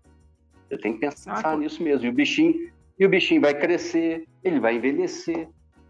Eu 0.70 0.80
tenho 0.80 0.95
que 0.95 1.01
pensar 1.01 1.45
ah, 1.45 1.55
nisso 1.55 1.82
mesmo. 1.82 2.05
E 2.05 2.10
o 2.10 2.14
bichinho, 2.14 2.72
e 2.99 3.05
o 3.05 3.10
bichinho 3.10 3.41
vai 3.41 3.53
crescer, 3.53 4.28
ele 4.43 4.60
vai 4.60 4.76
envelhecer, 4.76 5.47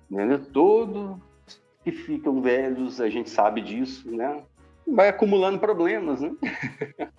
né? 0.09 0.39
Todo 0.53 1.21
que 1.83 1.91
ficam 1.91 2.41
velhos, 2.41 3.01
a 3.01 3.09
gente 3.09 3.29
sabe 3.29 3.61
disso, 3.61 4.09
né? 4.11 4.43
Vai 4.85 5.09
acumulando 5.09 5.59
problemas, 5.59 6.21
né? 6.21 6.31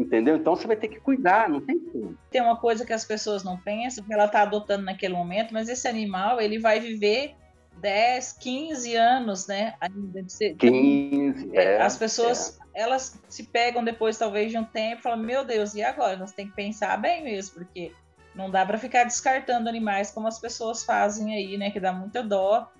Entendeu? 0.00 0.36
Então 0.36 0.56
você 0.56 0.66
vai 0.66 0.76
ter 0.76 0.88
que 0.88 0.98
cuidar, 0.98 1.46
não 1.50 1.60
tem 1.60 1.78
como. 1.78 2.16
Tem 2.30 2.40
uma 2.40 2.56
coisa 2.56 2.86
que 2.86 2.92
as 2.92 3.04
pessoas 3.04 3.44
não 3.44 3.58
pensam, 3.58 4.02
que 4.02 4.12
ela 4.12 4.24
está 4.24 4.40
adotando 4.40 4.86
naquele 4.86 5.12
momento, 5.12 5.52
mas 5.52 5.68
esse 5.68 5.86
animal 5.86 6.40
ele 6.40 6.58
vai 6.58 6.80
viver 6.80 7.34
10, 7.76 8.32
15 8.32 8.96
anos, 8.96 9.46
né? 9.46 9.74
Ainda 9.78 10.22
de 10.22 10.32
ser... 10.32 10.54
15, 10.54 11.54
é, 11.54 11.82
As 11.82 11.98
pessoas, 11.98 12.58
é. 12.74 12.80
elas 12.80 13.20
se 13.28 13.42
pegam 13.42 13.84
depois, 13.84 14.16
talvez, 14.16 14.50
de 14.50 14.56
um 14.56 14.64
tempo 14.64 15.00
e 15.00 15.02
falam, 15.02 15.18
meu 15.18 15.44
Deus, 15.44 15.74
e 15.74 15.82
agora? 15.82 16.16
Nós 16.16 16.32
temos 16.32 16.52
que 16.52 16.56
pensar 16.56 16.96
bem 16.96 17.22
mesmo, 17.22 17.56
porque 17.56 17.92
não 18.34 18.50
dá 18.50 18.64
para 18.64 18.78
ficar 18.78 19.04
descartando 19.04 19.68
animais 19.68 20.10
como 20.10 20.26
as 20.26 20.38
pessoas 20.38 20.82
fazem 20.82 21.34
aí, 21.34 21.58
né? 21.58 21.70
Que 21.70 21.78
dá 21.78 21.92
muita 21.92 22.22
dó 22.22 22.72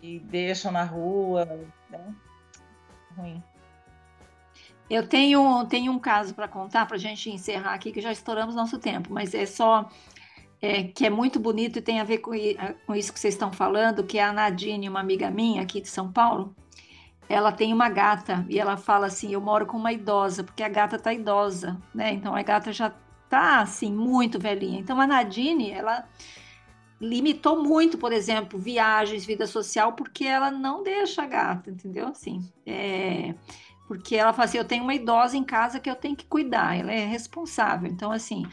e 0.00 0.20
deixam 0.20 0.72
na 0.72 0.84
rua, 0.84 1.44
né? 1.90 2.14
Ruim. 3.14 3.42
Eu 4.88 5.06
tenho, 5.06 5.64
tenho 5.66 5.92
um 5.92 5.98
caso 5.98 6.34
para 6.34 6.46
contar 6.46 6.86
para 6.86 6.96
a 6.96 7.00
gente 7.00 7.28
encerrar 7.28 7.74
aqui, 7.74 7.90
que 7.90 8.00
já 8.00 8.12
estouramos 8.12 8.54
nosso 8.54 8.78
tempo, 8.78 9.12
mas 9.12 9.34
é 9.34 9.44
só 9.44 9.88
é, 10.62 10.84
que 10.84 11.04
é 11.04 11.10
muito 11.10 11.40
bonito 11.40 11.78
e 11.78 11.82
tem 11.82 12.00
a 12.00 12.04
ver 12.04 12.18
com, 12.18 12.30
com 12.86 12.94
isso 12.94 13.12
que 13.12 13.18
vocês 13.18 13.34
estão 13.34 13.52
falando, 13.52 14.04
que 14.04 14.18
é 14.18 14.24
a 14.24 14.32
Nadine, 14.32 14.88
uma 14.88 15.00
amiga 15.00 15.30
minha 15.30 15.62
aqui 15.62 15.80
de 15.80 15.88
São 15.88 16.12
Paulo, 16.12 16.54
ela 17.28 17.50
tem 17.50 17.72
uma 17.72 17.88
gata 17.88 18.46
e 18.48 18.58
ela 18.58 18.76
fala 18.76 19.06
assim: 19.06 19.32
eu 19.32 19.40
moro 19.40 19.66
com 19.66 19.76
uma 19.76 19.92
idosa, 19.92 20.44
porque 20.44 20.62
a 20.62 20.68
gata 20.68 20.98
tá 20.98 21.12
idosa, 21.12 21.76
né? 21.92 22.12
Então 22.12 22.34
a 22.34 22.42
gata 22.42 22.72
já 22.72 22.92
tá 23.28 23.60
assim, 23.60 23.92
muito 23.92 24.38
velhinha. 24.38 24.78
Então 24.78 25.00
a 25.00 25.06
Nadine, 25.06 25.72
ela 25.72 26.08
limitou 27.00 27.62
muito, 27.62 27.98
por 27.98 28.12
exemplo, 28.12 28.58
viagens, 28.58 29.26
vida 29.26 29.46
social, 29.46 29.92
porque 29.94 30.24
ela 30.24 30.50
não 30.50 30.82
deixa 30.82 31.22
a 31.22 31.26
gata, 31.26 31.70
entendeu? 31.70 32.06
Assim, 32.08 32.48
é 32.64 33.34
porque 33.86 34.16
ela 34.16 34.32
fala 34.32 34.44
assim: 34.44 34.58
eu 34.58 34.64
tenho 34.64 34.82
uma 34.82 34.94
idosa 34.94 35.36
em 35.36 35.44
casa 35.44 35.80
que 35.80 35.88
eu 35.88 35.96
tenho 35.96 36.16
que 36.16 36.26
cuidar, 36.26 36.78
ela 36.78 36.92
é 36.92 37.04
responsável. 37.04 37.90
Então, 37.90 38.10
assim, 38.12 38.46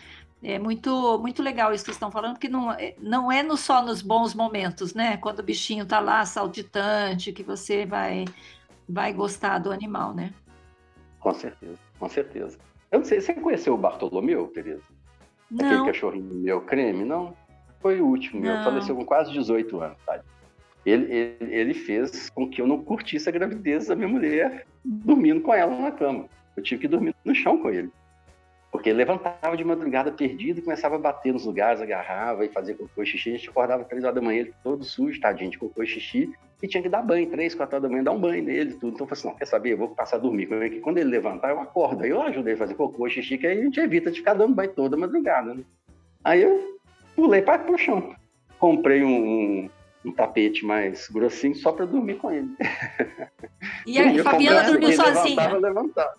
é 0.44 0.60
muito, 0.60 1.18
muito 1.20 1.42
legal 1.42 1.74
isso 1.74 1.86
que 1.86 1.92
estão 1.92 2.12
falando, 2.12 2.34
porque 2.34 2.50
não, 2.50 2.72
é, 2.72 2.96
não 3.00 3.32
é 3.32 3.42
no, 3.42 3.56
só 3.56 3.82
nos 3.82 4.02
bons 4.02 4.34
momentos, 4.34 4.94
né? 4.94 5.18
Quando 5.18 5.40
o 5.40 5.44
bichinho 5.44 5.86
tá 5.86 6.00
lá 6.00 6.26
saltitante, 6.26 7.32
que 7.32 7.44
você 7.44 7.86
vai, 7.86 8.26
vai 8.88 9.14
gostar 9.14 9.60
do 9.60 9.72
animal, 9.72 10.14
né? 10.14 10.34
Com 11.20 11.34
certeza, 11.34 11.80
com 11.98 12.10
certeza. 12.10 12.58
Eu 12.92 13.00
não 13.00 13.06
sei, 13.06 13.22
você 13.22 13.34
conheceu 13.34 13.74
o 13.74 13.78
Bartolomeu, 13.78 14.48
Tereza? 14.48 14.84
Não. 15.50 15.66
Aquele 15.66 15.86
cachorrinho 15.86 16.36
meu 16.36 16.62
creme? 16.62 17.06
Não, 17.06 17.36
foi 17.80 18.02
o 18.02 18.06
último 18.06 18.42
meu, 18.42 18.64
faleceu 18.64 18.96
com 18.96 19.06
quase 19.06 19.32
18 19.32 19.80
anos, 19.80 19.98
tá? 20.06 20.22
Ele, 20.86 21.14
ele, 21.14 21.56
ele, 21.56 21.74
fez 21.74 22.30
com 22.30 22.50
que 22.50 22.62
eu 22.62 22.68
não 22.68 22.84
curtisse 22.84 23.30
a 23.30 23.32
gravidez 23.32 23.88
da 23.88 23.96
minha 23.96 24.08
mulher 24.08 24.66
dormindo 24.84 25.42
com 25.42 25.54
ela 25.54 25.80
na 25.80 25.92
cama. 25.92 26.26
Eu 26.58 26.64
tive 26.64 26.82
que 26.82 26.88
dormir 26.88 27.16
no 27.24 27.34
chão 27.34 27.58
com 27.58 27.70
ele. 27.70 27.90
Porque 28.74 28.92
levantava 28.92 29.56
de 29.56 29.64
madrugada 29.64 30.12
perdido, 30.12 30.62
começava 30.62 30.96
a 30.96 31.00
bater 31.00 31.32
nos 31.32 31.46
lugares, 31.46 31.80
agarrava 31.80 32.44
e 32.44 32.50
fazia 32.50 32.74
cocô 32.74 33.04
e 33.04 33.06
xixi. 33.06 33.30
A 33.30 33.38
gente 33.38 33.50
acordava 33.50 33.84
três 33.86 34.04
horas 34.04 34.16
da 34.16 34.22
manhã, 34.22 34.42
ele 34.42 34.54
todo 34.64 34.84
sujo, 34.84 35.22
tadinho, 35.22 35.52
de 35.52 35.60
cocô 35.60 35.84
e 35.84 35.88
xixi, 35.88 36.34
e 36.62 36.68
tinha 36.68 36.82
que 36.82 36.90
dar 36.90 37.04
banho, 37.04 37.30
três, 37.30 37.54
quatro 37.54 37.76
horas 37.76 37.84
da 37.84 37.90
manhã, 37.90 38.04
dar 38.04 38.12
um 38.14 38.20
banho 38.20 38.44
nele 38.44 38.74
tudo. 38.74 38.96
Então 38.96 39.06
eu 39.06 39.08
falei 39.08 39.20
assim, 39.20 39.28
não, 39.28 39.36
quer 39.36 39.46
saber, 39.46 39.74
eu 39.74 39.78
vou 39.78 39.90
passar 39.90 40.18
a 40.18 40.20
dormir. 40.20 40.48
Porque 40.48 40.80
quando 40.80 40.98
ele 40.98 41.12
levantar, 41.12 41.52
eu 41.52 41.60
acordo. 41.60 42.04
Aí 42.04 42.10
eu 42.10 42.22
ajudei 42.24 42.56
a 42.56 42.58
fazer 42.58 42.74
cocô 42.74 43.06
e 43.06 43.12
xixi, 43.12 43.38
que 43.38 43.46
aí 43.46 43.60
a 43.60 43.64
gente 43.64 43.80
evita 43.80 44.10
de 44.10 44.18
ficar 44.18 44.34
dando 44.34 44.56
banho 44.56 44.72
toda 44.72 44.98
madrugada, 44.98 45.54
né? 45.54 45.64
Aí 46.24 46.42
eu 46.42 46.80
pulei 47.16 47.44
para 47.44 47.72
o 47.72 47.78
chão. 47.78 48.16
Comprei 48.58 49.04
um, 49.04 49.70
um 50.06 50.12
tapete 50.12 50.66
mais 50.66 51.08
grossinho 51.10 51.56
só 51.56 51.72
para 51.72 51.86
dormir 51.86 52.16
com 52.16 52.32
ele. 52.32 52.50
E 53.88 53.98
a 53.98 54.24
Fabiana 54.24 54.64
dormiu 54.64 54.92
sozinha? 54.92 55.58
Levantava, 55.58 56.16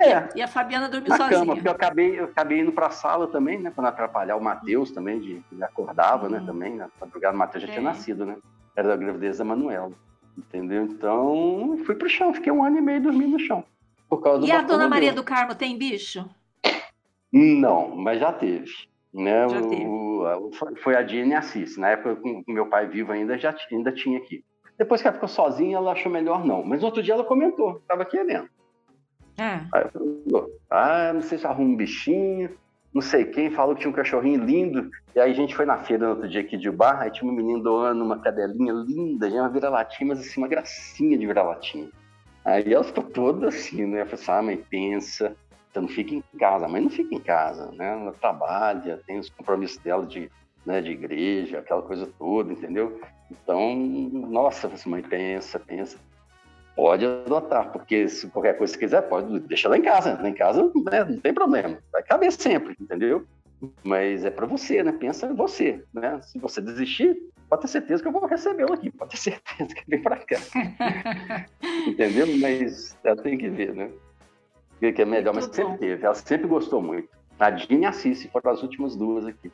é. 0.00 0.28
E 0.36 0.42
a 0.42 0.46
Fabiana 0.46 0.88
dormiu 0.88 1.10
na 1.10 1.16
sozinha. 1.16 1.40
Cama, 1.40 1.54
porque 1.54 1.68
eu 1.68 1.72
acabei, 1.72 2.20
eu 2.20 2.24
acabei 2.24 2.60
indo 2.60 2.72
para 2.72 2.86
a 2.86 2.90
sala 2.90 3.26
também, 3.26 3.58
né? 3.58 3.70
Para 3.70 3.82
não 3.82 3.88
atrapalhar 3.88 4.36
o 4.36 4.42
Matheus 4.42 4.92
também, 4.92 5.18
de, 5.18 5.42
ele 5.50 5.64
acordava, 5.64 6.28
né? 6.28 6.38
Uhum. 6.38 6.46
Também, 6.46 6.76
na 6.76 6.88
madrugada, 7.00 7.34
o 7.34 7.38
Matheus 7.38 7.64
já 7.64 7.68
é. 7.68 7.72
tinha 7.72 7.82
nascido, 7.82 8.24
né? 8.24 8.36
Era 8.76 8.88
da 8.88 8.96
gravidez 8.96 9.38
da 9.38 9.44
Manuela. 9.44 9.92
Entendeu? 10.36 10.84
Então, 10.84 11.78
fui 11.84 11.96
pro 11.96 12.08
chão, 12.08 12.32
fiquei 12.32 12.52
um 12.52 12.62
ano 12.62 12.78
e 12.78 12.80
meio 12.80 13.02
dormindo 13.02 13.32
no 13.32 13.40
chão. 13.40 13.64
Por 14.08 14.22
causa 14.22 14.46
e 14.46 14.52
a 14.52 14.62
Dona 14.62 14.88
Maria 14.88 15.12
do 15.12 15.24
Carmo 15.24 15.54
tem 15.54 15.76
bicho? 15.76 16.24
Não, 17.32 17.94
mas 17.96 18.20
já 18.20 18.32
teve. 18.32 18.70
Né? 19.12 19.48
Já 19.48 19.60
teve. 19.62 19.84
Foi 20.82 20.96
a 20.96 21.02
Dina 21.02 21.34
e 21.34 21.36
Assis. 21.36 21.76
Na 21.76 21.90
época, 21.90 22.16
com 22.16 22.42
meu 22.48 22.66
pai 22.66 22.86
vivo 22.86 23.12
ainda, 23.12 23.38
já 23.38 23.54
ainda 23.70 23.92
tinha 23.92 24.18
aqui. 24.18 24.44
Depois 24.78 25.02
que 25.02 25.08
ela 25.08 25.14
ficou 25.14 25.28
sozinha, 25.28 25.76
ela 25.76 25.92
achou 25.92 26.10
melhor 26.10 26.44
não. 26.44 26.64
Mas 26.64 26.84
outro 26.84 27.02
dia 27.02 27.14
ela 27.14 27.24
comentou, 27.24 27.78
estava 27.78 28.04
querendo. 28.04 28.48
É. 29.36 29.60
Aí 29.72 29.82
eu 29.84 29.90
falei, 29.90 30.52
ah, 30.70 31.12
não 31.12 31.22
sei 31.22 31.38
se 31.38 31.46
arruma 31.46 31.70
um 31.70 31.76
bichinho, 31.76 32.50
não 32.92 33.02
sei 33.02 33.24
quem, 33.24 33.50
falou 33.50 33.74
que 33.74 33.82
tinha 33.82 33.90
um 33.90 33.94
cachorrinho 33.94 34.44
lindo. 34.44 34.90
E 35.14 35.20
aí 35.20 35.30
a 35.30 35.34
gente 35.34 35.54
foi 35.54 35.66
na 35.66 35.78
feira 35.78 36.04
no 36.04 36.10
outro 36.10 36.28
dia 36.28 36.40
aqui 36.40 36.56
de 36.56 36.70
Barra, 36.70 37.04
aí 37.04 37.10
tinha 37.10 37.30
um 37.30 37.34
menino 37.34 37.62
doando 37.62 38.04
uma 38.04 38.18
cadelinha 38.18 38.72
linda, 38.72 39.30
já 39.30 39.40
uma 39.40 39.48
vira-latinha, 39.48 40.08
mas 40.08 40.20
assim, 40.20 40.40
uma 40.40 40.48
gracinha 40.48 41.18
de 41.18 41.26
vira-latinha. 41.26 41.88
Aí 42.44 42.72
ela 42.72 42.84
ficou 42.84 43.04
toda 43.04 43.48
assim, 43.48 43.84
né? 43.84 44.02
Eu 44.02 44.06
falei 44.06 44.22
assim, 44.22 44.32
ah, 44.32 44.42
mãe, 44.42 44.56
pensa, 44.56 45.36
você 45.78 45.80
não 45.80 45.88
fica 45.88 46.14
em 46.14 46.38
casa. 46.38 46.66
A 46.66 46.68
mãe 46.68 46.82
não 46.82 46.90
fica 46.90 47.14
em 47.14 47.20
casa, 47.20 47.70
né? 47.72 47.92
Ela 48.00 48.12
trabalha, 48.12 49.00
tem 49.06 49.18
os 49.18 49.30
compromissos 49.30 49.78
dela 49.78 50.04
de, 50.04 50.30
né, 50.66 50.80
de 50.80 50.90
igreja, 50.90 51.58
aquela 51.58 51.82
coisa 51.82 52.08
toda, 52.18 52.52
entendeu? 52.52 53.00
Então, 53.30 53.76
nossa, 53.76 54.68
assim, 54.68 54.90
mãe, 54.90 55.02
pensa, 55.02 55.58
pensa 55.58 55.98
pode 56.78 57.04
adotar, 57.04 57.72
porque 57.72 58.08
se 58.08 58.28
qualquer 58.28 58.56
coisa 58.56 58.72
que 58.72 58.78
quiser, 58.78 59.02
pode 59.02 59.40
deixar 59.40 59.68
lá 59.68 59.76
em 59.76 59.82
casa. 59.82 60.16
Lá 60.22 60.28
em 60.28 60.32
casa 60.32 60.62
né, 60.62 61.04
não 61.08 61.18
tem 61.18 61.34
problema, 61.34 61.76
vai 61.92 62.04
caber 62.04 62.30
sempre, 62.30 62.76
entendeu? 62.80 63.26
Mas 63.82 64.24
é 64.24 64.30
para 64.30 64.46
você, 64.46 64.80
né? 64.84 64.92
Pensa 64.92 65.26
em 65.26 65.34
você, 65.34 65.82
né? 65.92 66.20
Se 66.22 66.38
você 66.38 66.60
desistir, 66.60 67.16
pode 67.50 67.62
ter 67.62 67.68
certeza 67.68 68.00
que 68.00 68.08
eu 68.08 68.12
vou 68.12 68.24
recebê-lo 68.26 68.74
aqui, 68.74 68.92
pode 68.92 69.10
ter 69.10 69.16
certeza 69.16 69.74
que 69.74 69.82
vem 69.88 70.00
para 70.00 70.18
cá. 70.18 70.36
entendeu? 71.84 72.28
Mas 72.40 72.96
ela 73.02 73.16
tem 73.16 73.36
que 73.36 73.48
ver, 73.48 73.74
né? 73.74 73.90
Que 74.78 75.02
é 75.02 75.04
melhor, 75.04 75.34
mas 75.34 75.44
sempre 75.46 75.78
teve. 75.78 76.04
Ela 76.04 76.14
sempre 76.14 76.46
gostou 76.46 76.80
muito. 76.80 77.08
A 77.38 77.50
Dini 77.50 77.82
e 77.82 77.86
a 77.86 77.92
Cici 77.92 78.28
foram 78.28 78.52
as 78.52 78.62
últimas 78.62 78.96
duas 78.96 79.26
aqui. 79.26 79.50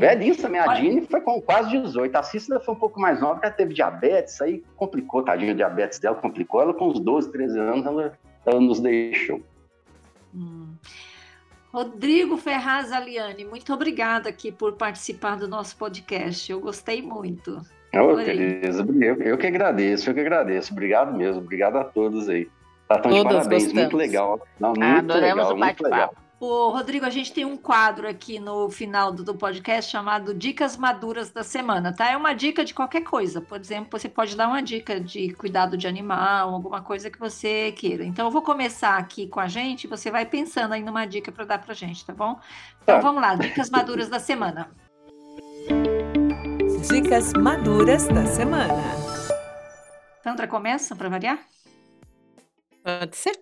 É. 0.00 0.58
A 0.58 0.74
Dini 0.74 1.06
foi 1.06 1.20
com 1.20 1.40
quase 1.40 1.70
18. 1.70 2.16
A 2.16 2.22
Cícera 2.22 2.60
foi 2.60 2.74
um 2.74 2.78
pouco 2.78 3.00
mais 3.00 3.20
nova, 3.20 3.34
porque 3.34 3.46
ela 3.46 3.54
teve 3.54 3.74
diabetes, 3.74 4.40
aí 4.40 4.64
complicou, 4.76 5.22
tadinha, 5.22 5.52
o 5.52 5.56
diabetes 5.56 5.98
dela 5.98 6.16
complicou. 6.16 6.60
Ela 6.60 6.74
com 6.74 6.88
uns 6.88 7.00
12, 7.00 7.30
13 7.30 7.58
anos, 7.58 7.86
ela, 7.86 8.18
ela 8.46 8.60
nos 8.60 8.80
deixou. 8.80 9.40
Hum. 10.34 10.74
Rodrigo 11.72 12.36
Ferraz 12.36 12.90
Aliane, 12.90 13.44
muito 13.44 13.72
obrigada 13.72 14.28
aqui 14.28 14.50
por 14.50 14.72
participar 14.72 15.36
do 15.36 15.46
nosso 15.46 15.76
podcast. 15.76 16.50
Eu 16.50 16.60
gostei 16.60 17.00
muito. 17.00 17.60
Ô, 17.94 18.16
Tereza, 18.16 18.84
eu, 19.00 19.22
eu 19.22 19.38
que 19.38 19.46
agradeço, 19.46 20.10
eu 20.10 20.14
que 20.14 20.20
agradeço. 20.20 20.72
Obrigado 20.72 21.16
mesmo, 21.16 21.40
obrigado 21.40 21.76
a 21.76 21.84
todos 21.84 22.28
aí. 22.28 22.48
Tá, 22.90 22.98
tão 22.98 23.12
de 23.12 23.22
parabéns, 23.22 23.46
gostamos. 23.46 23.74
muito 23.74 23.96
legal. 23.96 24.40
Não, 24.58 24.70
muito 24.70 24.82
Adoramos 24.82 25.48
legal, 25.48 25.52
o 25.52 25.58
bate-papo. 25.60 26.16
Ô, 26.40 26.70
Rodrigo, 26.70 27.06
a 27.06 27.10
gente 27.10 27.32
tem 27.32 27.44
um 27.44 27.56
quadro 27.56 28.08
aqui 28.08 28.40
no 28.40 28.68
final 28.68 29.12
do, 29.12 29.22
do, 29.22 29.32
podcast 29.32 29.88
chamado 29.88 30.34
Dicas 30.34 30.76
Maduras 30.76 31.30
da 31.30 31.44
Semana, 31.44 31.94
tá? 31.94 32.10
É 32.10 32.16
uma 32.16 32.32
dica 32.32 32.64
de 32.64 32.74
qualquer 32.74 33.02
coisa. 33.02 33.40
Por 33.40 33.60
exemplo, 33.60 33.96
você 33.96 34.08
pode 34.08 34.34
dar 34.36 34.48
uma 34.48 34.60
dica 34.60 34.98
de 34.98 35.32
cuidado 35.34 35.76
de 35.76 35.86
animal, 35.86 36.52
alguma 36.52 36.82
coisa 36.82 37.08
que 37.08 37.20
você 37.20 37.70
queira. 37.70 38.04
Então, 38.04 38.26
eu 38.26 38.30
vou 38.32 38.42
começar 38.42 38.96
aqui 38.96 39.28
com 39.28 39.38
a 39.38 39.46
gente, 39.46 39.86
você 39.86 40.10
vai 40.10 40.26
pensando 40.26 40.72
aí 40.72 40.82
numa 40.82 41.06
dica 41.06 41.30
para 41.30 41.44
dar 41.44 41.58
pra 41.58 41.72
gente, 41.74 42.04
tá 42.04 42.12
bom? 42.12 42.40
Então, 42.82 42.96
tá. 42.96 43.00
vamos 43.00 43.22
lá, 43.22 43.36
Dicas 43.36 43.70
Maduras 43.70 44.08
da 44.08 44.18
Semana. 44.18 44.68
Dicas 46.90 47.34
Maduras 47.34 48.08
da 48.08 48.26
Semana. 48.26 48.82
Sandra, 50.24 50.48
começa 50.48 50.96
para 50.96 51.08
variar? 51.08 51.49
Pode 52.82 53.16
ser. 53.16 53.38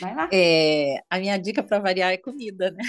Vai 0.00 0.14
lá. 0.14 0.28
É, 0.32 0.96
a 1.10 1.18
minha 1.18 1.36
dica 1.36 1.62
para 1.62 1.78
variar 1.78 2.12
é 2.12 2.16
comida, 2.16 2.70
né? 2.70 2.82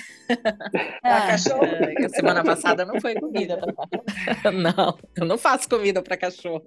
Ah, 1.03 1.27
cachorro. 1.27 1.65
É, 1.65 2.09
semana 2.09 2.43
passada 2.43 2.85
não 2.85 2.99
foi 2.99 3.15
comida. 3.15 3.59
Não, 4.53 4.97
eu 5.15 5.25
não 5.25 5.37
faço 5.37 5.67
comida 5.69 6.01
para 6.01 6.17
cachorro. 6.17 6.65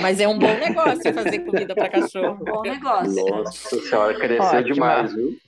Mas 0.00 0.20
é 0.20 0.28
um 0.28 0.38
bom 0.38 0.54
negócio 0.54 1.12
fazer 1.12 1.40
comida 1.40 1.74
para 1.74 1.88
cachorro. 1.88 2.42
É 2.46 2.50
um 2.50 2.54
bom 2.54 2.62
negócio. 2.62 3.26
Nossa 3.26 3.80
senhora, 3.80 4.18
cresceu 4.18 4.62
demais, 4.62 5.14
viu? 5.14 5.38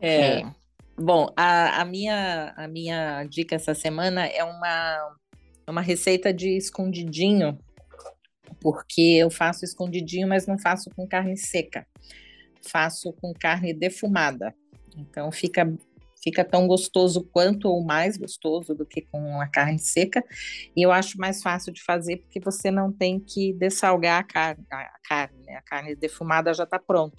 É. 0.00 0.42
Bom, 0.96 1.32
a, 1.36 1.80
a, 1.80 1.84
minha, 1.84 2.52
a 2.56 2.66
minha 2.66 3.24
dica 3.24 3.54
essa 3.54 3.74
semana 3.74 4.26
é 4.26 4.42
uma, 4.42 5.16
uma 5.68 5.80
receita 5.80 6.32
de 6.32 6.56
escondidinho, 6.56 7.58
porque 8.60 9.16
eu 9.18 9.30
faço 9.30 9.64
escondidinho, 9.64 10.26
mas 10.26 10.46
não 10.46 10.58
faço 10.58 10.90
com 10.90 11.06
carne 11.06 11.36
seca 11.36 11.86
faço 12.68 13.12
com 13.14 13.32
carne 13.32 13.72
defumada. 13.72 14.54
Então 14.96 15.30
fica 15.30 15.66
fica 16.22 16.44
tão 16.44 16.66
gostoso 16.66 17.22
quanto 17.32 17.68
ou 17.68 17.82
mais 17.82 18.16
gostoso 18.16 18.74
do 18.74 18.84
que 18.84 19.02
com 19.02 19.40
a 19.40 19.46
carne 19.46 19.78
seca. 19.78 20.24
E 20.76 20.82
eu 20.82 20.90
acho 20.90 21.18
mais 21.18 21.42
fácil 21.42 21.72
de 21.72 21.82
fazer 21.82 22.18
porque 22.18 22.40
você 22.40 22.70
não 22.70 22.92
tem 22.92 23.20
que 23.20 23.52
dessalgar 23.52 24.20
a 24.20 24.24
carne, 24.24 24.66
a 24.70 24.98
carne, 25.02 25.38
né? 25.46 25.56
a 25.56 25.62
carne 25.62 25.94
defumada 25.94 26.52
já 26.52 26.64
está 26.64 26.78
pronta. 26.78 27.16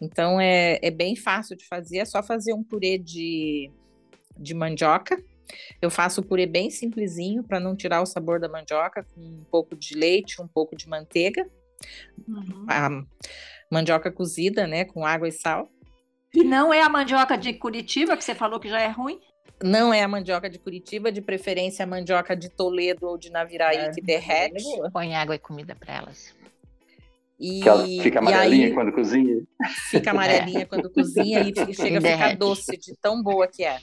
Então 0.00 0.40
é, 0.40 0.78
é 0.82 0.90
bem 0.90 1.16
fácil 1.16 1.56
de 1.56 1.66
fazer, 1.66 1.98
é 1.98 2.04
só 2.04 2.22
fazer 2.22 2.52
um 2.52 2.62
purê 2.62 2.98
de, 2.98 3.70
de 4.36 4.54
mandioca. 4.54 5.22
Eu 5.80 5.90
faço 5.90 6.20
o 6.20 6.24
purê 6.24 6.46
bem 6.46 6.70
simplesinho 6.70 7.42
para 7.42 7.60
não 7.60 7.76
tirar 7.76 8.02
o 8.02 8.06
sabor 8.06 8.40
da 8.40 8.48
mandioca, 8.48 9.04
com 9.14 9.20
um 9.20 9.44
pouco 9.50 9.76
de 9.76 9.94
leite, 9.94 10.40
um 10.40 10.48
pouco 10.48 10.76
de 10.76 10.88
manteiga. 10.88 11.46
Uhum. 12.26 12.66
A, 12.68 13.04
mandioca 13.72 14.12
cozida, 14.12 14.66
né, 14.66 14.84
com 14.84 15.06
água 15.06 15.26
e 15.26 15.32
sal. 15.32 15.70
E 16.34 16.44
não 16.44 16.72
é 16.72 16.82
a 16.82 16.88
mandioca 16.88 17.38
de 17.38 17.54
Curitiba, 17.54 18.16
que 18.16 18.24
você 18.24 18.34
falou 18.34 18.60
que 18.60 18.68
já 18.68 18.80
é 18.80 18.88
ruim? 18.88 19.18
Não 19.62 19.94
é 19.94 20.02
a 20.02 20.08
mandioca 20.08 20.50
de 20.50 20.58
Curitiba, 20.58 21.10
de 21.10 21.22
preferência 21.22 21.84
a 21.84 21.86
mandioca 21.86 22.36
de 22.36 22.50
Toledo 22.50 23.06
ou 23.06 23.16
de 23.16 23.30
Naviraí, 23.30 23.78
é, 23.78 23.90
que 23.90 24.02
derrete. 24.02 24.64
Põe 24.92 25.14
água 25.14 25.34
e 25.34 25.38
comida 25.38 25.74
para 25.74 25.94
elas. 25.94 26.34
E, 27.40 27.60
que 27.60 27.68
ela 27.68 27.86
fica 27.86 28.18
amarelinha 28.18 28.66
aí, 28.66 28.74
quando 28.74 28.92
cozinha. 28.92 29.42
Fica 29.90 30.10
amarelinha 30.10 30.66
quando 30.66 30.90
cozinha 30.90 31.40
e 31.40 31.52
chega 31.74 31.98
a 31.98 32.00
ficar 32.00 32.36
doce 32.36 32.76
de 32.76 32.94
tão 33.00 33.22
boa 33.22 33.48
que 33.48 33.64
é. 33.64 33.78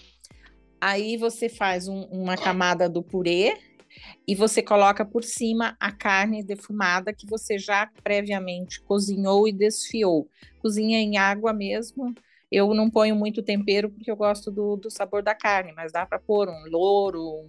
Aí 0.79 1.17
você 1.17 1.49
faz 1.49 1.87
um, 1.87 2.03
uma 2.03 2.37
camada 2.37 2.87
do 2.87 3.01
purê, 3.01 3.57
e 4.27 4.35
você 4.35 4.61
coloca 4.61 5.03
por 5.03 5.23
cima 5.23 5.75
a 5.79 5.91
carne 5.91 6.43
defumada 6.43 7.13
que 7.13 7.27
você 7.27 7.57
já 7.57 7.89
previamente 8.03 8.81
cozinhou 8.81 9.47
e 9.47 9.51
desfiou. 9.51 10.27
Cozinha 10.61 10.99
em 10.99 11.17
água 11.17 11.53
mesmo. 11.53 12.13
Eu 12.51 12.73
não 12.73 12.89
ponho 12.89 13.15
muito 13.15 13.43
tempero 13.43 13.89
porque 13.89 14.09
eu 14.09 14.15
gosto 14.15 14.51
do, 14.51 14.75
do 14.75 14.89
sabor 14.89 15.21
da 15.21 15.35
carne, 15.35 15.71
mas 15.75 15.91
dá 15.91 16.05
para 16.05 16.19
pôr 16.19 16.49
um 16.49 16.69
louro, 16.69 17.47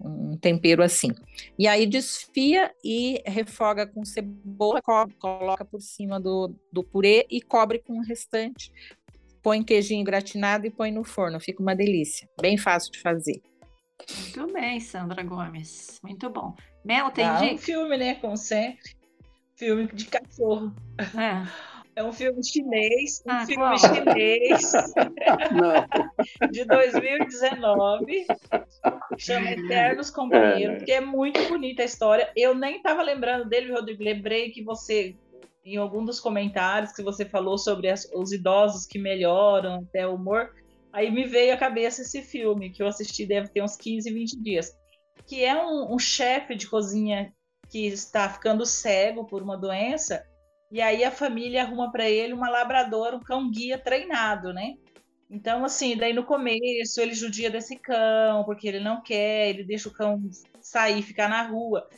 um, 0.00 0.30
um, 0.32 0.36
tempero 0.36 0.82
assim. 0.82 1.10
E 1.58 1.66
aí 1.66 1.86
desfia 1.86 2.70
e 2.84 3.22
refoga 3.24 3.86
com 3.86 4.04
cebola, 4.04 4.82
coloca 5.18 5.64
por 5.64 5.80
cima 5.80 6.20
do, 6.20 6.54
do 6.70 6.84
purê 6.84 7.26
e 7.30 7.40
cobre 7.40 7.78
com 7.78 7.98
o 7.98 8.02
restante. 8.02 8.70
Põe 9.42 9.62
queijinho 9.62 10.04
gratinado 10.04 10.66
e 10.66 10.70
põe 10.70 10.90
no 10.90 11.04
forno. 11.04 11.40
Fica 11.40 11.62
uma 11.62 11.74
delícia. 11.74 12.28
Bem 12.40 12.58
fácil 12.58 12.92
de 12.92 13.00
fazer. 13.00 13.40
Muito 14.06 14.52
bem, 14.52 14.80
Sandra 14.80 15.22
Gomes. 15.22 15.98
Muito 16.02 16.30
bom. 16.30 16.54
Mel, 16.84 17.10
tem 17.10 17.24
ah, 17.24 17.36
dica? 17.36 17.54
um 17.54 17.58
filme, 17.58 17.96
né? 17.96 18.14
Como 18.16 18.36
sempre. 18.36 18.96
Filme 19.56 19.86
de 19.88 20.06
cachorro. 20.06 20.74
É. 20.98 21.78
É 21.96 22.04
um 22.04 22.12
filme 22.12 22.44
chinês, 22.44 23.24
um 23.26 23.30
ah, 23.32 23.44
filme 23.44 23.56
qual? 23.56 23.76
chinês 23.76 24.70
de 26.52 26.64
2019, 26.64 28.24
chama 29.18 29.50
Eternos 29.50 30.08
Companheiros, 30.08 30.82
é. 30.82 30.84
que 30.84 30.92
é 30.92 31.00
muito 31.00 31.48
bonita 31.48 31.82
a 31.82 31.84
história. 31.84 32.30
Eu 32.36 32.54
nem 32.54 32.76
estava 32.76 33.02
lembrando 33.02 33.48
dele, 33.48 33.72
Rodrigo. 33.72 34.04
Lembrei 34.04 34.50
que 34.50 34.62
você 34.62 35.16
em 35.64 35.76
algum 35.76 36.04
dos 36.04 36.20
comentários 36.20 36.92
que 36.92 37.02
você 37.02 37.24
falou 37.24 37.58
sobre 37.58 37.90
as, 37.90 38.08
os 38.14 38.32
idosos 38.32 38.86
que 38.86 38.98
melhoram 38.98 39.80
até 39.80 40.06
o 40.06 40.14
humor, 40.14 40.54
aí 40.98 41.10
me 41.10 41.24
veio 41.24 41.54
à 41.54 41.56
cabeça 41.56 42.02
esse 42.02 42.22
filme 42.22 42.70
que 42.70 42.82
eu 42.82 42.88
assisti 42.88 43.24
deve 43.24 43.48
ter 43.48 43.62
uns 43.62 43.76
15, 43.76 44.12
20 44.12 44.42
dias, 44.42 44.76
que 45.26 45.44
é 45.44 45.54
um, 45.54 45.94
um 45.94 45.98
chefe 45.98 46.54
de 46.56 46.66
cozinha 46.66 47.32
que 47.70 47.86
está 47.86 48.28
ficando 48.28 48.66
cego 48.66 49.24
por 49.24 49.42
uma 49.42 49.56
doença 49.56 50.24
e 50.70 50.80
aí 50.80 51.04
a 51.04 51.10
família 51.10 51.62
arruma 51.62 51.90
para 51.92 52.08
ele 52.08 52.32
uma 52.32 52.50
labradora, 52.50 53.16
um 53.16 53.20
cão 53.20 53.50
guia 53.50 53.78
treinado, 53.78 54.52
né? 54.52 54.74
Então, 55.30 55.64
assim, 55.64 55.96
daí 55.96 56.12
no 56.12 56.24
começo 56.24 57.00
ele 57.00 57.14
judia 57.14 57.50
desse 57.50 57.76
cão, 57.76 58.44
porque 58.44 58.66
ele 58.66 58.80
não 58.80 59.02
quer, 59.02 59.50
ele 59.50 59.62
deixa 59.62 59.88
o 59.88 59.92
cão 59.92 60.20
sair, 60.60 61.02
ficar 61.02 61.28
na 61.28 61.42
rua. 61.42 61.88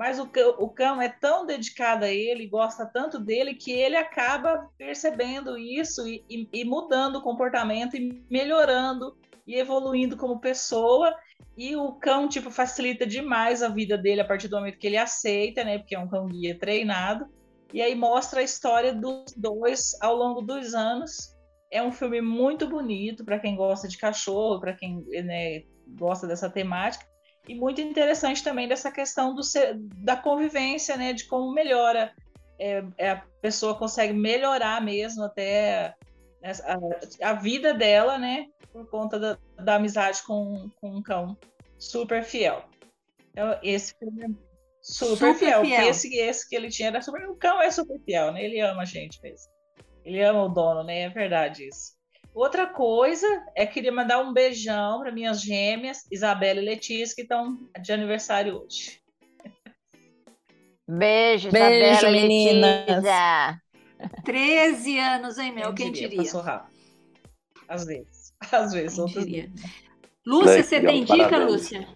Mas 0.00 0.18
o 0.18 0.26
cão, 0.26 0.54
o 0.58 0.66
cão 0.70 1.02
é 1.02 1.10
tão 1.10 1.44
dedicado 1.44 2.06
a 2.06 2.08
ele, 2.08 2.46
gosta 2.46 2.86
tanto 2.86 3.18
dele, 3.18 3.52
que 3.52 3.70
ele 3.70 3.96
acaba 3.96 4.66
percebendo 4.78 5.58
isso 5.58 6.08
e, 6.08 6.24
e, 6.26 6.48
e 6.54 6.64
mudando 6.64 7.16
o 7.16 7.22
comportamento 7.22 7.98
e 7.98 8.24
melhorando 8.30 9.14
e 9.46 9.56
evoluindo 9.56 10.16
como 10.16 10.40
pessoa. 10.40 11.14
E 11.54 11.76
o 11.76 11.92
cão, 11.92 12.26
tipo, 12.26 12.50
facilita 12.50 13.06
demais 13.06 13.62
a 13.62 13.68
vida 13.68 13.98
dele 13.98 14.22
a 14.22 14.24
partir 14.24 14.48
do 14.48 14.56
momento 14.56 14.78
que 14.78 14.86
ele 14.86 14.96
aceita, 14.96 15.62
né? 15.64 15.76
Porque 15.76 15.94
é 15.94 15.98
um 15.98 16.08
cão 16.08 16.26
guia 16.28 16.58
treinado. 16.58 17.26
E 17.70 17.82
aí 17.82 17.94
mostra 17.94 18.40
a 18.40 18.42
história 18.42 18.94
dos 18.94 19.34
dois 19.36 20.00
ao 20.00 20.16
longo 20.16 20.40
dos 20.40 20.72
anos. 20.72 21.36
É 21.70 21.82
um 21.82 21.92
filme 21.92 22.22
muito 22.22 22.66
bonito 22.66 23.22
para 23.22 23.38
quem 23.38 23.54
gosta 23.54 23.86
de 23.86 23.98
cachorro, 23.98 24.60
para 24.60 24.72
quem 24.72 25.04
né, 25.22 25.62
gosta 25.88 26.26
dessa 26.26 26.48
temática. 26.48 27.09
E 27.50 27.54
muito 27.56 27.80
interessante 27.80 28.44
também 28.44 28.68
dessa 28.68 28.92
questão 28.92 29.34
do, 29.34 29.40
da 29.96 30.16
convivência, 30.16 30.96
né? 30.96 31.12
De 31.12 31.24
como 31.24 31.52
melhora. 31.52 32.14
É, 32.60 32.84
é, 32.96 33.10
a 33.10 33.24
pessoa 33.42 33.76
consegue 33.76 34.12
melhorar 34.12 34.80
mesmo 34.80 35.24
até 35.24 35.96
a, 36.44 37.30
a, 37.30 37.32
vida 37.32 37.74
dela, 37.74 38.18
né? 38.18 38.46
Por 38.72 38.88
conta 38.88 39.18
da, 39.18 39.38
da 39.58 39.74
amizade 39.74 40.22
com, 40.22 40.70
com 40.80 40.98
um 40.98 41.02
cão 41.02 41.36
super 41.76 42.22
fiel. 42.22 42.62
Então, 43.32 43.58
esse 43.64 43.96
filme 43.98 44.22
é 44.22 44.28
Super, 44.80 45.16
super 45.16 45.34
fiel. 45.34 45.64
fiel. 45.64 45.90
Esse, 45.90 46.16
esse 46.16 46.48
que 46.48 46.54
ele 46.54 46.68
tinha 46.68 46.88
era 46.88 47.02
super. 47.02 47.28
O 47.28 47.34
cão 47.34 47.60
é 47.60 47.68
super 47.68 47.98
fiel, 48.04 48.32
né? 48.32 48.44
Ele 48.44 48.60
ama 48.60 48.82
a 48.82 48.84
gente 48.84 49.20
mesmo. 49.20 49.50
Ele 50.04 50.22
ama 50.22 50.44
o 50.44 50.48
dono, 50.48 50.84
né? 50.84 51.00
É 51.00 51.08
verdade 51.08 51.66
isso. 51.66 51.98
Outra 52.34 52.66
coisa 52.66 53.26
é 53.56 53.66
que 53.66 53.74
queria 53.74 53.92
mandar 53.92 54.20
um 54.20 54.32
beijão 54.32 55.00
para 55.00 55.10
minhas 55.10 55.40
gêmeas, 55.42 56.06
Isabela 56.10 56.60
e 56.60 56.64
Letícia, 56.64 57.14
que 57.14 57.22
estão 57.22 57.58
de 57.80 57.92
aniversário 57.92 58.62
hoje. 58.62 59.00
Beijo, 60.88 61.50
Beijo 61.50 62.06
Isabela 62.06 62.10
meninas. 62.10 62.86
Letícia. 62.86 63.62
13 64.24 64.98
anos, 64.98 65.38
hein, 65.38 65.52
meu? 65.52 65.74
Quem, 65.74 65.86
Quem 65.86 65.92
diria? 65.92 66.08
diria? 66.08 66.24
Passou 66.24 66.40
rápido. 66.40 66.70
Às 67.68 67.84
vezes. 67.84 68.34
Às 68.50 68.72
vezes. 68.72 69.12
Quem 69.12 69.24
diria? 69.24 69.52
Lúcia, 70.26 70.62
você 70.62 70.80
tem 70.80 71.04
dica, 71.04 71.38
Lúcia? 71.38 71.86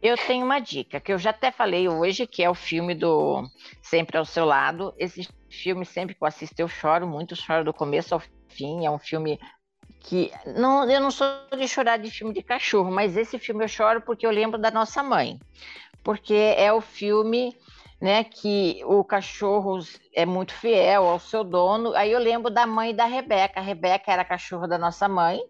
Eu 0.00 0.16
tenho 0.16 0.44
uma 0.44 0.60
dica 0.60 1.00
que 1.00 1.12
eu 1.12 1.18
já 1.18 1.30
até 1.30 1.50
falei 1.50 1.88
hoje, 1.88 2.26
que 2.26 2.42
é 2.42 2.48
o 2.48 2.54
filme 2.54 2.94
do 2.94 3.44
Sempre 3.82 4.16
ao 4.16 4.24
Seu 4.24 4.44
Lado. 4.44 4.94
Esse 4.96 5.28
filme, 5.50 5.84
sempre 5.84 6.14
que 6.14 6.22
eu 6.22 6.28
assisto, 6.28 6.54
eu 6.58 6.68
choro 6.68 7.06
muito, 7.06 7.34
choro 7.34 7.64
do 7.64 7.74
começo 7.74 8.14
ao 8.14 8.22
fim. 8.48 8.86
É 8.86 8.90
um 8.90 8.98
filme 8.98 9.40
que. 10.00 10.30
Não, 10.46 10.88
eu 10.90 11.00
não 11.00 11.10
sou 11.10 11.26
de 11.56 11.68
chorar 11.68 11.98
de 11.98 12.10
filme 12.10 12.32
de 12.32 12.42
cachorro, 12.42 12.90
mas 12.90 13.16
esse 13.16 13.38
filme 13.38 13.64
eu 13.64 13.68
choro 13.68 14.00
porque 14.00 14.26
eu 14.26 14.30
lembro 14.30 14.58
da 14.58 14.70
nossa 14.70 15.02
mãe. 15.02 15.38
Porque 16.02 16.54
é 16.56 16.72
o 16.72 16.80
filme 16.80 17.56
né, 18.00 18.24
que 18.24 18.80
o 18.84 19.02
cachorro 19.02 19.78
é 20.14 20.24
muito 20.24 20.54
fiel 20.54 21.06
ao 21.06 21.18
seu 21.18 21.42
dono. 21.42 21.94
Aí 21.94 22.12
eu 22.12 22.20
lembro 22.20 22.50
da 22.50 22.66
mãe 22.66 22.94
da 22.94 23.04
Rebeca. 23.04 23.60
A 23.60 23.62
Rebeca 23.62 24.12
era 24.12 24.24
cachorro 24.24 24.66
da 24.66 24.78
nossa 24.78 25.08
mãe 25.08 25.40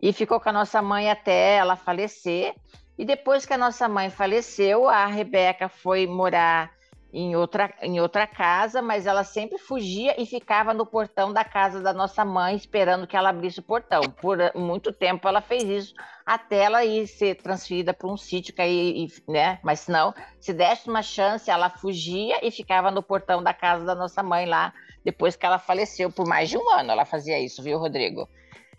e 0.00 0.12
ficou 0.12 0.40
com 0.40 0.48
a 0.48 0.52
nossa 0.52 0.82
mãe 0.82 1.10
até 1.10 1.56
ela 1.56 1.76
falecer. 1.76 2.54
E 2.98 3.04
depois 3.04 3.46
que 3.46 3.52
a 3.52 3.58
nossa 3.58 3.88
mãe 3.88 4.10
faleceu, 4.10 4.88
a 4.88 5.06
Rebeca 5.06 5.68
foi 5.68 6.06
morar 6.06 6.70
em 7.12 7.34
outra, 7.34 7.72
em 7.82 8.00
outra 8.00 8.26
casa, 8.26 8.80
mas 8.80 9.06
ela 9.06 9.24
sempre 9.24 9.58
fugia 9.58 10.20
e 10.20 10.24
ficava 10.24 10.72
no 10.72 10.86
portão 10.86 11.32
da 11.32 11.44
casa 11.44 11.80
da 11.80 11.92
nossa 11.92 12.24
mãe, 12.24 12.54
esperando 12.54 13.06
que 13.06 13.16
ela 13.16 13.30
abrisse 13.30 13.58
o 13.58 13.64
portão. 13.64 14.02
Por 14.02 14.38
muito 14.54 14.92
tempo 14.92 15.26
ela 15.26 15.40
fez 15.40 15.64
isso, 15.64 15.94
até 16.24 16.64
ela 16.64 16.84
ir 16.84 17.06
ser 17.08 17.36
transferida 17.36 17.92
para 17.92 18.08
um 18.08 18.16
sítio, 18.16 18.54
que 18.54 18.62
aí, 18.62 19.08
né? 19.28 19.58
Mas 19.62 19.88
não, 19.88 20.14
se 20.40 20.52
desse 20.52 20.88
uma 20.88 21.02
chance, 21.02 21.50
ela 21.50 21.68
fugia 21.68 22.38
e 22.42 22.50
ficava 22.50 22.90
no 22.90 23.02
portão 23.02 23.42
da 23.42 23.52
casa 23.52 23.84
da 23.84 23.94
nossa 23.94 24.22
mãe 24.22 24.46
lá, 24.46 24.72
depois 25.04 25.34
que 25.34 25.44
ela 25.44 25.58
faleceu, 25.58 26.10
por 26.12 26.26
mais 26.26 26.48
de 26.48 26.56
um 26.56 26.70
ano 26.70 26.92
ela 26.92 27.04
fazia 27.04 27.40
isso, 27.40 27.62
viu, 27.62 27.78
Rodrigo? 27.78 28.28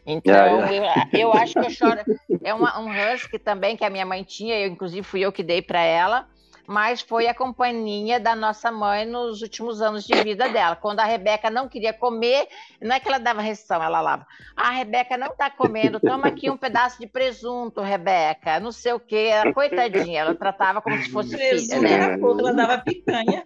Então, 0.06 0.62
eu, 0.72 0.84
eu, 1.14 1.34
acho 1.34 1.54
que 1.54 1.60
eu 1.60 1.70
choro. 1.70 2.00
É 2.44 2.54
uma, 2.54 2.80
um 2.80 2.90
husky 2.90 3.38
também 3.38 3.78
que 3.78 3.86
a 3.86 3.90
minha 3.90 4.06
mãe 4.06 4.24
tinha, 4.24 4.60
eu, 4.60 4.72
inclusive 4.72 5.04
fui 5.04 5.22
eu 5.22 5.32
que 5.32 5.44
dei 5.44 5.62
para 5.62 5.82
ela, 5.82 6.28
mas 6.68 7.01
foi 7.01 7.28
a 7.28 7.34
companhia 7.34 8.20
da 8.20 8.36
nossa 8.36 8.72
mãe 8.72 9.05
nos 9.05 9.41
últimos 9.41 9.82
anos 9.82 10.05
de 10.05 10.14
vida 10.24 10.49
dela. 10.49 10.76
Quando 10.76 10.99
a 10.99 11.05
Rebeca 11.05 11.49
não 11.49 11.68
queria 11.68 11.93
comer, 11.93 12.47
não 12.82 12.95
é 12.95 12.99
que 12.99 13.07
ela 13.07 13.18
dava 13.18 13.41
restrição, 13.41 13.82
ela 13.82 14.01
lava. 14.01 14.26
A 14.55 14.72
Rebeca 14.72 15.18
não 15.18 15.28
está 15.28 15.49
comendo, 15.49 15.99
toma 15.99 16.28
aqui 16.28 16.49
um 16.49 16.57
pedaço 16.57 16.99
de 16.99 17.07
presunto, 17.07 17.82
Rebeca, 17.82 18.59
não 18.59 18.72
sei 18.72 18.93
o 18.93 18.99
quê. 18.99 19.32
Coitadinha, 19.53 20.22
ela 20.22 20.36
tratava 20.36 20.82
como 20.82 20.97
se 21.01 21.09
fosse 21.09 21.38
filha, 21.38 21.82
né? 21.82 22.14
Ela 22.14 22.53
dava 22.53 22.78
picanha. 22.80 23.43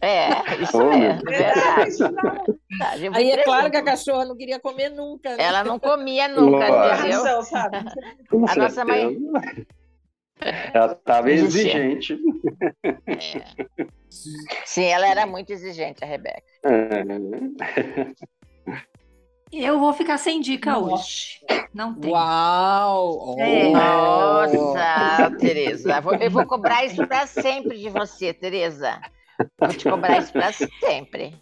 É, 0.00 0.62
isso 0.62 0.78
oh, 0.78 0.92
é, 0.92 1.18
verdade. 1.24 1.98
verdade. 1.98 3.10
Aí 3.14 3.30
é 3.30 3.44
claro 3.44 3.70
que 3.70 3.76
a 3.76 3.84
cachorra 3.84 4.24
não 4.24 4.36
queria 4.36 4.58
comer 4.60 4.90
nunca. 4.90 5.36
Né? 5.36 5.42
Ela 5.42 5.64
não 5.64 5.78
comia 5.78 6.28
nunca, 6.28 6.68
entendeu? 6.68 7.22
A 8.48 8.54
nossa 8.56 8.84
mãe. 8.84 9.16
Ela 10.40 10.92
estava 10.92 11.30
exigente. 11.30 12.18
É. 13.06 13.16
Sim, 14.64 14.84
ela 14.84 15.08
era 15.08 15.26
muito 15.26 15.52
exigente, 15.52 16.04
a 16.04 16.06
Rebeca. 16.06 16.42
É. 16.64 17.04
Eu 19.52 19.78
vou 19.78 19.92
ficar 19.92 20.18
sem 20.18 20.40
dica 20.40 20.72
Nossa. 20.72 20.94
hoje. 20.94 21.40
Não 21.72 21.94
tem. 21.94 22.10
Uau! 22.10 23.36
É. 23.38 23.70
Nossa, 23.70 25.30
Tereza. 25.38 26.02
Eu 26.20 26.30
vou 26.30 26.44
cobrar 26.46 26.84
isso 26.84 27.06
para 27.06 27.26
sempre 27.26 27.78
de 27.78 27.88
você, 27.88 28.34
Tereza. 28.34 29.00
Vou 29.58 29.68
te 29.68 29.88
cobrar 29.88 30.18
isso 30.18 30.32
para 30.32 30.52
sempre. 30.52 31.34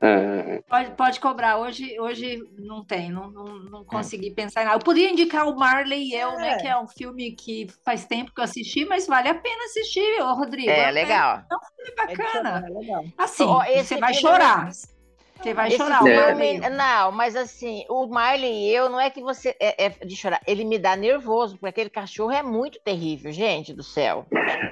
É. 0.00 0.62
Pode, 0.68 0.90
pode 0.92 1.20
cobrar. 1.20 1.58
Hoje, 1.58 1.98
hoje 1.98 2.42
não 2.58 2.84
tem, 2.84 3.10
não, 3.10 3.30
não, 3.30 3.44
não 3.58 3.84
consegui 3.84 4.30
pensar 4.30 4.62
em 4.62 4.64
nada. 4.64 4.76
Eu 4.76 4.84
poderia 4.84 5.10
indicar 5.10 5.48
o 5.48 5.56
Marley 5.56 6.10
e 6.10 6.14
Eu, 6.14 6.32
né, 6.32 6.48
é. 6.48 6.50
né? 6.52 6.58
Que 6.58 6.68
é 6.68 6.78
um 6.78 6.86
filme 6.86 7.32
que 7.32 7.68
faz 7.84 8.04
tempo 8.04 8.32
que 8.34 8.40
eu 8.40 8.44
assisti, 8.44 8.84
mas 8.84 9.06
vale 9.06 9.28
a 9.28 9.34
pena 9.34 9.64
assistir, 9.64 10.20
Rodrigo. 10.20 10.70
É, 10.70 10.90
legal. 10.90 11.42
É 11.50 11.54
um 11.54 11.76
filme 11.76 11.96
bacana. 11.96 12.66
É 13.18 13.22
assim, 13.22 13.46
você 13.46 13.98
vai 13.98 14.14
chorar. 14.14 14.68
Você 15.44 15.52
vai 15.52 15.68
Esse 15.68 15.76
chorar. 15.76 16.02
Filme, 16.02 16.58
não, 16.70 17.12
mas 17.12 17.36
assim, 17.36 17.84
o 17.90 18.06
Marley 18.06 18.50
e 18.50 18.74
eu, 18.74 18.88
não 18.88 18.98
é 18.98 19.10
que 19.10 19.20
você 19.20 19.54
é, 19.60 19.84
é, 19.84 19.88
de 19.90 20.16
chorar, 20.16 20.40
ele 20.46 20.64
me 20.64 20.78
dá 20.78 20.96
nervoso, 20.96 21.58
porque 21.58 21.68
aquele 21.68 21.90
cachorro 21.90 22.32
é 22.32 22.42
muito 22.42 22.80
terrível, 22.82 23.30
gente 23.30 23.74
do 23.74 23.82
céu. 23.82 24.24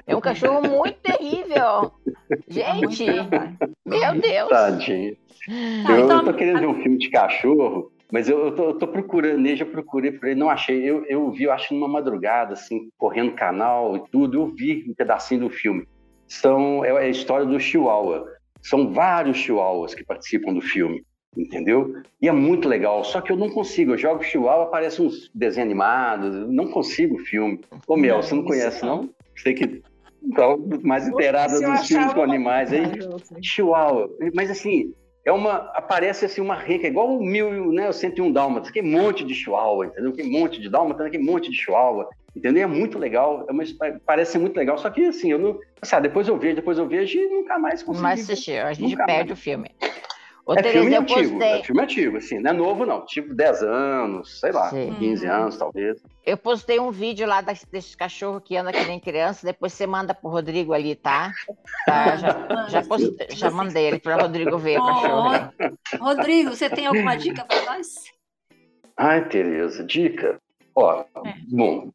É 0.07 0.15
um 0.15 0.19
cachorro 0.19 0.67
muito 0.67 0.97
terrível. 0.99 1.91
Gente, 2.47 3.05
meu 3.85 4.19
Deus. 4.19 4.49
Tadinho. 4.49 5.15
Tá, 5.85 5.91
eu, 5.91 6.05
então... 6.05 6.17
eu 6.17 6.25
tô 6.25 6.33
querendo 6.33 6.59
ver 6.59 6.67
um 6.67 6.81
filme 6.81 6.97
de 6.97 7.11
cachorro, 7.11 7.91
mas 8.11 8.27
eu, 8.27 8.45
eu, 8.45 8.55
tô, 8.55 8.63
eu 8.69 8.73
tô 8.79 8.87
procurando, 8.87 9.37
nele, 9.37 9.57
já 9.57 9.65
procurei 9.65 10.11
por 10.11 10.27
ele, 10.27 10.39
não 10.39 10.49
achei. 10.49 10.83
Eu, 10.83 11.05
eu 11.05 11.29
vi, 11.29 11.43
eu 11.43 11.51
acho, 11.51 11.71
numa 11.75 11.87
madrugada, 11.87 12.53
assim, 12.53 12.89
correndo 12.97 13.33
canal 13.33 13.95
e 13.95 14.01
tudo, 14.11 14.39
eu 14.39 14.47
vi 14.47 14.83
um 14.89 14.95
pedacinho 14.95 15.41
do 15.41 15.49
filme. 15.51 15.87
São, 16.27 16.83
é 16.83 16.89
a 16.97 17.07
história 17.07 17.45
do 17.45 17.59
Chihuahua. 17.59 18.25
São 18.63 18.91
vários 18.91 19.37
chihuahuas 19.37 19.93
que 19.93 20.05
participam 20.05 20.53
do 20.53 20.61
filme, 20.61 21.03
entendeu? 21.37 22.01
E 22.21 22.29
é 22.29 22.31
muito 22.31 22.67
legal, 22.67 23.03
só 23.03 23.19
que 23.21 23.31
eu 23.31 23.35
não 23.35 23.49
consigo. 23.49 23.91
Eu 23.91 23.97
jogo 23.97 24.23
chihuahua, 24.23 24.63
aparece 24.63 25.01
uns 25.01 25.29
desenhos 25.35 25.67
animados, 25.67 26.49
não 26.49 26.71
consigo 26.71 27.15
o 27.15 27.19
filme. 27.19 27.59
Ô, 27.85 27.97
Mel, 27.97 28.23
você 28.23 28.33
não 28.33 28.43
conhece, 28.43 28.83
não? 28.83 29.09
Sei 29.35 29.53
que 29.53 29.83
tá 30.33 30.55
mais 30.81 31.07
inteirada 31.07 31.59
dos 31.59 31.87
filmes 31.87 32.13
com 32.13 32.23
animais 32.23 32.71
aí. 32.71 32.85
Chihuahua. 33.41 34.09
Mas 34.33 34.49
assim, 34.49 34.93
é 35.25 35.31
uma 35.31 35.55
aparece 35.73 36.25
assim 36.25 36.41
uma 36.41 36.55
rica 36.55 36.87
igual 36.87 37.17
o 37.17 37.23
mil, 37.23 37.71
né, 37.71 37.89
o 37.89 37.93
101 37.93 38.31
dálmatas, 38.31 38.71
que 38.71 38.81
um 38.81 38.91
monte 38.91 39.25
de 39.25 39.33
chihuahua, 39.33 39.87
entendeu? 39.87 40.13
Que 40.13 40.23
monte 40.23 40.61
de 40.61 40.69
dálmata, 40.69 41.09
que 41.09 41.17
monte 41.17 41.49
de 41.49 41.57
chihuahua. 41.57 42.09
Entendeu? 42.35 42.63
É 42.63 42.67
muito 42.67 42.97
legal, 42.97 43.45
é 43.47 43.51
uma, 43.51 43.63
parece 44.05 44.31
ser 44.33 44.39
muito 44.39 44.57
legal, 44.57 44.77
só 44.77 44.89
que 44.89 45.05
assim, 45.05 45.31
eu 45.31 45.37
não. 45.37 45.59
Assim, 45.81 45.95
ah, 45.95 45.99
depois 45.99 46.27
eu 46.27 46.37
vejo, 46.37 46.55
depois 46.55 46.77
eu 46.79 46.87
vejo 46.87 47.17
e 47.19 47.27
nunca 47.27 47.59
mais 47.59 47.83
consigo. 47.83 48.01
Mas 48.03 48.21
assistir, 48.21 48.57
a 48.63 48.73
gente 48.73 48.95
perde 48.95 49.29
mais. 49.29 49.31
o 49.31 49.35
filme. 49.41 49.69
Ô, 50.45 50.53
é 50.53 50.55
Tereza, 50.61 50.79
filme 50.81 50.95
antigo, 50.97 51.37
postei. 51.37 51.59
é 51.59 51.63
filme 51.63 51.81
antigo, 51.83 52.17
assim, 52.17 52.39
não 52.39 52.49
é 52.49 52.53
novo 52.53 52.85
não, 52.85 53.05
tipo 53.05 53.33
10 53.33 53.61
anos, 53.63 54.39
sei 54.39 54.51
lá, 54.51 54.69
Sim. 54.71 54.93
15 54.99 55.25
anos 55.25 55.57
talvez. 55.57 56.01
Eu 56.25 56.37
postei 56.37 56.79
um 56.79 56.89
vídeo 56.91 57.27
lá 57.27 57.39
das- 57.41 57.65
desses 57.71 57.95
cachorros 57.95 58.41
que 58.43 58.57
andam 58.57 58.73
que 58.73 58.85
nem 58.85 58.99
criança, 58.99 59.45
depois 59.45 59.71
você 59.73 59.85
manda 59.85 60.13
pro 60.13 60.29
Rodrigo 60.29 60.73
ali, 60.73 60.95
tá? 60.95 61.31
Tá, 61.85 62.15
já, 62.17 62.67
já, 62.69 62.81
postei- 62.81 63.27
já 63.29 63.51
mandei 63.51 63.85
ele 63.85 63.99
para 63.99 64.15
Rodrigo 64.15 64.57
ver 64.57 64.79
o 64.79 64.83
cachorro. 64.83 65.29
Ro- 65.29 65.77
Rodrigo, 65.99 66.49
você 66.49 66.69
tem 66.69 66.87
alguma 66.87 67.15
dica 67.15 67.45
para 67.45 67.61
nós? 67.61 67.87
Ai, 68.97 69.27
Tereza, 69.29 69.83
dica. 69.83 70.39
Ó, 70.75 71.01
É. 71.25 71.33
bom, 71.49 71.89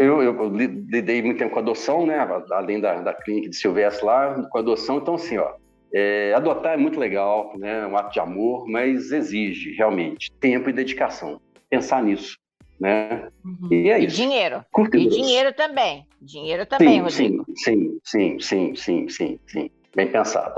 eu, 0.00 0.22
eu 0.22 0.48
li- 0.48 0.66
lidei 0.88 1.22
muito 1.22 1.38
tempo 1.38 1.52
com 1.52 1.60
adoção, 1.60 2.06
né? 2.06 2.18
Além 2.52 2.80
da, 2.80 3.00
da 3.00 3.14
clínica 3.14 3.50
de 3.50 3.56
Silvestre 3.56 4.04
lá, 4.04 4.42
com 4.50 4.58
adoção. 4.58 4.98
Então, 4.98 5.14
assim, 5.14 5.38
ó, 5.38 5.52
é, 5.92 6.32
adotar 6.34 6.74
é 6.74 6.76
muito 6.76 6.98
legal, 6.98 7.52
né? 7.58 7.80
É 7.80 7.86
um 7.86 7.96
ato 7.96 8.12
de 8.12 8.20
amor, 8.20 8.66
mas 8.68 9.12
exige 9.12 9.74
realmente 9.76 10.30
tempo 10.40 10.70
e 10.70 10.72
dedicação. 10.72 11.40
Pensar 11.68 12.02
nisso, 12.02 12.36
né? 12.80 13.28
E 13.70 13.90
é 13.90 14.00
E 14.00 14.06
isso. 14.06 14.16
dinheiro. 14.16 14.64
Curta 14.72 14.96
E 14.96 15.02
grosso. 15.02 15.16
dinheiro 15.16 15.52
também. 15.52 16.04
Dinheiro 16.20 16.66
também, 16.66 16.88
Sim, 16.88 17.00
Rodrigo. 17.02 17.44
sim, 17.56 17.98
sim, 18.04 18.38
sim, 18.38 18.38
sim, 18.40 18.76
sim, 18.76 19.08
sim, 19.08 19.38
sim. 19.46 19.70
Bem 19.94 20.10
pensado. 20.10 20.54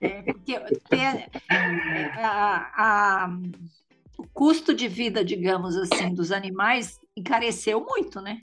É, 0.00 0.22
porque 0.22 0.58
tem- 0.88 1.06
a- 2.16 2.70
a- 2.76 3.30
o 4.18 4.26
custo 4.32 4.74
de 4.74 4.88
vida, 4.88 5.24
digamos 5.24 5.76
assim, 5.76 6.14
dos 6.14 6.32
animais 6.32 6.98
encareceu 7.16 7.84
muito, 7.84 8.20
né? 8.20 8.38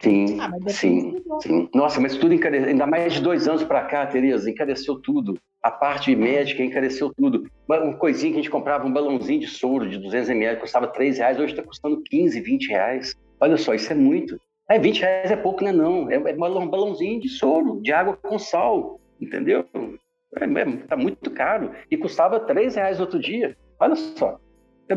Sim, 0.00 0.38
Ah, 0.40 0.50
sim, 0.68 1.16
sim. 1.42 1.68
Nossa, 1.74 2.00
mas 2.00 2.16
tudo 2.16 2.32
encareceu, 2.32 2.68
ainda 2.68 2.86
mais 2.86 3.14
de 3.14 3.20
dois 3.20 3.48
anos 3.48 3.64
para 3.64 3.84
cá, 3.86 4.06
Tereza, 4.06 4.48
encareceu 4.48 5.00
tudo. 5.00 5.36
A 5.60 5.70
parte 5.70 6.14
médica 6.14 6.62
encareceu 6.62 7.12
tudo. 7.16 7.50
Uma, 7.68 7.80
uma 7.80 7.96
coisinha 7.96 8.32
que 8.32 8.38
a 8.38 8.42
gente 8.42 8.50
comprava, 8.50 8.86
um 8.86 8.92
balãozinho 8.92 9.40
de 9.40 9.48
soro 9.48 9.88
de 9.88 9.98
200 9.98 10.30
ml, 10.30 10.60
custava 10.60 10.86
3 10.86 11.18
reais, 11.18 11.40
hoje 11.40 11.52
está 11.52 11.62
custando 11.64 12.00
15, 12.02 12.40
20 12.40 12.68
reais. 12.68 13.14
Olha 13.40 13.56
só, 13.56 13.74
isso 13.74 13.92
é 13.92 13.96
muito. 13.96 14.40
É, 14.70 14.78
20 14.78 15.00
reais 15.00 15.30
é 15.30 15.36
pouco, 15.36 15.64
né? 15.64 15.72
Não, 15.72 16.08
é, 16.08 16.14
é 16.14 16.34
um 16.34 16.68
balãozinho 16.68 17.20
de 17.20 17.28
soro, 17.28 17.80
de 17.82 17.92
água 17.92 18.16
com 18.16 18.38
sal, 18.38 19.00
entendeu? 19.20 19.64
É, 20.36 20.44
é, 20.44 20.76
tá 20.86 20.96
muito 20.96 21.30
caro. 21.32 21.72
E 21.90 21.96
custava 21.96 22.38
3 22.38 22.76
reais 22.76 23.00
outro 23.00 23.18
dia. 23.18 23.56
Olha 23.80 23.96
só. 23.96 24.38
É 24.88 24.94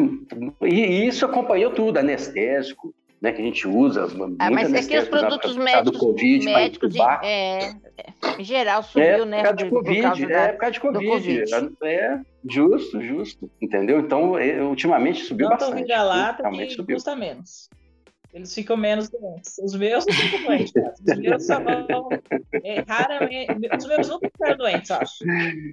E, 0.67 1.07
isso 1.07 1.25
acompanhou 1.25 1.71
tudo, 1.71 1.97
anestésico, 1.97 2.93
né, 3.21 3.31
que 3.31 3.41
a 3.41 3.45
gente 3.45 3.67
usa. 3.67 4.07
Ah, 4.39 4.49
mas 4.49 4.73
é 4.73 4.81
que 4.81 4.97
os 4.97 5.07
produtos 5.07 5.55
médicos, 5.57 5.99
Covid, 5.99 6.45
médicos 6.45 6.95
entubar. 6.95 7.19
é, 7.23 7.69
é, 7.97 8.39
em 8.39 8.43
geral, 8.43 8.79
É, 8.79 8.83
subiu, 8.83 9.25
né, 9.25 9.37
por 9.37 9.43
causa 9.43 9.57
de 9.57 9.69
Covid, 9.69 10.01
causa 10.01 10.27
da- 10.27 10.33
é 10.39 10.51
por 10.53 10.57
causa 10.59 10.73
de 10.73 10.79
Covid. 10.79 11.07
Covid. 11.07 11.75
É, 11.83 12.19
justo, 12.49 13.01
justo, 13.01 13.51
entendeu? 13.61 13.99
Então, 13.99 14.37
é, 14.39 14.61
ultimamente 14.63 15.23
subiu 15.23 15.49
Não 15.49 15.57
bastante. 15.57 15.83
Realmente 15.87 16.69
que 16.69 16.75
subiu. 16.75 16.95
custa 16.95 17.15
menos. 17.15 17.69
Eles 18.33 18.53
ficam 18.53 18.77
menos 18.77 19.09
doentes. 19.09 19.57
Os 19.57 19.75
meus 19.75 20.05
não 20.05 20.13
ficam 20.13 20.43
doentes. 20.45 20.73
Os 20.75 21.17
meus 21.17 21.45
só 21.45 21.59
vão. 21.59 22.09
É, 22.63 22.81
raramente. 22.87 23.51
Os 23.77 23.85
meus 23.85 24.07
nunca 24.07 24.29
ficaram 24.29 24.57
doentes, 24.57 24.91
acho. 24.91 25.23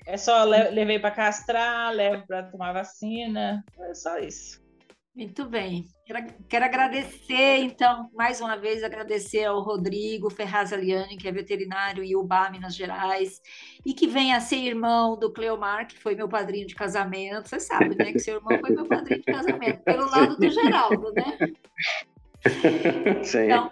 É 0.07 0.17
só 0.17 0.45
le- 0.45 0.71
levei 0.71 0.99
para 0.99 1.13
castrar, 1.13 1.93
levo 1.93 2.27
para 2.27 2.43
tomar 2.45 2.73
vacina. 2.73 3.65
É 3.81 3.95
só 3.95 4.19
isso. 4.19 4.67
Muito 5.15 5.47
bem. 5.47 5.85
Quero, 6.07 6.27
quero 6.49 6.65
agradecer, 6.65 7.57
então, 7.59 8.09
mais 8.15 8.41
uma 8.41 8.57
vez, 8.57 8.85
agradecer 8.85 9.45
ao 9.45 9.61
Rodrigo 9.61 10.31
Ferraz 10.31 10.73
Aliani, 10.73 11.17
que 11.17 11.27
é 11.27 11.33
veterinário 11.33 12.05
em 12.05 12.15
Ubá, 12.15 12.49
Minas 12.51 12.77
Gerais, 12.77 13.41
e 13.85 13.93
que 13.93 14.07
vem 14.07 14.33
a 14.33 14.41
ser 14.41 14.59
irmão 14.59 15.19
do 15.19 15.33
Cleomar, 15.33 15.89
que 15.89 15.99
foi 15.99 16.15
meu 16.15 16.29
padrinho 16.29 16.69
de 16.69 16.75
casamento. 16.77 17.49
Você 17.49 17.59
sabe, 17.59 17.97
né? 17.97 18.13
Que 18.13 18.21
seu 18.21 18.37
irmão 18.37 18.59
foi 18.61 18.71
meu 18.71 18.87
padrinho 18.87 19.19
de 19.19 19.27
casamento, 19.27 19.83
pelo 19.83 20.09
lado 20.09 20.37
do 20.37 20.49
Geraldo, 20.49 21.13
né? 21.13 21.37
Sim. 23.23 23.45
Então, 23.45 23.71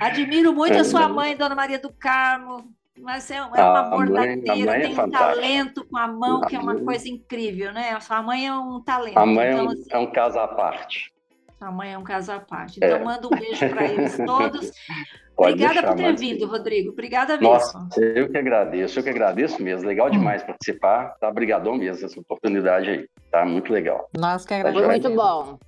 admiro 0.00 0.52
muito 0.52 0.74
É 0.74 0.80
a 0.80 0.84
sua 0.84 1.08
mãe, 1.08 1.36
Dona 1.36 1.54
Maria 1.54 1.78
do 1.78 1.92
Carmo. 1.92 2.72
Mas 2.96 3.28
é, 3.28 3.36
é 3.38 3.42
uma 3.42 3.78
a 3.80 3.90
mãe- 4.06 4.42
a 4.48 4.54
mãe 4.56 4.68
é 4.68 4.80
tem 4.80 5.00
um 5.00 5.10
talento 5.10 5.84
com 5.84 5.96
a 5.98 6.06
mão, 6.06 6.40
que 6.42 6.54
é 6.54 6.58
uma 6.60 6.70
A 6.72 6.74
mãe- 6.76 6.84
coisa 6.84 7.08
incrível, 7.08 7.72
né? 7.72 7.90
A 7.90 7.98
sua 8.00 8.22
mãe 8.22 8.46
é 8.46 8.54
um 8.54 8.80
talento. 8.80 9.18
a 9.18 9.26
mãe 9.26 9.46
é 9.48 9.52
então, 9.52 9.66
um, 9.66 9.70
assim, 9.70 9.84
é 9.90 9.98
um 9.98 10.10
caso 10.12 10.38
à 10.38 10.46
parte. 10.46 11.12
sua 11.58 11.72
mãe 11.72 11.92
é 11.92 11.98
um 11.98 12.04
caso 12.04 12.30
à 12.30 12.38
parte. 12.38 12.76
Então, 12.78 12.96
É. 12.96 13.02
manda 13.02 13.26
um 13.26 13.30
beijo 13.30 13.68
para 13.68 13.84
eles 13.84 14.16
todos. 14.16 14.70
Pode 15.36 15.54
Obrigada 15.54 15.72
deixar, 15.74 15.88
por 15.88 15.96
ter 15.96 16.16
vindo, 16.16 16.46
Rodrigo. 16.46 16.90
Obrigada 16.92 17.32
mesmo. 17.36 17.52
Nossa, 17.52 17.88
eu 18.00 18.30
que 18.30 18.38
agradeço, 18.38 19.00
eu 19.00 19.02
que 19.02 19.10
agradeço 19.10 19.60
mesmo. 19.60 19.88
Legal 19.88 20.08
demais 20.08 20.44
participar. 20.44 21.16
Tá 21.18 21.28
obrigadão 21.28 21.74
mesmo 21.76 22.06
essa 22.06 22.20
oportunidade 22.20 22.88
aí. 22.88 23.08
Tá 23.32 23.44
muito 23.44 23.72
legal. 23.72 24.08
Nós 24.16 24.44
que 24.46 24.54
Tá 24.54 24.60
Foi 24.60 24.70
agradecemos. 24.84 25.16
muito 25.16 25.16
bom. 25.20 25.58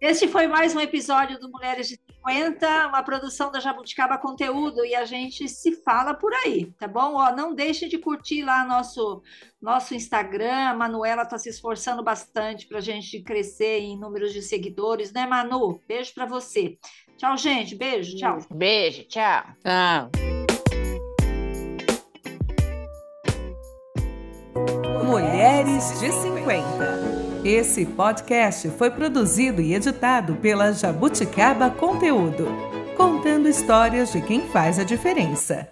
Este 0.00 0.28
foi 0.28 0.46
mais 0.46 0.76
um 0.76 0.80
episódio 0.80 1.40
do 1.40 1.50
Mulheres 1.50 1.88
de 1.88 1.98
50, 2.18 2.86
uma 2.86 3.02
produção 3.02 3.50
da 3.50 3.58
Jabuticaba 3.58 4.16
Conteúdo, 4.16 4.84
e 4.84 4.94
a 4.94 5.04
gente 5.04 5.48
se 5.48 5.72
fala 5.82 6.14
por 6.14 6.32
aí, 6.32 6.66
tá 6.78 6.86
bom? 6.86 7.14
Ó, 7.16 7.34
não 7.34 7.52
deixe 7.52 7.88
de 7.88 7.98
curtir 7.98 8.44
lá 8.44 8.64
nosso, 8.64 9.20
nosso 9.60 9.96
Instagram. 9.96 10.68
A 10.68 10.74
Manuela 10.74 11.22
está 11.22 11.36
se 11.36 11.48
esforçando 11.48 12.00
bastante 12.00 12.68
para 12.68 12.78
a 12.78 12.80
gente 12.80 13.20
crescer 13.22 13.80
em 13.80 13.98
números 13.98 14.32
de 14.32 14.40
seguidores, 14.40 15.12
né, 15.12 15.26
Manu? 15.26 15.80
Beijo 15.88 16.14
para 16.14 16.26
você. 16.26 16.78
Tchau, 17.16 17.36
gente. 17.36 17.74
Beijo. 17.74 18.16
Tchau. 18.16 18.38
Beijo, 18.54 19.02
tchau. 19.08 19.42
Tchau. 19.64 20.10
Mulheres 25.04 25.98
de 25.98 26.12
50. 26.12 27.17
Esse 27.48 27.86
podcast 27.86 28.68
foi 28.76 28.90
produzido 28.90 29.62
e 29.62 29.72
editado 29.72 30.34
pela 30.34 30.70
Jabuticaba 30.70 31.70
Conteúdo, 31.70 32.46
contando 32.94 33.48
histórias 33.48 34.12
de 34.12 34.20
quem 34.20 34.46
faz 34.48 34.78
a 34.78 34.84
diferença. 34.84 35.66